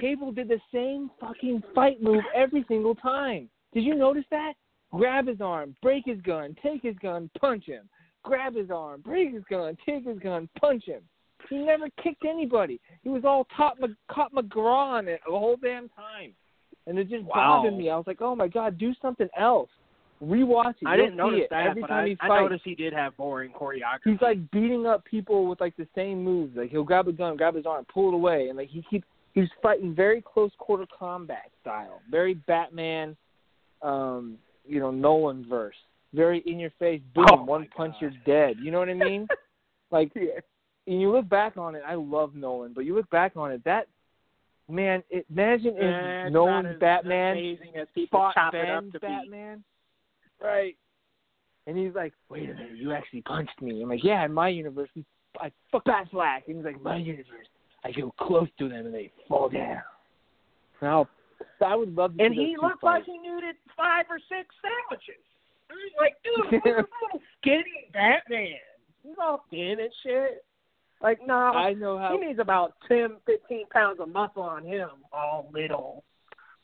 [0.00, 3.48] Cable did the same fucking fight move every single time.
[3.72, 4.54] Did you notice that?
[4.92, 7.88] Grab his arm, break his gun, take his gun, punch him.
[8.22, 11.02] Grab his arm, break his gun, take his gun, punch him.
[11.48, 12.80] He never kicked anybody.
[13.02, 13.78] He was all top
[14.10, 16.34] caught McGraw on it the whole damn time,
[16.86, 17.62] and it just Wow.
[17.62, 17.90] bothered me.
[17.90, 19.70] I was like, oh my god, do something else.
[20.24, 20.86] Rewatch it.
[20.86, 21.50] I didn't notice it.
[21.50, 24.00] that, every but time I, he I noticed he did have boring choreography.
[24.12, 26.56] He's like beating up people with like the same moves.
[26.56, 29.06] Like he'll grab a gun, grab his arm, pull it away, and like he keeps
[29.36, 33.16] he's fighting very close quarter combat style, very Batman,
[33.82, 34.36] um,
[34.66, 35.76] you know Nolan verse,
[36.12, 38.12] very in your face, boom, Oh, one punch God.
[38.26, 38.56] you're dead.
[38.60, 39.28] You know what I mean?
[39.92, 40.40] like, Yeah.
[40.88, 41.82] and you look back on it.
[41.86, 43.86] I love Nolan, but you look back on it, that
[44.68, 48.92] man, it, imagine Yeah, if Nolan's as Batman amazing as fought chop it up Ben's
[48.94, 49.06] to be.
[49.06, 49.62] Batman,
[50.42, 50.74] right?
[51.68, 54.48] And he's like, "Wait a minute, you actually punched me." I'm like, "Yeah, in my
[54.48, 54.88] universe,
[55.40, 57.46] I fuck Bat Black." And he's like, "My universe,
[57.86, 59.82] I go close to them and they fall down."
[60.82, 61.08] Now,
[61.64, 62.24] I would love to.
[62.24, 65.22] And he two looked like he needed five or six sandwiches.
[65.70, 68.58] I was like, dude, who's this little skinny Batman?
[69.02, 70.44] He's all thin and shit.
[71.02, 72.18] Like, no, I know how.
[72.18, 76.04] he needs about ten, fifteen pounds of muscle on him, all little.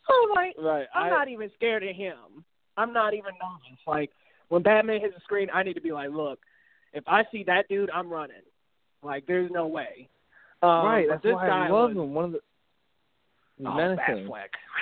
[0.06, 2.44] So, like, right, I'm I, not even scared of him.
[2.76, 3.78] I'm not even nervous.
[3.86, 4.10] Like,
[4.48, 6.38] when Batman hits the screen, I need to be like, look,
[6.92, 8.36] if I see that dude, I'm running.
[9.02, 10.08] Like, there's no way.
[10.62, 11.06] Um, right.
[11.08, 12.14] That's this why guy I love was, him.
[12.14, 12.40] One of the
[13.66, 14.26] oh, menacing.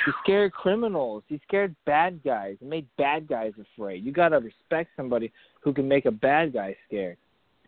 [0.05, 1.23] He scared criminals.
[1.27, 2.57] He scared bad guys.
[2.61, 4.05] He made bad guys afraid.
[4.05, 5.33] You gotta respect somebody
[5.63, 7.17] who can make a bad guy scared.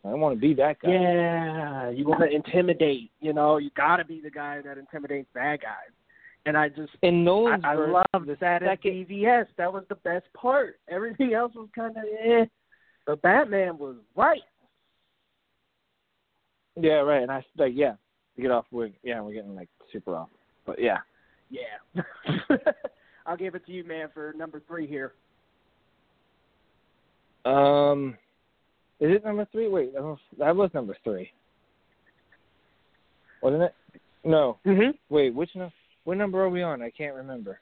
[0.05, 0.91] I don't want to be that guy.
[0.91, 3.11] Yeah, you want to intimidate.
[3.21, 5.93] You know, you got to be the guy that intimidates bad guys.
[6.45, 9.47] And I just in Nolan's I, I the that at second, BVS.
[9.59, 10.81] That was the best part.
[10.89, 12.47] Everything else was kind of eh.
[13.07, 14.43] But Batman was right.
[16.81, 17.23] Yeah, right.
[17.23, 17.95] And I like yeah,
[18.37, 18.67] to get off.
[18.71, 20.29] We're yeah, we're getting like super off.
[20.67, 20.99] But yeah,
[21.51, 22.03] Yeah.
[23.27, 25.13] I'll give it to you, man, for number three here.
[27.45, 28.17] um,
[29.01, 29.69] is it number three?
[29.69, 31.31] Wait, that was, that was number three,
[33.43, 33.75] wasn't it?
[34.25, 34.59] No.
[34.67, 34.91] Mm-hmm.
[35.09, 35.71] Wait, which no,
[36.05, 36.83] what number are we on?
[36.83, 37.61] I can't remember.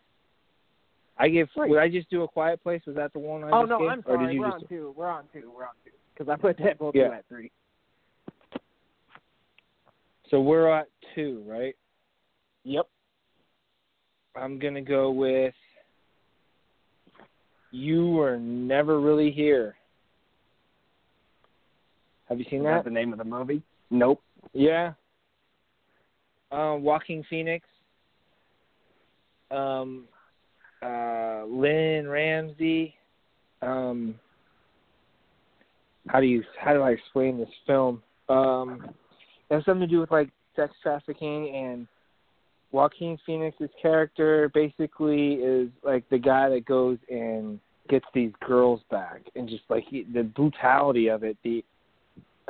[1.18, 1.48] I gave.
[1.54, 1.70] Three.
[1.70, 2.82] Would I just do a quiet place?
[2.86, 3.88] Was that the one I Oh no, gave?
[3.88, 4.38] I'm Or sorry.
[4.38, 4.94] We're on two.
[4.96, 5.50] We're on two.
[5.54, 5.90] We're on two.
[6.14, 7.08] Because I put Deadpool Yeah.
[7.08, 7.50] two at three.
[10.30, 11.74] So we're at two, right?
[12.64, 12.88] Yep.
[14.36, 15.54] I'm gonna go with.
[17.72, 19.76] You were never really here.
[22.28, 22.74] Have you seen Is that?
[22.76, 23.62] that the name of the movie?
[23.90, 24.22] Nope.
[24.52, 24.92] Yeah.
[26.52, 27.66] Um, Joaquin Phoenix.
[29.50, 30.04] Um,
[30.82, 32.94] uh, Lynne Ramsay.
[33.62, 34.14] Um,
[36.08, 38.02] how do you how do I explain this film?
[38.28, 38.90] Um,
[39.50, 41.86] it has something to do with like sex trafficking and
[42.72, 47.58] Joaquin Phoenix's character basically is like the guy that goes and
[47.88, 51.64] gets these girls back and just like he, the brutality of it, the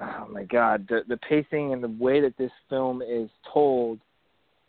[0.01, 3.99] oh my god, the the pacing and the way that this film is told,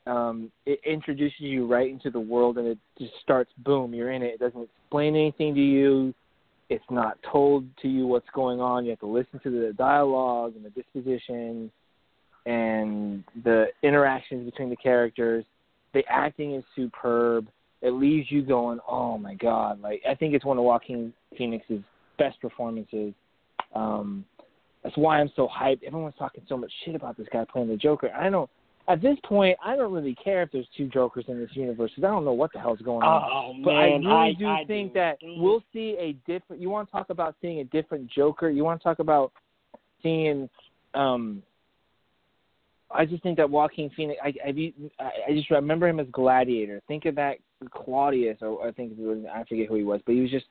[0.08, 4.22] um, it introduces you right into the world and it just starts boom, you're in
[4.22, 4.36] it.
[4.36, 6.14] It doesn't explain anything to you.
[6.70, 8.86] It's not told to you what's going on.
[8.86, 11.70] You have to listen to the dialogue and the disposition
[12.46, 15.46] and the interactions between the characters.
[15.94, 17.48] The acting is superb.
[17.82, 21.82] It leaves you going, "Oh my god!" Like I think it's one of Joaquin Phoenix's
[22.18, 23.14] best performances.
[23.76, 24.26] Um,
[24.84, 25.84] that's why I'm so hyped.
[25.84, 28.10] Everyone's talking so much shit about this guy playing the Joker.
[28.16, 28.50] I don't.
[28.88, 32.08] At this point, I don't really care if there's two Jokers in this universe because
[32.08, 33.30] I don't know what the hell's going on.
[33.32, 35.00] Oh But I man, really do I think do.
[35.00, 36.62] that we'll see a different.
[36.62, 38.50] You want to talk about seeing a different Joker?
[38.50, 39.32] You want to talk about
[40.02, 40.50] seeing?
[40.94, 41.42] um
[42.94, 44.20] I just think that Joaquin Phoenix.
[44.24, 46.82] I I, I just remember him as Gladiator.
[46.88, 47.38] Think of that
[47.70, 50.46] Claudius, or I think it was, I forget who he was, but he was just.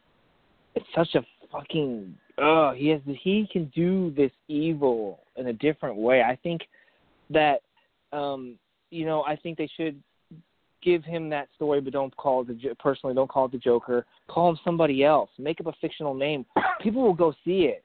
[0.74, 2.14] It's such a fucking.
[2.38, 3.00] Oh, he has.
[3.04, 6.22] He can do this evil in a different way.
[6.22, 6.62] I think
[7.30, 7.60] that,
[8.12, 8.56] um,
[8.90, 10.00] you know, I think they should
[10.82, 13.14] give him that story, but don't call it the personally.
[13.14, 14.06] Don't call it the Joker.
[14.28, 15.30] Call him somebody else.
[15.38, 16.46] Make up a fictional name.
[16.80, 17.84] People will go see it.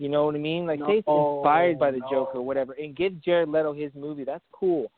[0.00, 0.66] You know what I mean?
[0.66, 2.10] Like say it's inspired by the no.
[2.10, 4.24] Joker or whatever, and give Jared Leto his movie.
[4.24, 4.90] That's cool.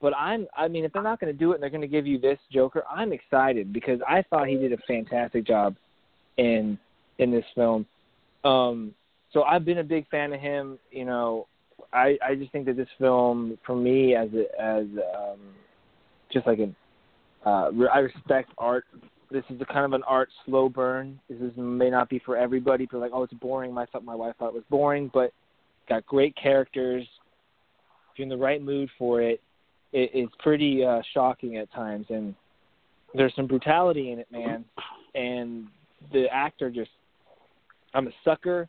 [0.00, 1.88] But I'm, I mean, if they're not going to do it and they're going to
[1.88, 5.74] give you this Joker, I'm excited because I thought he did a fantastic job
[6.36, 6.78] in
[7.18, 7.84] in this film.
[8.44, 8.94] Um,
[9.32, 10.78] so I've been a big fan of him.
[10.92, 11.48] You know,
[11.92, 14.84] I I just think that this film, for me, as a, as
[15.16, 15.40] um,
[16.32, 16.76] just like an,
[17.44, 18.84] uh, I respect art.
[19.34, 21.18] This is a kind of an art slow burn.
[21.28, 22.84] This is may not be for everybody.
[22.84, 23.74] People like, oh, it's boring.
[23.74, 25.32] My thought my wife thought it was boring, but
[25.88, 27.02] got great characters.
[28.12, 29.40] If you're in the right mood for it,
[29.92, 32.32] it it's pretty uh, shocking at times, and
[33.12, 34.64] there's some brutality in it, man.
[35.16, 35.66] And
[36.12, 36.92] the actor just,
[37.92, 38.68] I'm a sucker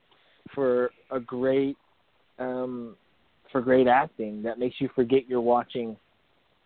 [0.56, 1.78] for a great,
[2.40, 2.96] um,
[3.52, 5.96] for great acting that makes you forget you're watching.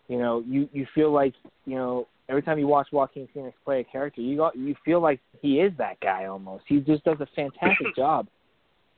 [0.07, 1.33] You know, you you feel like
[1.65, 5.01] you know every time you watch Joaquin Phoenix play a character, you got you feel
[5.01, 6.63] like he is that guy almost.
[6.67, 8.27] He just does a fantastic job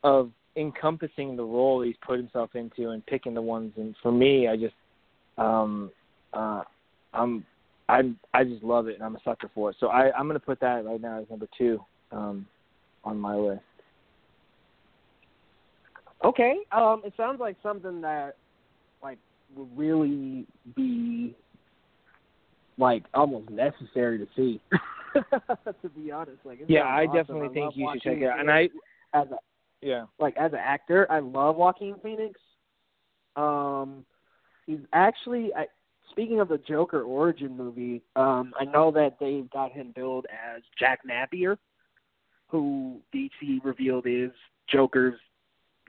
[0.03, 3.71] of encompassing the role he's put himself into and picking the ones.
[3.77, 4.75] And for me, I just
[5.37, 5.89] um
[6.33, 6.63] uh
[7.13, 7.45] I'm
[7.87, 8.01] I
[8.33, 9.77] I just love it and I'm a sucker for it.
[9.79, 12.45] So I I'm gonna put that right now as number two um
[13.03, 13.61] on my list.
[16.23, 16.57] Okay.
[16.71, 18.35] Um, it sounds like something that
[19.01, 19.17] like
[19.55, 20.45] would really
[20.75, 21.35] be
[22.77, 24.61] like almost necessary to see.
[25.13, 27.15] to be honest, like Yeah, I awesome.
[27.15, 28.39] definitely I think you should check it out.
[28.39, 28.69] And I
[29.13, 29.37] as a
[29.81, 30.05] yeah.
[30.19, 32.39] like as an actor, I love Joaquin Phoenix.
[33.35, 34.05] Um,
[34.65, 35.65] he's actually I,
[36.11, 38.01] speaking of the Joker origin movie.
[38.15, 41.57] Um, I know that they've got him billed as Jack Napier,
[42.47, 44.31] who DC revealed is
[44.69, 45.19] Joker's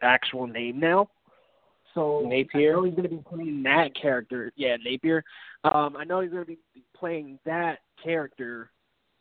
[0.02, 1.08] actual name now.
[1.94, 2.72] So Napier?
[2.72, 4.52] I know he's going to be playing that character.
[4.56, 5.24] Yeah, Napier.
[5.64, 6.58] Um, I know he's going to be
[6.96, 8.70] playing that character.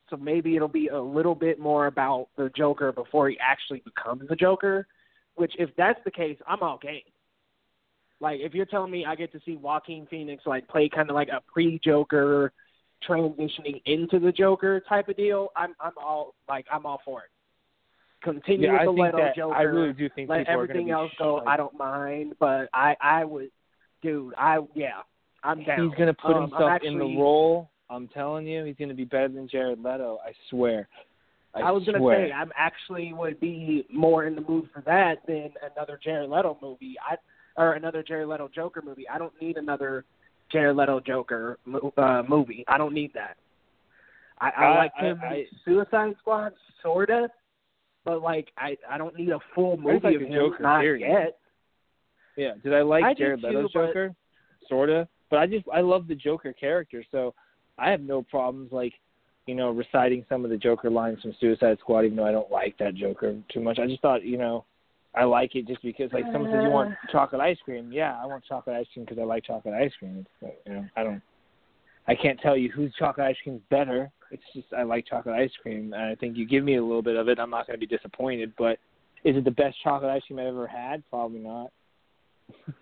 [0.10, 4.28] So maybe it'll be a little bit more about the Joker before he actually becomes
[4.28, 4.88] the Joker.
[5.36, 7.04] Which, if that's the case, I'm okay.
[8.20, 11.16] Like, if you're telling me I get to see Joaquin Phoenix like play kind of
[11.16, 12.52] like a pre-Joker,
[13.08, 17.31] transitioning into the Joker type of deal, I'm I'm all like I'm all for it.
[18.24, 21.04] Continue Yeah, I with the Leto that Joker I really do think let everything gonna
[21.04, 21.38] else go.
[21.38, 21.48] shocked.
[21.48, 23.50] I don't mind, but I I would,
[24.02, 24.34] dude.
[24.38, 25.02] I yeah,
[25.44, 25.90] I'm down.
[25.90, 28.96] He's gonna put Um, I'm himself in the role I'm telling you, he's going to
[28.96, 30.18] be better than Jared Leto.
[30.26, 30.88] I swear.
[31.54, 32.00] I, I was swear.
[32.00, 36.30] gonna say I'm actually would be more in the mood for that than another Jared
[36.30, 36.96] Leto movie.
[37.06, 37.16] I
[37.62, 39.10] or another Jared Leto Joker movie.
[39.10, 40.06] I don't need another
[40.52, 41.58] Jared Leto Joker
[41.98, 42.64] uh, movie.
[42.70, 43.36] I don't need that.
[44.40, 47.28] I, I, I like him I- Suicide Squad, sorta,
[48.06, 50.34] but like I I don't need a full movie like of him.
[50.34, 51.38] Joker, Not yet.
[52.38, 52.54] Yeah.
[52.64, 54.14] Did I like I Jared Leto's Joker?
[54.68, 55.08] Sorta.
[55.30, 57.34] But I just I love the Joker character, so
[57.78, 58.94] I have no problems like,
[59.48, 62.52] you know, reciting some of the Joker lines from Suicide Squad, even though I don't
[62.52, 63.80] like that Joker too much.
[63.80, 64.66] I just thought, you know,
[65.16, 67.92] I like it just because like someone says you want chocolate ice cream.
[67.92, 70.26] Yeah, I want chocolate ice cream because I like chocolate ice cream.
[70.42, 71.22] But, you know, I don't.
[72.08, 74.12] I can't tell you whose chocolate ice cream is better.
[74.32, 77.02] It's just I like chocolate ice cream, and I think you give me a little
[77.02, 78.54] bit of it, I'm not going to be disappointed.
[78.58, 78.80] But
[79.24, 81.04] is it the best chocolate ice cream I've ever had?
[81.10, 81.72] Probably not.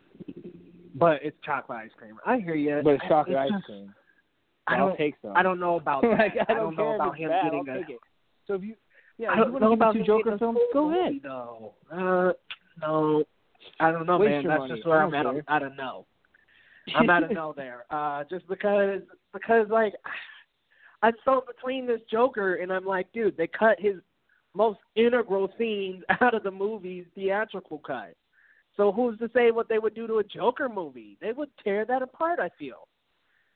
[0.95, 2.15] But it's chocolate ice cream.
[2.25, 2.81] I hear you.
[2.83, 3.93] But it's chocolate ice just- cream.
[4.67, 4.97] I I'll don't.
[4.97, 5.33] take some.
[5.35, 6.09] I don't know about that.
[6.11, 7.79] like, I I don't know about him bad, getting I'll a.
[7.79, 7.99] take it.
[8.47, 8.75] So if you,
[9.17, 11.13] yeah, I you don't want know about two Joker films, go ahead.
[11.23, 11.73] Though.
[11.91, 12.33] Uh,
[12.81, 13.23] no,
[13.79, 14.43] I don't know, Waste man.
[14.47, 14.75] That's money.
[14.75, 15.43] just where I I'm don't at.
[15.47, 16.05] I don't know.
[16.95, 17.85] I'm at a no there.
[17.89, 19.01] Uh, just because,
[19.33, 19.93] because like,
[21.01, 23.95] I'm so between this Joker, and I'm like, dude, they cut his
[24.53, 28.15] most integral scenes out of the movie's theatrical cut.
[28.77, 31.17] So who's to say what they would do to a Joker movie?
[31.21, 32.39] They would tear that apart.
[32.39, 32.87] I feel.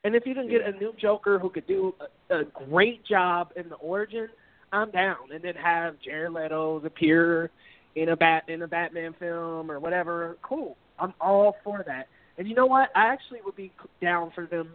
[0.04, 1.94] And if you can get a new Joker who could do
[2.30, 4.28] a, a great job in the origin,
[4.70, 5.32] I'm down.
[5.32, 7.50] And then have Jared Leto appear
[7.94, 10.36] in a bat in a Batman film or whatever.
[10.42, 10.76] Cool.
[10.98, 12.08] I'm all for that.
[12.36, 12.90] And you know what?
[12.94, 13.72] I actually would be
[14.02, 14.68] down for them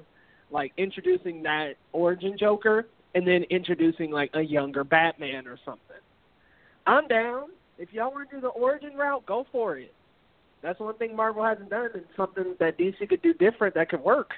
[0.51, 5.81] like introducing that origin Joker and then introducing like a younger Batman or something.
[6.87, 7.49] I'm down.
[7.77, 9.93] If y'all want to do the origin route, go for it.
[10.61, 14.01] That's one thing Marvel hasn't done, and something that DC could do different that could
[14.01, 14.31] work.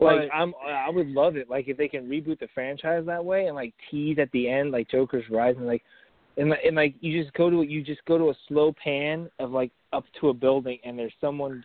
[0.00, 1.50] Like But- I'm, I would love it.
[1.50, 4.70] Like if they can reboot the franchise that way and like tease at the end,
[4.72, 5.82] like Joker's rising, like,
[6.36, 9.30] and like- and like you just go to you just go to a slow pan
[9.38, 11.62] of like up to a building and there's someone,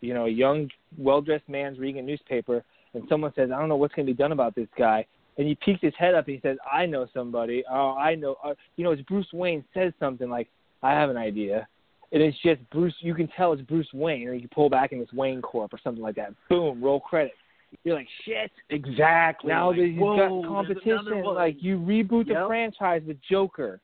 [0.00, 2.64] you know, a young, well dressed man's reading a newspaper
[2.94, 5.06] and someone says, I don't know what's going to be done about this guy.
[5.36, 7.62] And he peeks his head up and he says, I know somebody.
[7.70, 8.36] Oh, I know.
[8.42, 10.48] Uh, you know, it's Bruce Wayne says something like,
[10.82, 11.68] I have an idea.
[12.10, 12.94] And it's just Bruce.
[13.00, 15.78] You can tell it's Bruce Wayne, and you pull back and it's Wayne Corp or
[15.84, 16.32] something like that.
[16.48, 17.36] Boom, roll credits.
[17.84, 18.50] You're like, shit.
[18.70, 19.50] Exactly.
[19.50, 23.80] Now like, that he's whoa, got competition, like you reboot the franchise with Joker.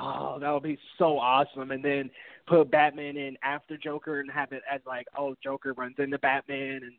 [0.00, 1.70] Oh, that would be so awesome.
[1.70, 2.10] And then
[2.46, 6.80] put Batman in after Joker and have it as like, oh, Joker runs into Batman
[6.82, 6.92] and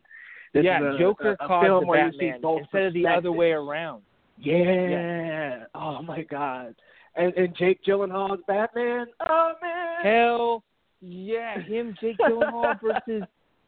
[0.54, 2.86] this yeah, is a, Joker a, a caused film where you Batman see both instead
[2.86, 4.04] of the other way around.
[4.38, 5.66] Yeah.
[5.74, 6.76] Oh my God.
[7.16, 9.08] And and Jake Gyllenhaal's Batman.
[9.28, 10.04] Oh man.
[10.04, 10.64] Hell
[11.06, 13.28] yeah, him, Jake Gyllenhaal versus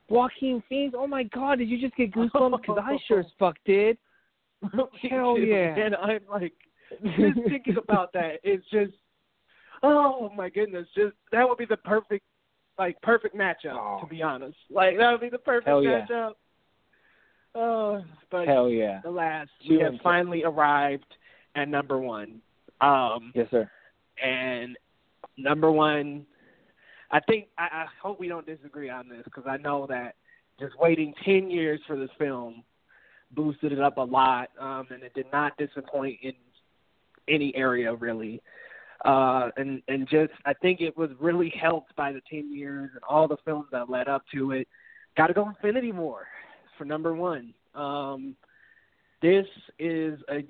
[0.10, 0.96] Joaquin Phoenix.
[0.98, 2.62] Oh my God, did you just get goosebumps?
[2.62, 3.98] Because I sure as fuck did.
[5.10, 5.76] Hell yeah.
[5.76, 6.54] And I'm like,
[7.18, 8.94] just thinking about that, it's just,
[9.84, 12.24] oh my goodness, just that would be the perfect,
[12.78, 13.74] like perfect matchup.
[13.74, 14.00] Oh.
[14.02, 16.06] To be honest, like that would be the perfect Hell yeah.
[16.10, 16.32] matchup.
[17.54, 19.02] Oh, but Hell yeah.
[19.06, 21.06] alas, we have finally arrived
[21.56, 22.42] at number one.
[22.82, 23.70] Um, Yes, sir.
[24.22, 24.78] and
[25.38, 26.26] number one,
[27.12, 30.16] I think I, I hope we don't disagree on this because I know that
[30.60, 32.64] just waiting ten years for this film
[33.32, 36.34] boosted it up a lot, um, and it did not disappoint in
[37.30, 38.42] any area really.
[39.04, 43.04] Uh, and and just I think it was really helped by the ten years and
[43.08, 44.68] all the films that led up to it.
[45.18, 46.28] Got to go Infinity War
[46.78, 47.54] for number one.
[47.74, 48.36] Um,
[49.22, 49.46] this
[49.80, 50.46] is a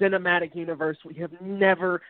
[0.00, 2.02] cinematic universe we have never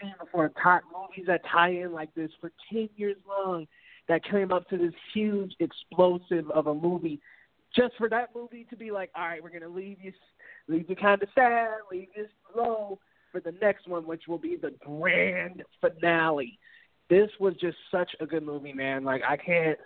[0.00, 0.50] seen before.
[0.62, 3.66] Top movies that tie in like this for ten years long,
[4.08, 7.20] that came up to this huge explosive of a movie,
[7.74, 10.12] just for that movie to be like, all right, we're gonna leave you,
[10.68, 12.98] leave you kind of sad, leave you slow
[13.30, 16.58] for the next one, which will be the grand finale.
[17.08, 19.04] This was just such a good movie, man.
[19.04, 19.78] Like I can't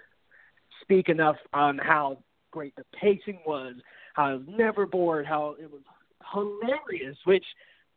[0.82, 2.18] speak enough on how
[2.50, 3.74] great the pacing was,
[4.14, 5.82] how I was never bored, how it was
[6.32, 7.44] hilarious, which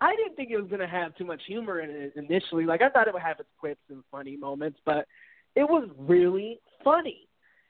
[0.01, 2.65] I didn't think it was to have too much humor in it initially.
[2.65, 5.07] Like I thought it would have its quips and funny moments, but
[5.55, 7.27] it was really funny.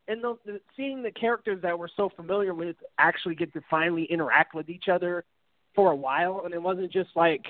[0.07, 4.06] And the, the, seeing the characters that we're so familiar with actually get to finally
[4.06, 5.23] interact with each other
[5.76, 7.43] for a while, and it wasn't just like,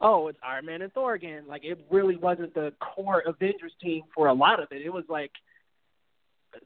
[0.00, 1.44] oh, it's Iron Man and Thor again.
[1.48, 4.82] Like it really wasn't the core Avengers team for a lot of it.
[4.82, 5.30] It was like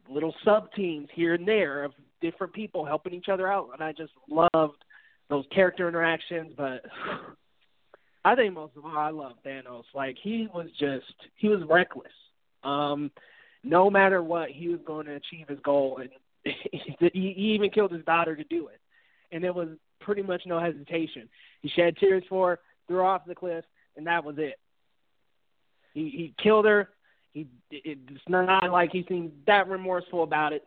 [0.09, 3.93] little sub teams here and there of different people helping each other out, and I
[3.93, 4.85] just loved
[5.29, 6.53] those character interactions.
[6.57, 6.85] But
[8.25, 9.85] I think most of all, I love Thanos.
[9.95, 12.13] Like he was just he was reckless.
[12.65, 13.11] Um,
[13.65, 16.11] no matter what, he was going to achieve his goal, and
[17.13, 18.81] he even killed his daughter to do it,
[19.33, 19.69] and it was
[20.01, 21.29] pretty much no hesitation.
[21.61, 23.65] He shed tears for her, threw her off the cliff,
[23.97, 24.59] and that was it.
[25.95, 26.89] He he killed her.
[27.33, 30.65] He it's not like he seemed that remorseful about it.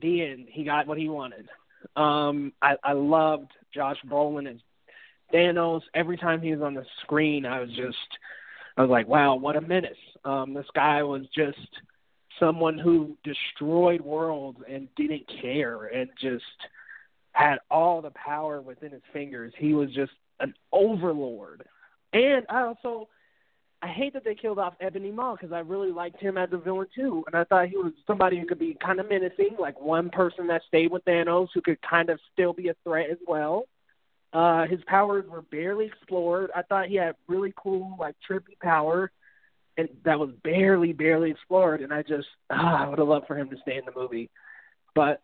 [0.00, 0.46] The end.
[0.48, 1.48] He got what he wanted.
[1.96, 4.60] Um, I I loved Josh Brolin as
[5.34, 5.82] Thanos.
[5.94, 7.96] Every time he was on the screen, I was just
[8.76, 9.92] I was like, wow, what a menace.
[10.24, 11.58] Um, this guy was just
[12.40, 16.44] someone who destroyed worlds and didn't care and just
[17.32, 19.52] had all the power within his fingers.
[19.56, 20.12] He was just
[20.42, 21.64] an overlord.
[22.12, 23.08] And I also
[23.82, 26.56] I hate that they killed off Ebony Maw because I really liked him as a
[26.56, 29.80] villain too, and I thought he was somebody who could be kind of menacing, like
[29.80, 33.18] one person that stayed with Thanos who could kind of still be a threat as
[33.26, 33.64] well.
[34.32, 36.50] Uh, his powers were barely explored.
[36.54, 39.10] I thought he had really cool, like trippy power,
[39.76, 41.80] and that was barely, barely explored.
[41.80, 44.30] And I just, ah, I would have loved for him to stay in the movie.
[44.94, 45.20] But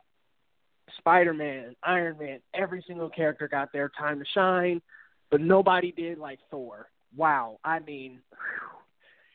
[0.98, 4.82] Spider Man, Iron Man, every single character got their time to shine,
[5.30, 6.88] but nobody did like Thor.
[7.16, 8.20] Wow, I mean,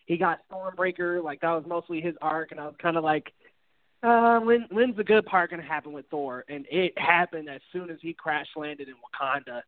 [0.05, 3.31] he got Stormbreaker, like that was mostly his arc, and I was kind of like,
[4.03, 6.43] uh, when when's the good part gonna happen with Thor?
[6.49, 9.61] And it happened as soon as he crash landed in Wakanda.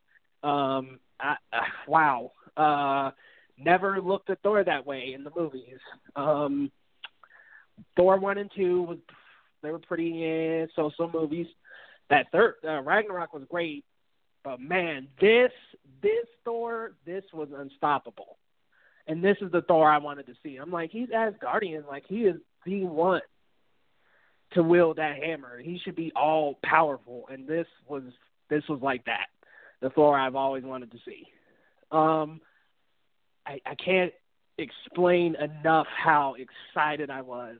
[0.48, 2.32] Um, I, uh, wow.
[2.58, 3.12] Uh,
[3.58, 5.80] never looked at Thor that way in the movies.
[6.16, 6.72] Um,
[7.96, 8.98] Thor one and two was
[9.62, 11.48] they were pretty eh, so-so movies.
[12.10, 13.84] That third uh, Ragnarok was great,
[14.46, 15.52] but man, this
[16.02, 18.38] this Thor this was unstoppable,
[19.08, 20.58] and this is the Thor I wanted to see.
[20.58, 22.36] I'm like he's Asgardian, like he is
[22.66, 23.22] the one
[24.54, 25.60] to wield that hammer.
[25.60, 28.04] He should be all powerful, and this was
[28.50, 29.28] this was like that.
[29.82, 31.28] The Thor I've always wanted to see.
[31.92, 32.40] Um,
[33.48, 34.14] I, I can't
[34.60, 37.58] explain enough how excited I was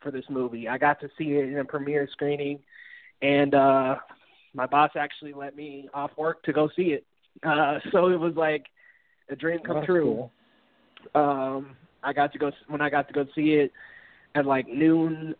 [0.00, 0.68] for this movie.
[0.68, 2.60] I got to see it in a premiere screening,
[3.22, 3.96] and uh,
[4.58, 7.06] my boss actually let me off work to go see it.
[7.44, 8.66] Uh, so it was like
[9.30, 10.28] a dream come That's true.
[11.14, 11.22] Cool.
[11.22, 13.72] Um, I got to go when I got to go see it
[14.34, 15.36] at like noon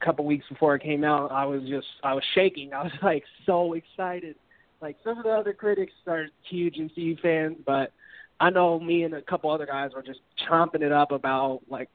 [0.00, 2.72] a couple weeks before it came out, I was just I was shaking.
[2.72, 4.36] I was like so excited.
[4.80, 7.92] Like some of the other critics are huge MCU fans, but
[8.38, 11.90] I know me and a couple other guys were just chomping it up about like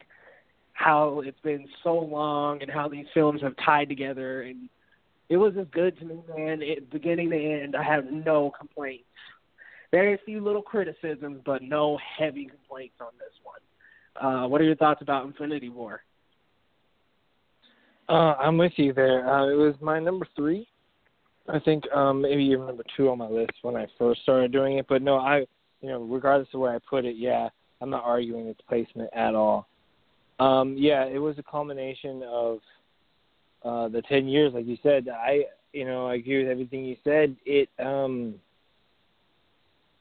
[0.74, 4.68] how it's been so long and how these films have tied together and
[5.32, 6.62] it was as good to me, man.
[6.62, 9.06] It, beginning to end, I have no complaints.
[9.90, 13.62] Very few little criticisms, but no heavy complaints on this one.
[14.22, 16.02] Uh, what are your thoughts about Infinity War?
[18.10, 19.26] Uh, I'm with you there.
[19.26, 20.68] Uh, it was my number three.
[21.48, 24.80] I think um, maybe even number two on my list when I first started doing
[24.80, 24.86] it.
[24.90, 25.46] But no, I,
[25.80, 27.48] you know, regardless of where I put it, yeah,
[27.80, 29.70] I'm not arguing its placement at all.
[30.42, 32.60] Um, yeah, it was a culmination of
[33.64, 35.08] uh, the ten years, like you said.
[35.10, 37.36] I, you know, I agree with everything you said.
[37.46, 38.36] It, um,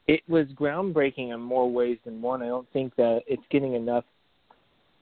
[0.07, 2.43] it was groundbreaking in more ways than one.
[2.43, 4.05] I don't think that it's getting enough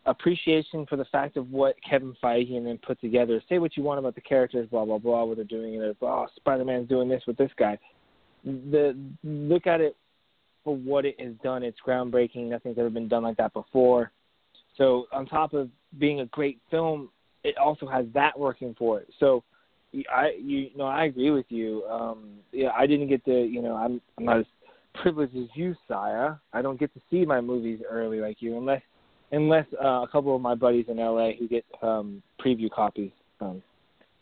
[0.07, 3.43] appreciation for the fact of what Kevin Feige and then put together.
[3.49, 6.27] Say what you want about the characters, blah blah blah, what they're doing, and oh,
[6.37, 7.79] Spider Man's doing this with this guy.
[8.45, 9.97] The look at it
[10.65, 11.63] for what it has done.
[11.63, 12.49] It's groundbreaking.
[12.49, 14.13] Nothing's ever been done like that before.
[14.77, 15.69] So on top of
[15.99, 17.11] being a great film,
[17.45, 19.09] it also has that working for it.
[19.21, 19.43] So
[20.13, 21.85] I you know I agree with you.
[21.85, 24.47] Um, yeah, I didn't get to you know I'm I'm not as
[25.03, 26.35] privileged as you, Saya.
[26.53, 28.83] I don't get to see my movies early like you, unless
[29.33, 33.11] unless uh, a couple of my buddies in LA who get um, preview copies
[33.41, 33.63] um,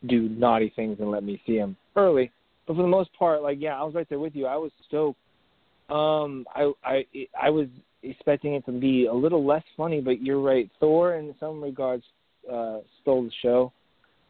[0.07, 2.31] do naughty things and let me see them early.
[2.67, 4.47] But for the most part, like yeah, I was right there with you.
[4.47, 5.19] I was stoked.
[5.89, 7.07] Um, I I
[7.41, 7.69] I was
[8.03, 10.71] expecting it to be a little less funny, but you're right.
[10.81, 12.05] Thor, in some regards,
[12.53, 13.73] uh, stole the show.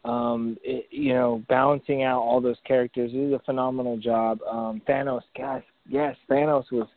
[0.05, 4.39] Um, it, you know, balancing out all those characters, it did a phenomenal job.
[4.49, 6.87] Um, Thanos, gosh, yes, Thanos was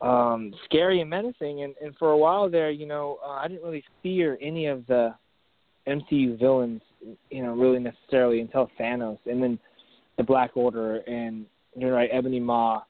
[0.00, 1.62] um, scary and menacing.
[1.62, 4.86] And, and for a while there, you know, uh, I didn't really fear any of
[4.86, 5.14] the
[5.86, 6.82] MCU villains,
[7.30, 9.58] you know, really necessarily until Thanos, and then
[10.18, 11.46] the Black Order, and
[11.76, 12.82] you're right, Ebony Maw.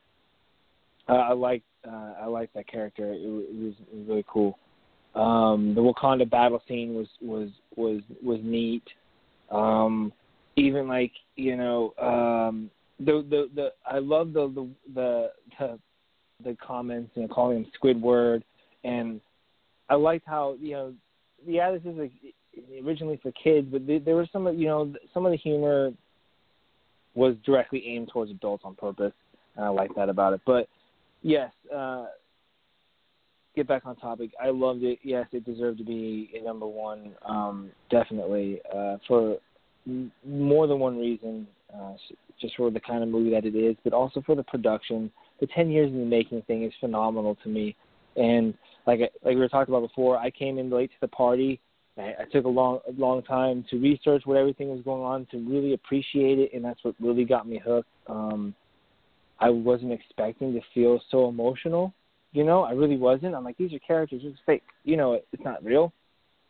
[1.09, 3.13] Uh, I like uh, I like that character.
[3.13, 4.59] It, it, was, it was really cool.
[5.17, 8.85] Um, the Wakanda battle scene was was was was neat.
[9.51, 10.13] Um,
[10.57, 12.71] even like you know um,
[13.01, 15.79] the the the I love the the the, the
[16.45, 18.43] the comments, you know, calling him Squidward,
[18.85, 19.21] and
[19.89, 20.95] I liked how you know,
[21.47, 22.11] yeah, this is a,
[22.85, 25.93] originally for kids, but they, there was some of you know some of the humor
[27.15, 29.13] was directly aimed towards adults on purpose,
[29.57, 30.41] and I like that about it.
[30.45, 30.69] But
[31.23, 32.07] yes, uh,
[33.57, 34.31] get back on topic.
[34.41, 34.99] I loved it.
[35.03, 39.39] Yes, it deserved to be a number one, um, definitely uh, for
[40.25, 41.95] more than one reason, uh,
[42.41, 45.11] just for the kind of movie that it is, but also for the production.
[45.41, 47.75] The ten years in the making thing is phenomenal to me,
[48.17, 48.55] and
[48.87, 51.61] like like we were talking about before, I came in late to the party.
[51.99, 55.27] I, I took a long a long time to research what everything was going on
[55.31, 57.89] to really appreciate it, and that's what really got me hooked.
[58.07, 58.55] Um,
[59.39, 61.93] I wasn't expecting to feel so emotional.
[62.37, 63.35] You know, I really wasn't.
[63.35, 64.21] I'm like, these are characters.
[64.23, 64.63] It's fake.
[64.85, 65.91] You know, it's not real.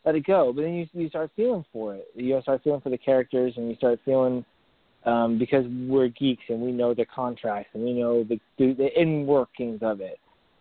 [0.05, 0.53] Let it go.
[0.53, 2.09] But then you you start feeling for it.
[2.17, 4.45] You start feeling for the characters, and you start feeling
[5.05, 9.27] um, because we're geeks and we know the contracts and we know the the, in
[9.29, 10.19] workings of it.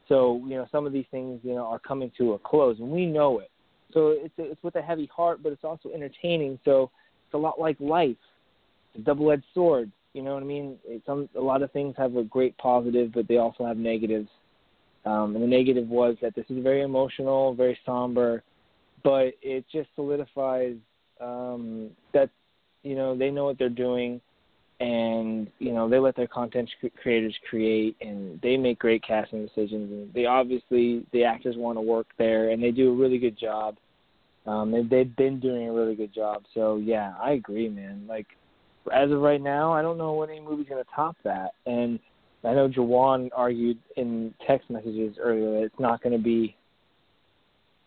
[0.07, 2.91] So you know, some of these things you know are coming to a close, and
[2.91, 3.49] we know it.
[3.95, 6.59] So it's it's with a heavy heart, but it's also entertaining.
[6.63, 6.91] So
[7.25, 8.15] it's a lot like life.
[8.93, 9.91] A double-edged sword.
[10.13, 10.77] You know what I mean?
[10.85, 14.29] It's some a lot of things have a great positive, but they also have negatives.
[15.05, 18.43] Um, and the negative was that this is very emotional, very somber,
[19.03, 20.75] but it just solidifies
[21.21, 22.29] um, that
[22.83, 24.19] you know they know what they're doing,
[24.79, 26.69] and you know they let their content
[27.01, 29.91] creators create, and they make great casting decisions.
[29.91, 33.37] And they obviously the actors want to work there, and they do a really good
[33.37, 33.77] job.
[34.47, 36.43] Um, they, they've been doing a really good job.
[36.53, 38.05] So yeah, I agree, man.
[38.07, 38.27] Like
[38.91, 41.51] as of right now, I don't know what any movie's to top that.
[41.65, 41.99] And
[42.45, 46.55] I know Jawan argued in text messages earlier that it's not going to be.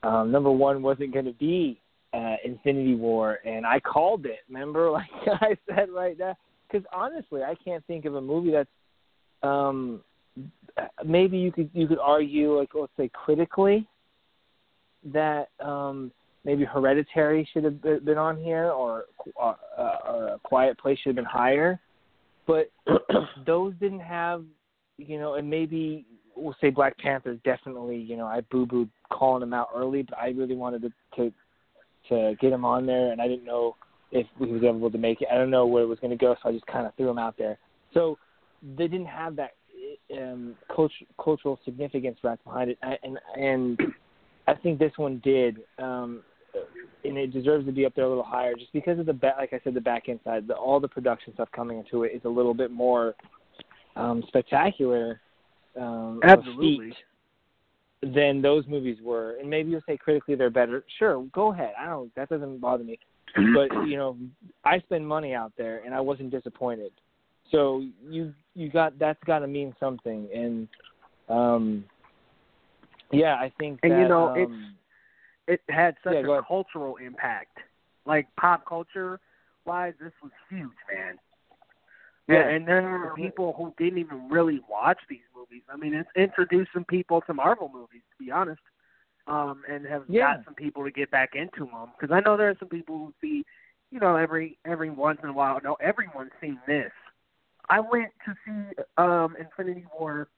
[0.02, 1.80] Um, number one wasn't going to be
[2.14, 4.40] uh, Infinity War, and I called it.
[4.48, 6.36] Remember, like I said right now,
[6.70, 8.68] because honestly, I can't think of a movie that's
[9.42, 10.00] um,
[11.04, 13.86] maybe you could you could argue like let's say critically
[15.12, 16.12] that um,
[16.44, 19.04] maybe Hereditary should have been on here, or,
[19.40, 21.78] uh, or A Quiet Place should have been higher.
[22.48, 22.72] But
[23.46, 24.42] those didn't have,
[24.96, 27.98] you know, and maybe we'll say Black Panther definitely.
[27.98, 31.32] You know, I boo booed calling him out early, but I really wanted to, to
[32.08, 33.76] to get him on there, and I didn't know
[34.10, 35.28] if he was able to make it.
[35.30, 37.10] I don't know where it was going to go, so I just kind of threw
[37.10, 37.58] him out there.
[37.92, 38.18] So
[38.78, 39.50] they didn't have that
[40.16, 40.90] um, cult-
[41.22, 43.78] cultural significance wrapped behind it, and and
[44.46, 45.58] I think this one did.
[45.78, 46.22] Um,
[47.04, 49.36] and it deserves to be up there a little higher just because of the back,
[49.38, 52.12] like I said, the back end side, the, all the production stuff coming into it
[52.14, 53.14] is a little bit more
[53.96, 55.20] um, spectacular.
[55.78, 56.94] Um, Absolutely.
[58.00, 60.84] Than those movies were, and maybe you'll say critically they're better.
[61.00, 61.72] Sure, go ahead.
[61.78, 62.14] I don't.
[62.14, 62.96] That doesn't bother me.
[63.34, 64.16] but you know,
[64.64, 66.92] I spend money out there, and I wasn't disappointed.
[67.50, 70.68] So you you got that's got to mean something, and
[71.28, 71.84] um,
[73.10, 73.80] yeah, I think.
[73.82, 74.52] And that, you know, um, it's
[75.48, 77.58] it had such yeah, a cultural impact.
[78.06, 79.18] Like pop culture
[79.64, 81.18] wise, this was huge, man.
[82.28, 85.62] Yeah, and there are people who didn't even really watch these movies.
[85.72, 88.60] I mean, it's introducing people to Marvel movies, to be honest,
[89.26, 90.36] um, and have yeah.
[90.36, 91.92] got some people to get back into them.
[91.98, 93.44] Because I know there are some people who see,
[93.90, 95.58] you know, every every once in a while.
[95.64, 96.92] No, everyone's seen this.
[97.70, 100.28] I went to see um Infinity War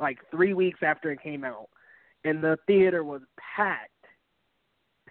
[0.00, 1.68] like three weeks after it came out,
[2.24, 3.20] and the theater was
[3.56, 3.99] packed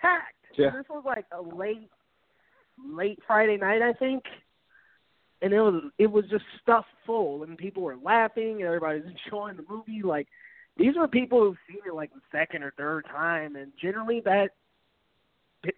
[0.02, 0.36] packed.
[0.58, 0.72] Yeah.
[0.76, 1.90] This was like a late,
[2.84, 4.24] late Friday night, I think,
[5.42, 9.10] and it was it was just stuffed full, and people were laughing, and everybody was
[9.26, 10.02] enjoying the movie.
[10.04, 10.28] Like
[10.78, 14.50] these were people who've seen it like the second or third time, and generally that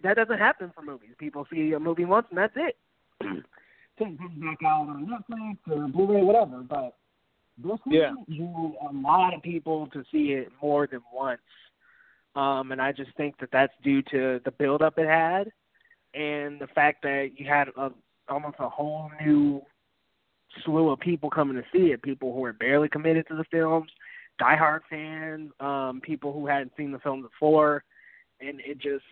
[0.02, 1.10] that doesn't happen for movies.
[1.18, 2.76] People see a movie once, and that's it.
[3.98, 6.62] Take it back out on Netflix or Blu-ray, whatever.
[6.62, 6.94] But
[7.58, 8.12] this movie yeah.
[8.34, 11.40] drew a lot of people to see it more than once
[12.34, 15.52] um, and I just think that that's due to the buildup it had
[16.14, 17.90] and the fact that you had a,
[18.28, 19.62] almost a whole new
[20.64, 22.02] slew of people coming to see it.
[22.02, 23.90] People who were barely committed to the films,
[24.40, 27.84] diehard fans, um, people who hadn't seen the film before,
[28.40, 29.04] and it just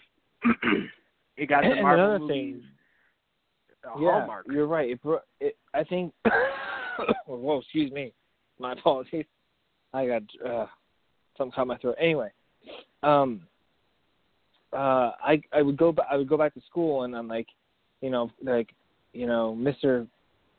[1.36, 2.62] it got and, the Marvel and movies.
[3.82, 4.46] Thing, yeah, hallmark.
[4.50, 4.90] you're right.
[4.90, 5.00] It,
[5.40, 6.12] it, I think.
[7.26, 8.12] whoa, excuse me.
[8.58, 9.24] My apologies.
[9.94, 10.66] I got uh,
[11.36, 11.96] something caught my throat.
[11.98, 12.30] Anyway,
[13.02, 13.42] um
[14.72, 17.48] uh I I would go I would go back to school and I'm like,
[18.00, 18.68] you know, like,
[19.12, 20.06] you know, Mr.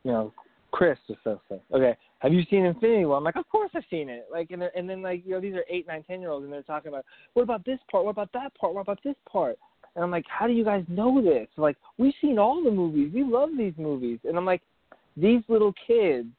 [0.04, 0.34] you know,
[0.72, 1.60] Chris or something.
[1.74, 3.18] Okay, have you seen Infinity War?
[3.18, 4.28] I'm like, of course I've seen it.
[4.32, 6.52] Like, and and then like, you know, these are eight, nine, ten year olds, and
[6.54, 8.06] they're talking about what about this part?
[8.06, 8.74] What about that part?
[8.74, 9.58] What about this part?
[9.96, 11.48] And I'm like, how do you guys know this?
[11.58, 13.12] Like, we've seen all the movies.
[13.14, 14.20] We love these movies.
[14.24, 14.62] And I'm like,
[15.18, 16.30] these little kids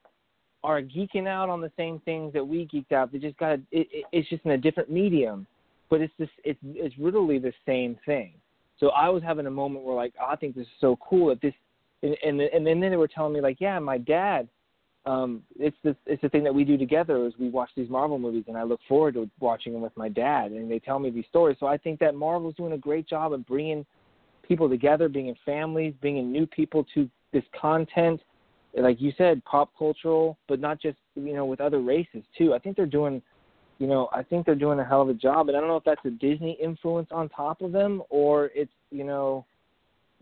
[0.64, 3.12] are geeking out on the same things that we geeked out.
[3.12, 5.46] They just got it, it, it's just in a different medium
[5.92, 8.32] but it's just it's it's literally the same thing.
[8.80, 11.28] So I was having a moment where like oh, I think this is so cool
[11.28, 11.52] that this
[12.02, 14.48] and and and then they were telling me like yeah my dad
[15.04, 18.18] um it's the it's the thing that we do together is we watch these Marvel
[18.18, 21.10] movies and I look forward to watching them with my dad and they tell me
[21.10, 23.84] these stories so I think that Marvel's doing a great job of bringing
[24.48, 28.18] people together, bringing families, bringing new people to this content.
[28.74, 32.54] Like you said, pop cultural, but not just you know with other races too.
[32.54, 33.20] I think they're doing,
[33.82, 35.48] you know, I think they're doing a hell of a job.
[35.48, 38.70] And I don't know if that's a Disney influence on top of them or it's
[38.92, 39.44] you know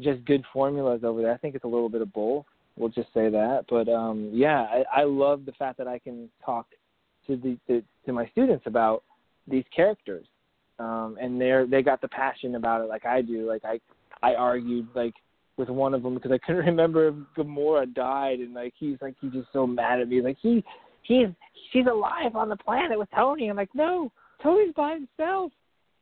[0.00, 1.34] just good formulas over there.
[1.34, 2.46] I think it's a little bit of both.
[2.78, 3.66] We'll just say that.
[3.68, 6.68] But um yeah, I, I love the fact that I can talk
[7.26, 9.02] to the to, to my students about
[9.46, 10.24] these characters.
[10.78, 13.46] Um and they're they got the passion about it like I do.
[13.46, 13.78] Like I
[14.22, 15.12] I argued like
[15.58, 19.16] with one of them because I couldn't remember if Gamora died and like he's like
[19.20, 20.22] he's just so mad at me.
[20.22, 20.64] Like he
[21.02, 21.28] he's
[21.72, 23.48] she's alive on the planet with Tony.
[23.48, 24.10] I'm like, No,
[24.42, 25.52] Tony's by himself.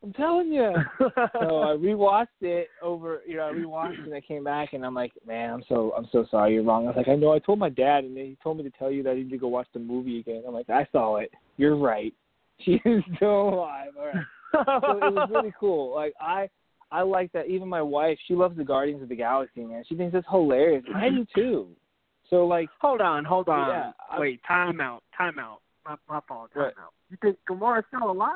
[0.02, 0.72] I'm telling you.
[1.00, 4.86] so I rewatched it over, you know, I rewatched it and I came back and
[4.86, 6.54] I'm like, man, I'm so, I'm so sorry.
[6.54, 6.84] You're wrong.
[6.84, 7.32] I was like, I know.
[7.32, 9.38] I told my dad and he told me to tell you that I need to
[9.38, 10.44] go watch the movie again.
[10.46, 11.32] I'm like, I saw it.
[11.56, 12.12] You're right.
[12.64, 13.92] She is still alive.
[13.96, 14.24] All right.
[14.52, 15.94] so it was really cool.
[15.94, 16.48] Like I,
[16.90, 17.46] I like that.
[17.46, 19.84] Even my wife, she loves the Guardians of the Galaxy, man.
[19.88, 20.82] She thinks it's hilarious.
[20.92, 21.68] I do too.
[22.30, 23.68] So like, hold on, hold on.
[23.68, 25.60] Yeah, I- Wait, time out, time out.
[25.86, 26.50] My, my fault.
[26.52, 26.74] Time What?
[26.78, 26.92] out.
[27.10, 28.34] You think Gamora's still alive?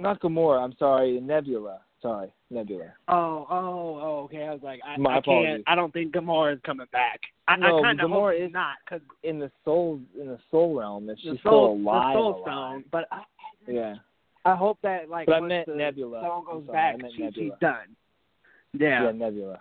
[0.00, 0.60] not Gamora.
[0.64, 1.80] I'm sorry, Nebula.
[2.02, 2.92] Sorry, Nebula.
[3.08, 4.22] Oh, oh, oh.
[4.24, 5.48] Okay, I was like, I, My I apologies.
[5.48, 5.62] can't.
[5.68, 7.20] I don't think Gamora is coming back.
[7.46, 10.78] I, No, I kind of hope is- not because In the soul, in the soul
[10.78, 12.42] realm, if she's soul, still alive, the soul alive.
[12.42, 12.84] stone.
[12.90, 13.22] But I,
[13.68, 13.94] Yeah.
[14.44, 16.20] I hope that like But I once meant the Nebula.
[16.20, 17.96] stone goes sorry, back, she, she's done.
[18.74, 19.04] Yeah.
[19.04, 19.60] Yeah, Nebula.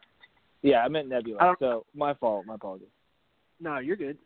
[0.63, 1.39] Yeah, I meant Nebula.
[1.39, 2.45] I So my fault.
[2.47, 2.87] My apologies.
[3.59, 4.17] No, you're good.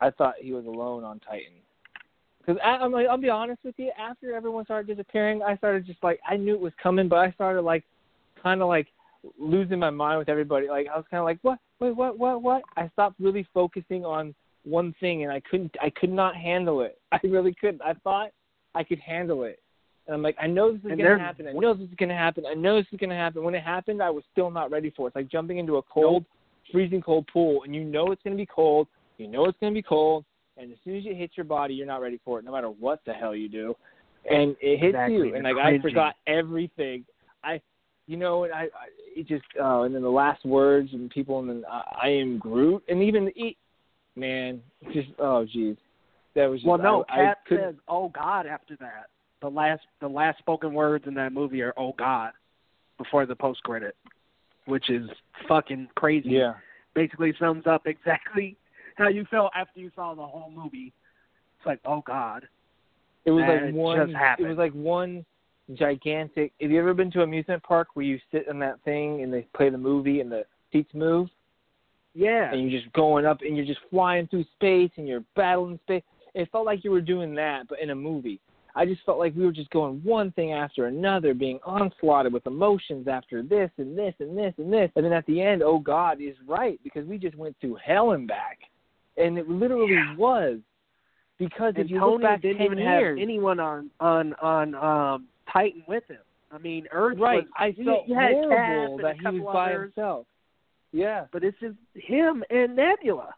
[0.00, 1.54] I thought he was alone on Titan.
[2.38, 3.90] Because I'm like, I'll be honest with you.
[3.98, 7.32] After everyone started disappearing, I started just like I knew it was coming, but I
[7.32, 7.84] started like,
[8.42, 8.86] kind of like
[9.38, 10.68] losing my mind with everybody.
[10.68, 12.62] Like I was kind of like, what, wait, what, what, what?
[12.76, 14.34] I stopped really focusing on
[14.64, 16.98] one thing, and I couldn't, I could not handle it.
[17.12, 17.82] I really couldn't.
[17.82, 18.30] I thought
[18.74, 19.60] I could handle it,
[20.08, 21.46] and I'm like, I know this is gonna happen.
[21.46, 22.44] I know this is gonna happen.
[22.44, 23.44] I know this is gonna happen.
[23.44, 25.10] When it happened, I was still not ready for it.
[25.10, 26.24] It's like jumping into a cold,
[26.72, 28.88] freezing cold pool, and you know it's gonna be cold.
[29.18, 30.24] You know it's gonna be cold
[30.58, 32.68] and as soon as it hits your body, you're not ready for it, no matter
[32.68, 33.76] what the hell you do.
[34.28, 37.04] And it hits Exactly, you, and like I forgot everything.
[37.44, 37.60] I,
[38.06, 41.38] you know, and I, I it just, oh, and then the last words and people,
[41.38, 43.56] and then I, I am Groot, and even e
[44.16, 44.60] man,
[44.92, 45.76] just oh geez,
[46.34, 49.06] that was just, Well, no, I, Cap I says, "Oh God." After that,
[49.40, 52.32] the last the last spoken words in that movie are "Oh God"
[52.98, 53.94] before the post credit,
[54.66, 55.08] which is
[55.46, 56.30] fucking crazy.
[56.30, 56.54] yeah,
[56.94, 58.56] Basically sums up exactly
[58.96, 60.92] how you felt after you saw the whole movie.
[61.58, 62.46] It's like, "Oh God."
[63.24, 65.24] it was And like it one, just it was like one
[65.74, 66.52] gigantic.
[66.60, 69.32] Have you ever been to an amusement park where you sit in that thing and
[69.32, 71.28] they play the movie and the seats move?
[72.14, 72.50] Yeah.
[72.52, 76.02] and you're just going up and you're just flying through space and you're battling space.
[76.34, 78.40] It felt like you were doing that, but in a movie.
[78.74, 82.46] I just felt like we were just going one thing after another, being onslaughted with
[82.46, 84.90] emotions after this and this and this and this.
[84.96, 88.12] And then at the end, oh God is right because we just went through hell
[88.12, 88.58] and back.
[89.16, 90.16] And it literally Yeah.
[90.16, 90.58] was.
[91.38, 94.34] Because and if you Tony look back didn't 10 even years, have anyone on on
[94.34, 96.18] on um Titan with him.
[96.50, 99.92] I mean, Earth right, was I felt had horrible that he was by others.
[99.94, 100.26] himself.
[100.92, 101.26] Yeah.
[101.32, 103.34] but it's just him and Nebula.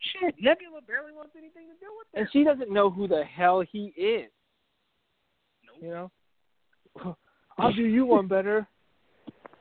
[0.00, 2.20] Shit, Nebula barely wants anything to do with him.
[2.20, 4.30] And she doesn't know who the hell he is.
[5.80, 6.10] You know?
[7.58, 8.66] I'll do you one better.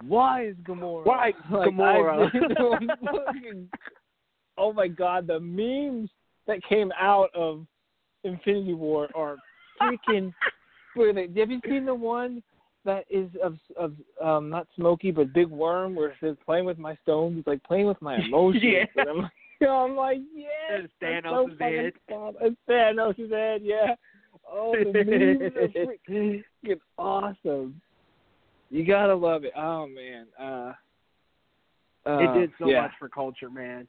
[0.05, 1.05] Why is Gamora?
[1.05, 2.29] Why Like, Gamora?
[4.57, 6.09] Oh my god, the memes
[6.45, 7.65] that came out of
[8.25, 9.37] Infinity War are
[9.81, 10.33] freaking
[10.93, 11.37] brilliant.
[11.37, 12.43] Have you seen the one
[12.83, 16.77] that is of of um not Smokey but Big Worm where it says playing with
[16.77, 17.37] my stones?
[17.39, 18.63] It's like playing with my emotions.
[18.65, 18.85] Yeah.
[18.97, 19.31] And I'm like,
[19.69, 20.49] I'm like, yes.
[20.83, 21.93] It's that's Thanos' so head.
[22.09, 22.33] fun.
[22.41, 23.95] It's Thanos' head, yeah.
[24.51, 25.67] Oh, the memes are
[26.15, 27.81] freaking awesome.
[28.69, 29.51] You gotta love it.
[29.57, 30.27] Oh man.
[30.39, 30.73] Uh,
[32.09, 32.81] uh it did so yeah.
[32.83, 33.87] much for culture, man.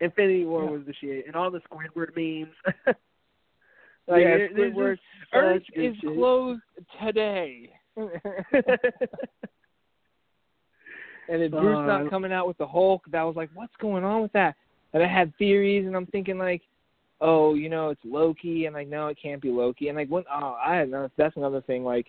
[0.00, 0.70] Infinity War Yeah.
[0.70, 2.54] was the shit, and all the Squidward memes.
[4.08, 4.98] Like, yeah, Squidward.
[5.32, 6.14] Earth is shit.
[6.16, 6.60] closed
[7.04, 7.70] today.
[7.96, 8.08] and
[11.28, 14.22] then Bruce Uh, not coming out with the Hulk, that was like, what's going on
[14.22, 14.56] with that?
[14.92, 16.62] And I had theories, and I'm thinking like,
[17.20, 20.24] oh, you know, it's Loki, and like, no, it can't be Loki, and like, when,
[20.32, 22.06] oh, I had another, that's another thing, like,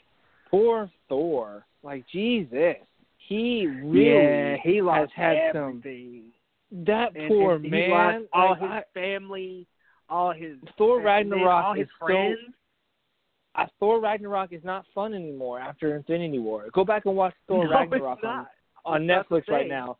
[0.50, 2.76] poor Thor, like, Jesus,
[3.28, 5.82] he really yeah, he lost had some-
[6.72, 9.68] that And- poor and man, lost all like, his I- family,
[10.10, 12.40] all his Thor Ragnarok all his is so friends.
[13.56, 16.66] I, Thor Ragnarok is not fun anymore after Infinity War.
[16.74, 18.48] Go back and watch Thor no, Ragnarok on,
[18.84, 19.98] on Netflix right now,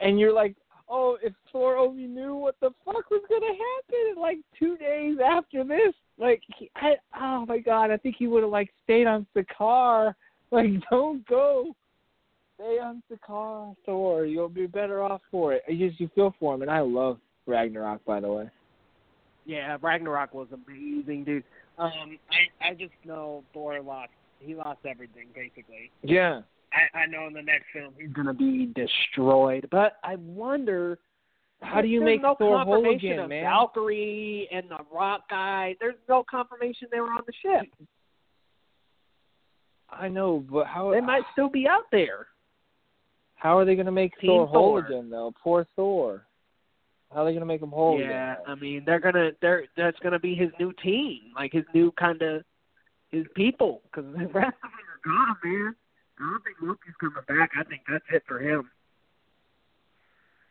[0.00, 0.56] and you're like,
[0.88, 5.64] oh, if Thor only knew what the fuck was gonna happen, like two days after
[5.64, 9.26] this, like, he, I, oh my god, I think he would have like stayed on
[9.36, 10.14] Sakaar.
[10.50, 11.74] Like, don't go.
[12.56, 14.24] Stay on Sakaar, Thor.
[14.24, 15.62] You'll be better off for it.
[15.68, 18.50] You just you feel for him, and I love Ragnarok, by the way.
[19.44, 21.44] Yeah, Ragnarok was amazing, dude.
[21.78, 24.10] Um, I I just know Thor lost.
[24.38, 25.90] He lost everything basically.
[26.02, 26.42] Yeah.
[26.74, 30.98] I I know in the next film he's gonna be destroyed, but I wonder.
[31.62, 33.44] How do you there's make no Thor whole again, of man?
[33.44, 35.74] Valkyrie and the Rock guy.
[35.80, 37.72] There's no confirmation they were on the ship.
[39.88, 42.26] I know, but how They might still be out there.
[43.36, 45.32] how are they going to make Team Thor whole again, though?
[45.42, 46.26] Poor Thor.
[47.12, 48.44] How are they going to make him whole yeah, again?
[48.46, 52.20] I mean they're gonna they're that's gonna be his new team, like his new kind
[52.20, 52.42] of
[53.10, 55.74] his people, because the rest of them are gone, man.
[56.18, 57.50] I don't think Loki's coming back.
[57.58, 58.70] I think that's it for him.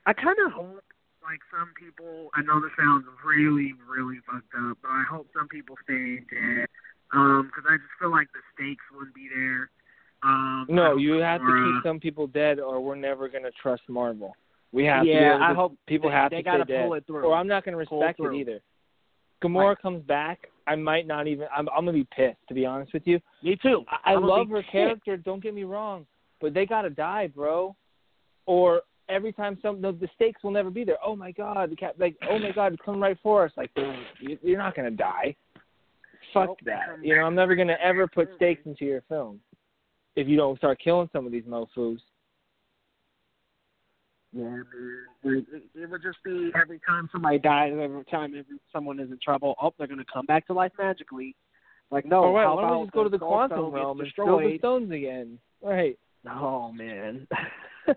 [0.05, 0.83] I kind of hope,
[1.23, 5.47] like some people, I know this sounds really, really fucked up, but I hope some
[5.47, 6.67] people stay dead,
[7.13, 9.69] um, because I just feel like the stakes wouldn't be there.
[10.23, 13.51] Um, No, you have to Gamora- keep some people dead, or we're never going to
[13.51, 14.35] trust Marvel.
[14.73, 15.05] We have to.
[15.05, 17.23] be Yeah, I hope people they, have they to gotta stay dead, it through.
[17.23, 18.59] or I'm not going to respect it either.
[19.41, 19.81] Gamora Right.
[19.81, 21.47] comes back, I might not even.
[21.55, 23.19] I'm, I'm going to be pissed, to be honest with you.
[23.43, 23.83] Me too.
[24.05, 24.71] I, I love her pissed.
[24.71, 25.17] character.
[25.17, 26.05] Don't get me wrong,
[26.41, 27.75] but they gotta die, bro.
[28.45, 30.97] Or every time some the, the stakes will never be there.
[31.05, 33.51] Oh my god, the cat like oh my god, it's coming right for us.
[33.57, 33.71] Like
[34.19, 35.35] you- you're not gonna die.
[36.33, 36.87] Fuck Nope, that.
[37.01, 39.39] You know, I'm never gonna ever put stakes into your film
[40.15, 41.99] if you don't start killing some of these mofo's.
[44.33, 44.65] Yeah, man.
[45.23, 49.11] It, it, it would just be every time somebody dies, every time every, someone is
[49.11, 51.35] in trouble, oh, they're gonna come back to life magically.
[51.91, 54.11] Like, no, All right, how why don't we just go to the quantum realm and
[54.15, 55.37] throw the stones again?
[55.61, 55.97] Right.
[56.27, 57.27] Oh, man.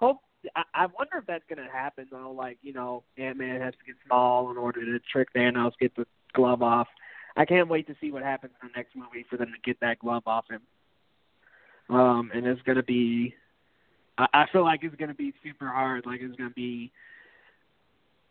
[0.00, 0.18] Hope
[0.56, 2.32] I, I wonder if that's gonna happen though.
[2.32, 5.94] Like, you know, Ant Man has to get small in order to trick Thanos, get
[5.96, 6.88] the glove off.
[7.36, 9.80] I can't wait to see what happens in the next movie for them to get
[9.80, 10.62] that glove off him.
[11.88, 13.34] Um, and it's gonna be.
[14.18, 16.06] I, I feel like it's gonna be super hard.
[16.06, 16.90] Like it's gonna be.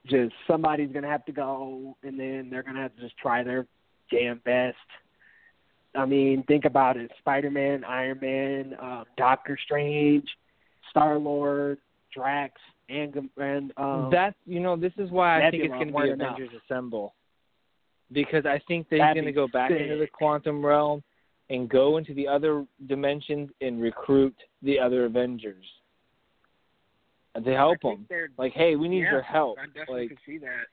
[0.08, 3.68] Just somebody's gonna have to go, and then they're gonna have to just try their
[4.10, 4.78] damn best.
[5.96, 10.28] I mean, think about it: Spider-Man, Iron Man, um, Doctor Strange,
[10.90, 11.78] Star Lord,
[12.16, 12.60] Drax,
[12.90, 16.10] and and um, That's you know, this is why I think it's going to be
[16.10, 16.36] enough.
[16.36, 17.14] Avengers Assemble,
[18.12, 21.04] because I think they're going to go back into the quantum realm
[21.52, 25.66] and go into the other dimensions and recruit the other Avengers
[27.44, 28.08] to help them.
[28.38, 29.58] Like, hey, we need yeah, your help.
[29.60, 30.66] I definitely Like, can see that.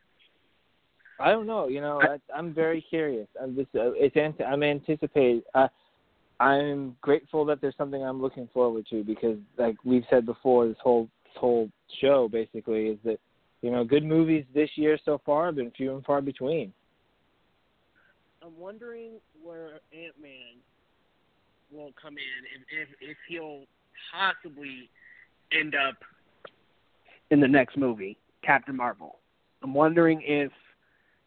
[1.21, 1.67] I don't know.
[1.67, 3.27] You know, I- I'm very curious.
[3.43, 5.43] I'm just, uh, it's, ant- I'm anticipating.
[5.53, 5.67] Uh,
[6.39, 10.77] I'm grateful that there's something I'm looking forward to because, like we've said before, this
[10.81, 11.69] whole this whole
[12.01, 13.19] show basically is that,
[13.63, 16.73] you know, good movies this year so far have been few and far between.
[18.49, 20.57] I'm wondering where Ant Man
[21.71, 23.65] will come in, if, if if he'll
[24.13, 24.89] possibly
[25.53, 25.97] end up
[27.31, 29.19] in the next movie, Captain Marvel.
[29.63, 30.51] I'm wondering if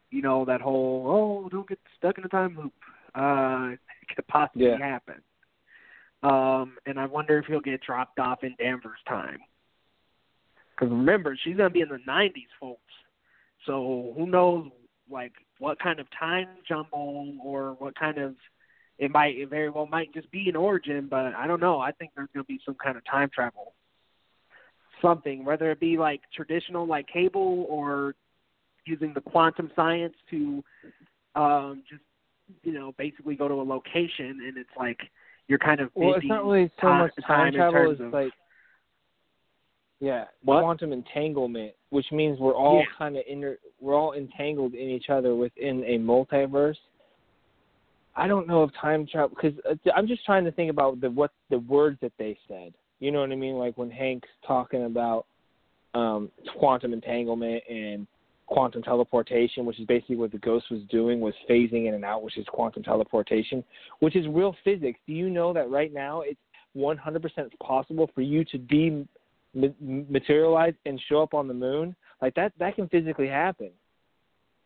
[0.10, 1.06] you know that whole
[1.46, 2.74] oh don't get stuck in a time loop
[3.14, 3.76] uh
[4.16, 4.78] could possibly Yeah.
[4.80, 5.22] happen.
[6.24, 9.40] Um, and I wonder if he'll get dropped off in Danvers time.
[10.76, 12.82] Because remember, she's gonna be in the '90s, folks.
[13.68, 14.70] So who knows,
[15.10, 18.34] like what kind of time jumble or what kind of
[18.98, 21.80] it might it very well might just be an origin, but I don't know.
[21.80, 23.76] I think there's gonna be some kind of time travel,
[25.04, 28.16] something whether it be like traditional like cable or
[28.86, 30.64] using the quantum science to
[31.36, 32.02] um just
[32.64, 35.00] you know basically go to a location and it's like
[35.48, 38.34] you're kind of Well, it's not really so time- much time time travel as like,
[40.00, 40.62] yeah, What?
[40.62, 42.86] quantum entanglement, which means we're all Yeah.
[42.98, 46.78] kind of inter, we're all entangled in each other within a multiverse.
[48.16, 49.58] I don't know if time travel because
[49.96, 52.74] I'm just trying to think about the what the words that they said.
[53.00, 53.56] You know what I mean?
[53.56, 55.26] Like when Hank's talking about
[55.94, 58.06] um, quantum entanglement and
[58.48, 62.22] quantum teleportation, which is basically what the ghost was doing, was phasing in and out,
[62.22, 63.64] which is quantum teleportation,
[64.00, 65.00] which is real physics.
[65.08, 66.40] Do you know that right now it's
[66.76, 67.24] 100%
[67.64, 69.08] possible for you to de
[69.54, 71.96] materialize and show up on the moon?
[72.22, 73.72] Like that, that can physically happen.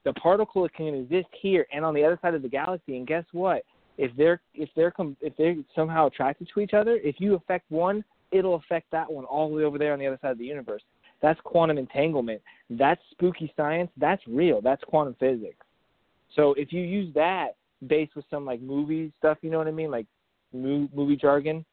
[0.03, 3.23] The particle can exist here and on the other side of the galaxy, and guess
[3.31, 3.63] what?
[3.97, 8.03] If they're if they're if they're somehow attracted to each other, if you affect one,
[8.31, 10.45] it'll affect that one all the way over there on the other side of the
[10.45, 10.83] universe.
[11.21, 12.41] That's quantum entanglement.
[12.69, 13.89] That's spooky science.
[13.97, 14.61] That's real.
[14.61, 15.65] That's quantum physics.
[16.35, 17.55] So if you use that
[17.87, 20.05] based with some like movie stuff, you know what I mean, like
[20.53, 21.65] movie jargon,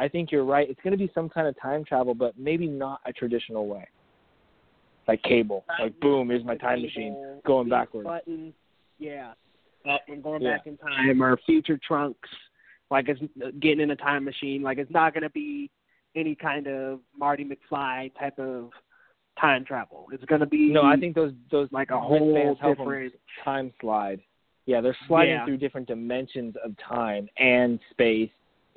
[0.00, 0.68] I think you're right.
[0.68, 3.86] It's going to be some kind of time travel, but maybe not a traditional way.
[5.06, 8.06] Like cable, like boom, here's my time machine going backwards.
[8.06, 8.52] Button,
[8.98, 9.32] yeah,
[9.88, 10.56] up and going Yeah.
[10.58, 12.28] back in time, or future trunks.
[12.92, 14.62] like it's uh, getting in a time machine.
[14.62, 15.70] Like it's not going to be
[16.16, 18.70] any kind of Marty McFly type of
[19.40, 20.06] time travel.
[20.12, 23.14] It's going to be No, I think those those like a whole wristbands different.
[23.44, 24.20] time slide.
[24.66, 25.44] Yeah, they're sliding Yeah.
[25.44, 28.30] through different dimensions of time and space,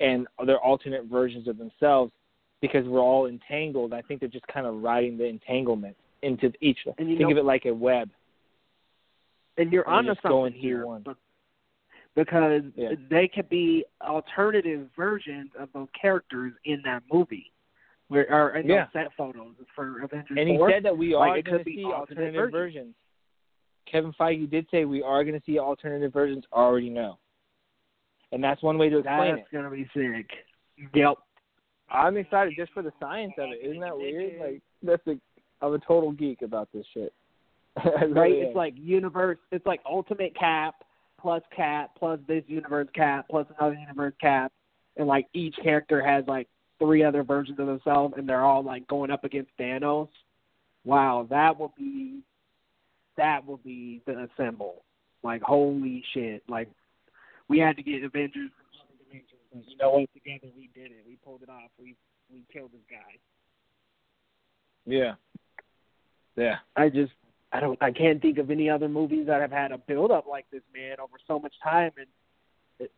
[0.04, 2.12] and they're alternate versions of themselves
[2.62, 3.94] because we're all entangled.
[3.94, 6.78] I think they're just kind of riding the entanglement into each.
[6.86, 8.10] And Think know- of it like a web.
[9.58, 11.04] And you're and onto just going something here, one.
[12.16, 12.94] because Yeah.
[13.10, 17.52] they could be alternative versions of those characters in that movie,
[18.08, 18.86] where or in Yeah.
[18.86, 20.70] those set photos for Avengers And he 4.
[20.72, 22.00] said that we are could going to see alternate
[22.36, 22.52] alternative versions.
[22.52, 22.96] versions.
[23.86, 26.46] Kevin Feige did say we are going to see alternative versions.
[26.54, 27.18] Already know,
[28.34, 29.46] and that's one way to explain That's it.
[29.52, 30.28] That's gonna be sick.
[30.94, 31.18] Yep.
[31.90, 33.60] I'm excited just for the science of it.
[33.64, 34.40] Isn't that weird?
[34.40, 35.20] Like that's a,
[35.64, 37.14] I'm a total geek about this shit.
[38.02, 38.34] Really right?
[38.34, 38.48] am.
[38.48, 39.38] It's like universe.
[39.52, 40.76] It's like Ultimate Cap
[41.20, 44.52] plus Cap plus this universe Cap plus another universe Cap,
[44.98, 46.48] and like each character has like
[46.80, 50.10] three other versions of themselves, and they're all like going up against Thanos.
[50.86, 52.20] Wow, that will be
[53.18, 54.84] that will be the assemble.
[55.24, 56.44] Like holy shit!
[56.48, 56.70] Like
[57.50, 60.10] we had to get Avengers from other dimensions, but you know what?
[60.14, 61.04] Together we did it.
[61.08, 61.72] We pulled it off.
[61.80, 61.96] We
[62.32, 63.20] we killed this guy.
[64.86, 65.14] yeah,
[66.36, 66.56] yeah.
[66.76, 67.14] I just
[67.52, 70.26] I don't I can't think of any other movies that have had a build up
[70.28, 72.08] like this, man, over so much time and
[72.80, 72.92] it,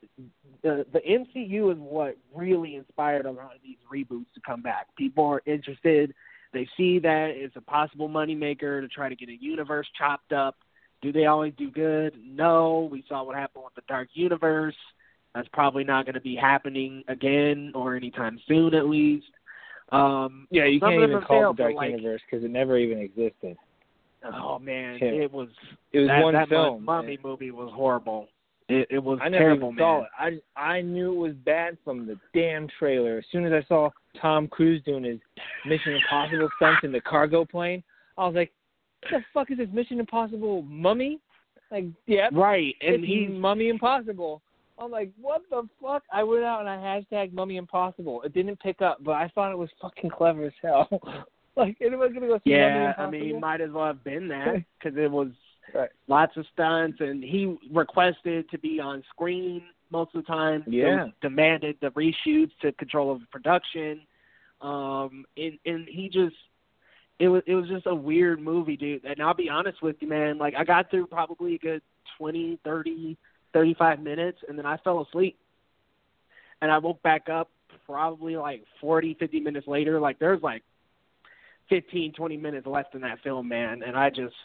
[0.64, 4.88] the the MCU is what really inspired a lot of these reboots to come back.
[4.98, 6.14] People are interested.
[6.54, 10.56] They see that it's a possible moneymaker to try to get a universe chopped up.
[11.06, 12.16] Do they always do good?
[12.26, 12.90] No.
[12.92, 14.74] We saw what happened with the Dark Universe.
[15.36, 19.28] That's probably not going to be happening again or anytime soon, at least.
[19.92, 22.76] Um, Yeah, you can't even call it failed, the Dark like, Universe because it never
[22.80, 23.56] even existed.
[24.24, 25.10] Oh man, Yeah.
[25.10, 25.50] it was
[25.94, 26.84] It was that, one that film.
[26.84, 28.28] Mummy movie was horrible.
[28.68, 30.34] It, it was I never terrible, even saw man.
[30.34, 30.44] it.
[30.58, 33.20] I I knew it was bad from the damn trailer.
[33.20, 35.20] As soon as I saw Tom Cruise doing his
[35.68, 37.84] Mission Impossible stunts in the cargo plane,
[38.18, 38.65] I was like, "What
[39.12, 41.20] the fuck is this Mission Impossible Mummy?"
[41.72, 44.42] Like, yeah, Right, and he's Mummy Impossible.
[44.78, 46.04] I'm like, what the fuck?
[46.12, 48.22] I went out and I hashtag Mummy Impossible.
[48.24, 50.90] It didn't pick up, but I thought it was fucking clever as hell.
[51.56, 52.94] like, anyone gonna go see yeah.
[52.98, 55.30] I mean, he might as well have been that because it was
[55.74, 55.90] Right.
[56.08, 60.64] lots of stunts, and he requested to be on screen most of the time.
[60.68, 61.08] Yeah.
[61.22, 64.02] demanded the reshoots to control of production.
[64.62, 66.36] Um, and and he just.
[67.18, 69.06] It was it was just a weird movie, dude.
[69.06, 70.38] And I'll be honest with you, man.
[70.38, 71.82] Like I got through probably a good
[72.18, 73.18] twenty, thirty,
[73.54, 75.38] thirty-five minutes, and then I fell asleep.
[76.62, 77.50] And I woke back up
[77.86, 80.00] probably like forty, fifty minutes later.
[80.00, 80.64] Like there's like
[81.70, 83.82] fifteen, twenty minutes left in that film, man.
[83.82, 84.36] And I just,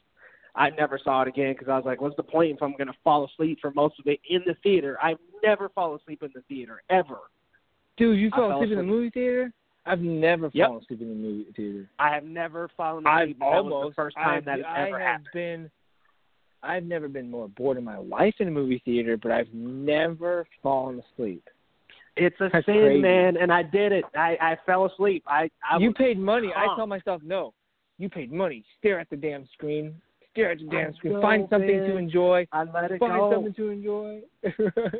[0.55, 2.86] I never saw it again because I was like, what's the point if I'm going
[2.86, 4.97] to fall asleep for most of it in the theater?
[5.02, 7.18] I've never fall asleep in the theater, ever.
[7.97, 9.52] Dude, you I fell fell asleep in the movie theater?
[9.90, 10.68] I've never Yep.
[10.68, 11.90] fallen asleep in the movie theater.
[11.98, 13.40] I have never fallen I've asleep.
[13.40, 13.88] was almost.
[13.90, 15.28] the first time I've, that I ever have happened.
[15.32, 15.70] been.
[16.62, 20.46] I've never been more bored in my life in a movie theater, but I've never
[20.62, 21.42] fallen asleep.
[22.16, 23.00] It's a That's sin, crazy.
[23.00, 24.04] man, and I did it.
[24.14, 25.24] I I fell asleep.
[25.26, 26.52] I I you paid money.
[26.54, 27.54] I tell myself, no,
[27.98, 28.64] you paid money.
[28.78, 29.94] Stare at the damn screen.
[30.32, 31.15] Stare at the damn screen.
[31.15, 32.47] know, Find something to enjoy.
[32.52, 33.09] I let it go.
[33.09, 33.32] Find go.
[33.32, 34.20] something to enjoy.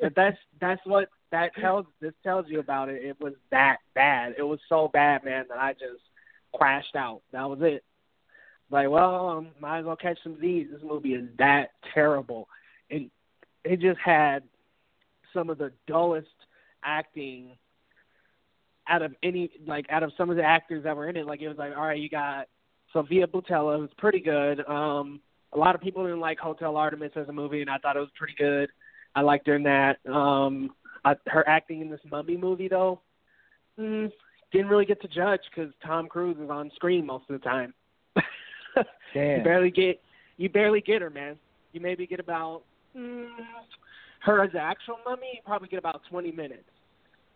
[0.03, 3.03] But that's that's what that tells this tells you about it.
[3.03, 4.35] It was that bad.
[4.39, 6.03] It was so bad, man, that I just
[6.55, 7.23] crashed out.
[7.33, 7.85] That was it.
[8.71, 10.69] Like, well, um, might as well catch some Z's.
[10.73, 12.49] This movie is that terrible,
[12.91, 13.11] and
[13.65, 14.43] it just had
[15.33, 16.29] some of the dullest
[16.85, 17.57] acting
[18.89, 21.27] out of any like out of some of the actors that were in it.
[21.27, 22.49] Like it was like, all right, you got
[22.93, 24.67] Sofia Boutella, who's pretty good.
[24.67, 25.21] Um,
[25.53, 28.01] a lot of people didn't like Hotel Artemis as a movie, and I thought it
[28.01, 28.69] was pretty good.
[29.15, 29.99] I liked her in that.
[30.09, 30.71] Um,
[31.05, 33.01] I, her acting in this Mummy movie, though,
[33.79, 34.11] mm,
[34.53, 37.75] didn't really get to judge because Tom Cruise is on screen most of the time.
[39.39, 40.01] you barely get
[40.37, 41.37] you barely get her, man.
[41.73, 42.63] You maybe get about
[42.97, 43.29] mm,
[44.21, 45.31] her as the actual mummy.
[45.35, 46.65] You probably get about twenty minutes.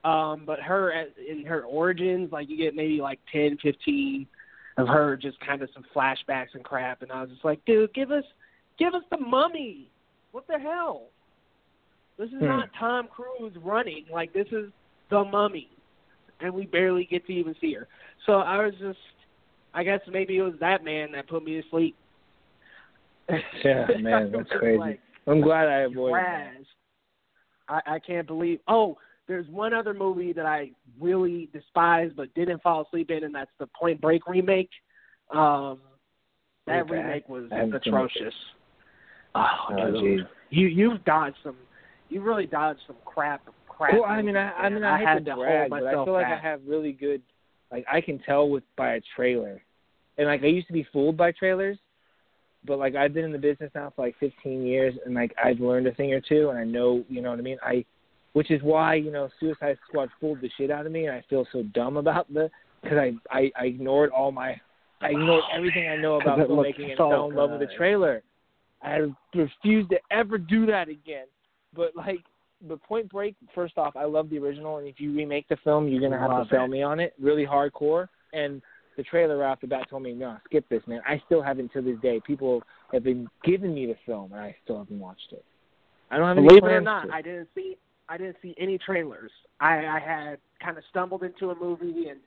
[0.04, 4.26] Um, but her as, in her origins, like you get maybe like ten, fifteen
[4.76, 7.02] of her just kind of some flashbacks and crap.
[7.02, 8.24] And I was just like, dude, give us
[8.78, 9.88] give us the mummy.
[10.32, 11.08] What the hell?
[12.18, 12.46] This is Hmm.
[12.46, 14.06] not Tom Cruise running.
[14.12, 14.70] Like this is
[15.10, 15.68] the mummy,
[16.40, 17.88] and we barely get to even see her.
[18.26, 18.98] So I was just,
[19.74, 21.96] I guess maybe it was that man that put me to sleep.
[23.64, 24.78] Yeah, man, that's crazy.
[24.78, 26.56] Like, I'm glad I avoided trash.
[27.68, 28.60] I, I can't believe.
[28.68, 30.70] Oh, there's one other movie that I
[31.00, 34.70] really despise but didn't fall asleep in, and that's the Point Break remake.
[35.30, 35.80] Um,
[36.66, 36.92] that Okay.
[36.92, 37.96] remake was I haven't seen it.
[37.96, 38.34] atrocious.
[39.34, 40.20] Oh, Oh, dude.
[40.20, 40.26] geez.
[40.50, 41.56] you you've dodged some.
[42.08, 43.94] You really dodged some crap crap.
[43.94, 46.06] Well, I mean, I, I mean, I, I had to brag, hold but I myself
[46.06, 46.44] feel like back.
[46.44, 47.22] I have really good,
[47.72, 49.62] like I can tell with by a trailer,
[50.18, 51.78] and like I used to be fooled by trailers,
[52.64, 55.58] but like I've been in the business now for like 15 years, and like I've
[55.60, 57.58] learned a thing or two, and I know, you know what I mean.
[57.62, 57.84] I,
[58.34, 61.24] which is why you know Suicide Squad fooled the shit out of me, and I
[61.30, 62.50] feel so dumb about the
[62.82, 64.60] because I, I I ignored all my,
[65.00, 67.74] I ignored oh, everything I know about filmmaking and so fell in love with the
[67.76, 68.22] trailer.
[68.82, 69.00] I
[69.34, 71.24] refuse to ever do that again.
[71.74, 72.20] But like
[72.66, 75.88] but Point Break, first off, I love the original, and if you remake the film,
[75.88, 76.68] you're gonna have Love to sell it.
[76.68, 78.08] me on it, really hardcore.
[78.32, 78.62] And
[78.96, 81.00] the trailer right off the bat told me, no, skip this, man.
[81.06, 82.20] I still haven't to this day.
[82.26, 82.62] People
[82.92, 85.44] have been giving me the film, and I still haven't watched it.
[86.10, 87.12] I don't have any Believe it or not, to.
[87.12, 87.76] I didn't see
[88.08, 89.30] I didn't see any trailers.
[89.60, 92.20] I, I had kind of stumbled into a movie and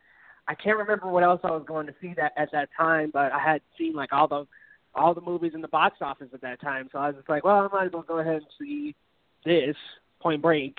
[0.47, 3.31] I can't remember what else I was going to see that at that time, but
[3.31, 4.47] I had seen like all the
[4.95, 6.89] all the movies in the box office at that time.
[6.91, 8.95] So I was just like, well, I might as well go ahead and see
[9.45, 9.75] this
[10.19, 10.77] Point Break.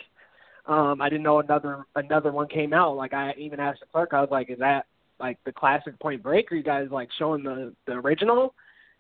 [0.67, 2.97] Um, I didn't know another another one came out.
[2.97, 4.87] Like I even asked the clerk, I was like, is that
[5.21, 6.51] like the classic Point Break?
[6.51, 8.55] Are you guys like showing the the original?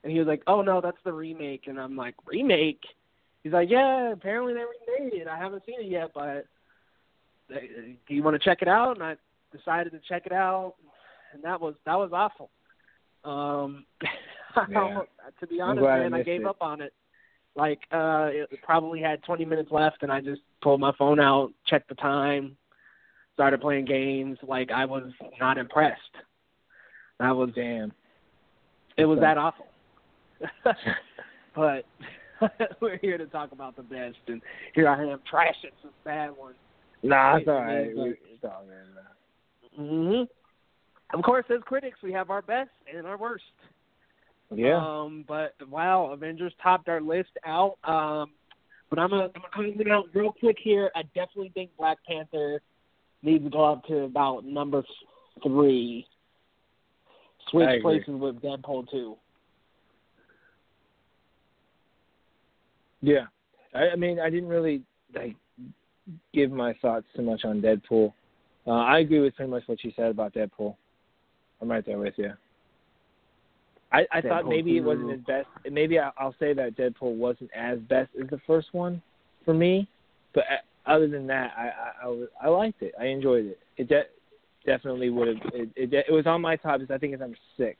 [0.05, 1.65] And he was like, oh no, that's the remake.
[1.67, 2.83] And I'm like, remake?
[3.49, 5.27] He's like, yeah, apparently they remade it.
[5.27, 6.45] I haven't seen it yet, but
[7.49, 8.97] do you want to check it out?
[8.97, 9.17] And I
[9.57, 10.75] decided to check it out,
[11.33, 12.51] and that was that was awful.
[13.25, 13.87] Um,
[14.71, 15.01] Yeah.
[15.41, 16.47] to be honest, glad I man, I gave it.
[16.47, 16.93] up on it.
[17.57, 21.51] Like, uh, it probably had 20 minutes left, and I just pulled my phone out,
[21.67, 22.55] checked the time,
[23.33, 24.37] started playing games.
[24.43, 25.11] Like, I was
[25.41, 26.01] not impressed.
[27.19, 27.93] That was Damn.
[28.99, 29.69] it was that awful.
[31.55, 31.85] but
[32.81, 34.41] we're here to talk about the best, and
[34.75, 36.57] here I am trashing some bad ones.
[37.03, 37.87] Nah, it's It- all right.
[37.89, 39.87] It's all good.
[39.87, 40.25] man.
[40.27, 43.45] hmm Of course, as critics, we have our best and our worst.
[44.51, 44.77] Yeah.
[44.79, 47.77] Um, but wow, Avengers topped our list out.
[47.85, 48.31] Um,
[48.91, 50.91] but I'm gonna I'm gonna it out real quick here.
[50.95, 52.63] I definitely think Black Panther
[53.23, 54.83] needs to go up to about number
[55.43, 56.07] three.
[57.51, 59.17] Switch places with Deadpool two.
[63.01, 63.27] Yeah,
[63.75, 64.83] I, I mean, I didn't really
[65.15, 65.37] like
[66.33, 68.13] give my thoughts too much on Deadpool.
[68.67, 70.77] Uh, I agree with pretty much what you said about Deadpool.
[71.61, 72.33] I'm right there with you.
[73.91, 75.49] I, I thought maybe it wasn't as best.
[75.71, 79.03] Maybe I, I'll say that Deadpool wasn't as best as the first one
[79.45, 79.89] for me,
[80.35, 81.71] but uh, other than that, I
[82.07, 82.93] I, I, I liked it.
[83.01, 83.59] I enjoyed it.
[83.79, 84.05] It de-
[84.67, 85.37] definitely would have.
[85.55, 86.81] It, it it was on my top.
[86.83, 87.79] I think it's number six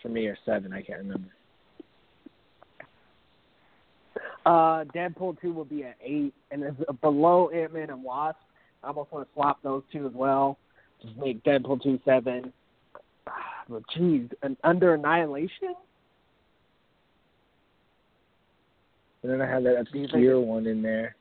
[0.00, 0.72] for me or seven.
[0.72, 1.28] I can't remember.
[4.44, 8.38] Uh, Deadpool two will be at eight, and it's below Ant Man and Wasp.
[8.82, 10.58] I almost want to swap those two as well.
[11.02, 12.52] Just make Deadpool two seven.
[13.66, 15.74] But geez, an under Annihilation.
[19.22, 21.16] And then I have that think obscure one in there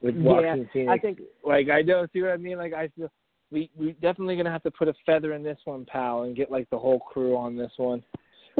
[0.00, 0.92] with Yeah, Phoenix.
[0.92, 2.56] I think like I don't see what I mean.
[2.56, 3.10] Like I feel
[3.50, 6.50] we we definitely gonna have to put a feather in this one, pal, and get
[6.52, 8.02] like the whole crew on this one,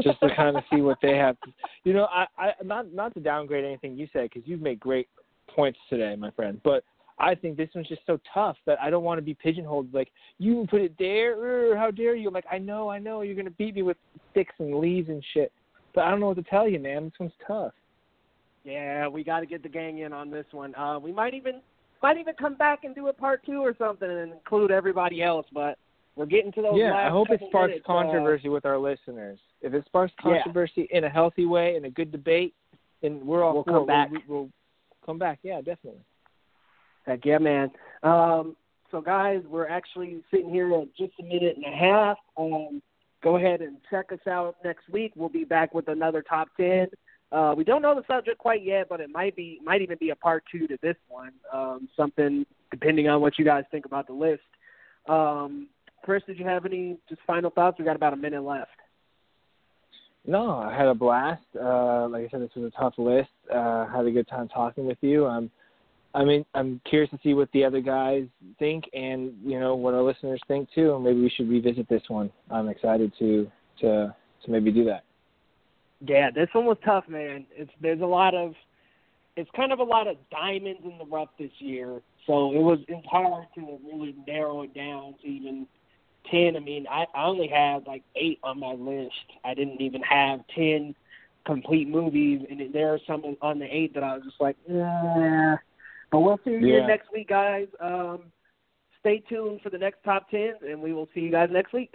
[0.03, 1.41] just to kind of see what they have.
[1.41, 1.53] To,
[1.85, 5.09] you know, I I not not to downgrade anything you said because you've made great
[5.49, 6.61] points today, my friend.
[6.65, 6.85] But
[7.19, 9.93] I think this one's just so tough that I don't want to be pigeonholed.
[9.93, 12.31] Like you put it there, er, how dare you?
[12.31, 13.97] Like I know, I know, you're gonna beat me with
[14.31, 15.53] sticks and leaves and shit.
[15.95, 17.05] But I don't know what to tell you, man.
[17.05, 17.73] This one's tough.
[18.65, 20.75] Yeah, we got to get the gang in on this one.
[20.75, 21.61] Uh, we might even
[22.03, 25.47] might even come back and do a part two or something and include everybody else.
[25.53, 25.79] But
[26.17, 26.73] we're getting to those.
[26.79, 29.39] yeah, I hope it sparks minutes, uh, controversy with our listeners.
[29.61, 30.35] If it sparks Yeah.
[30.35, 32.55] controversy in a healthy way, in a good debate,
[33.03, 34.11] then we're all We'll come back.
[34.11, 34.51] We'll, we'll
[35.05, 35.39] come back.
[35.43, 36.03] Yeah, definitely.
[37.05, 37.71] Heck yeah, man.
[38.03, 38.57] Um,
[38.91, 42.17] so guys, we're actually sitting here at just a minute and a half.
[42.37, 42.83] Um,
[43.23, 45.13] go ahead and check us out next week.
[45.17, 46.89] We'll be back with another top ten.
[47.33, 50.11] Uh, we don't know the subject quite yet, but it might be might even be
[50.11, 51.33] a part two to this one.
[51.53, 54.43] Um, something depending on what you guys think about the list.
[55.09, 55.69] Um,
[56.07, 57.81] Chris, did you have any just final thoughts?
[57.81, 58.71] We got about a minute left.
[60.25, 61.43] No, I had a blast.
[61.61, 63.29] Uh, like I said, this was a tough list.
[63.53, 65.27] Uh, had a good time talking with you.
[65.27, 65.51] Um,
[66.15, 68.23] I mean, I'm curious to see what the other guys
[68.61, 70.95] think, and you know what our listeners think too.
[70.95, 72.31] And maybe we should revisit this one.
[72.53, 73.51] I'm excited to
[73.81, 74.15] to
[74.45, 75.03] to maybe do that.
[76.07, 77.47] Yeah, this one was tough, man.
[77.51, 78.55] It's there's a lot of
[79.37, 82.01] it's kind of a lot of diamonds in the rough this year.
[82.29, 85.67] So it was it's hard to really narrow it down to even
[86.31, 86.57] ten.
[86.57, 89.13] I mean, I, I only have like eight on my list.
[89.45, 90.95] I didn't even have ten
[91.45, 95.57] complete movies, and there are some on the eight that I was just like, yeah.
[96.11, 96.87] But we'll see you Yeah.
[96.87, 97.69] next week, guys.
[97.81, 98.33] Um,
[99.01, 101.95] stay tuned for the next top ten, and we will see you guys next week.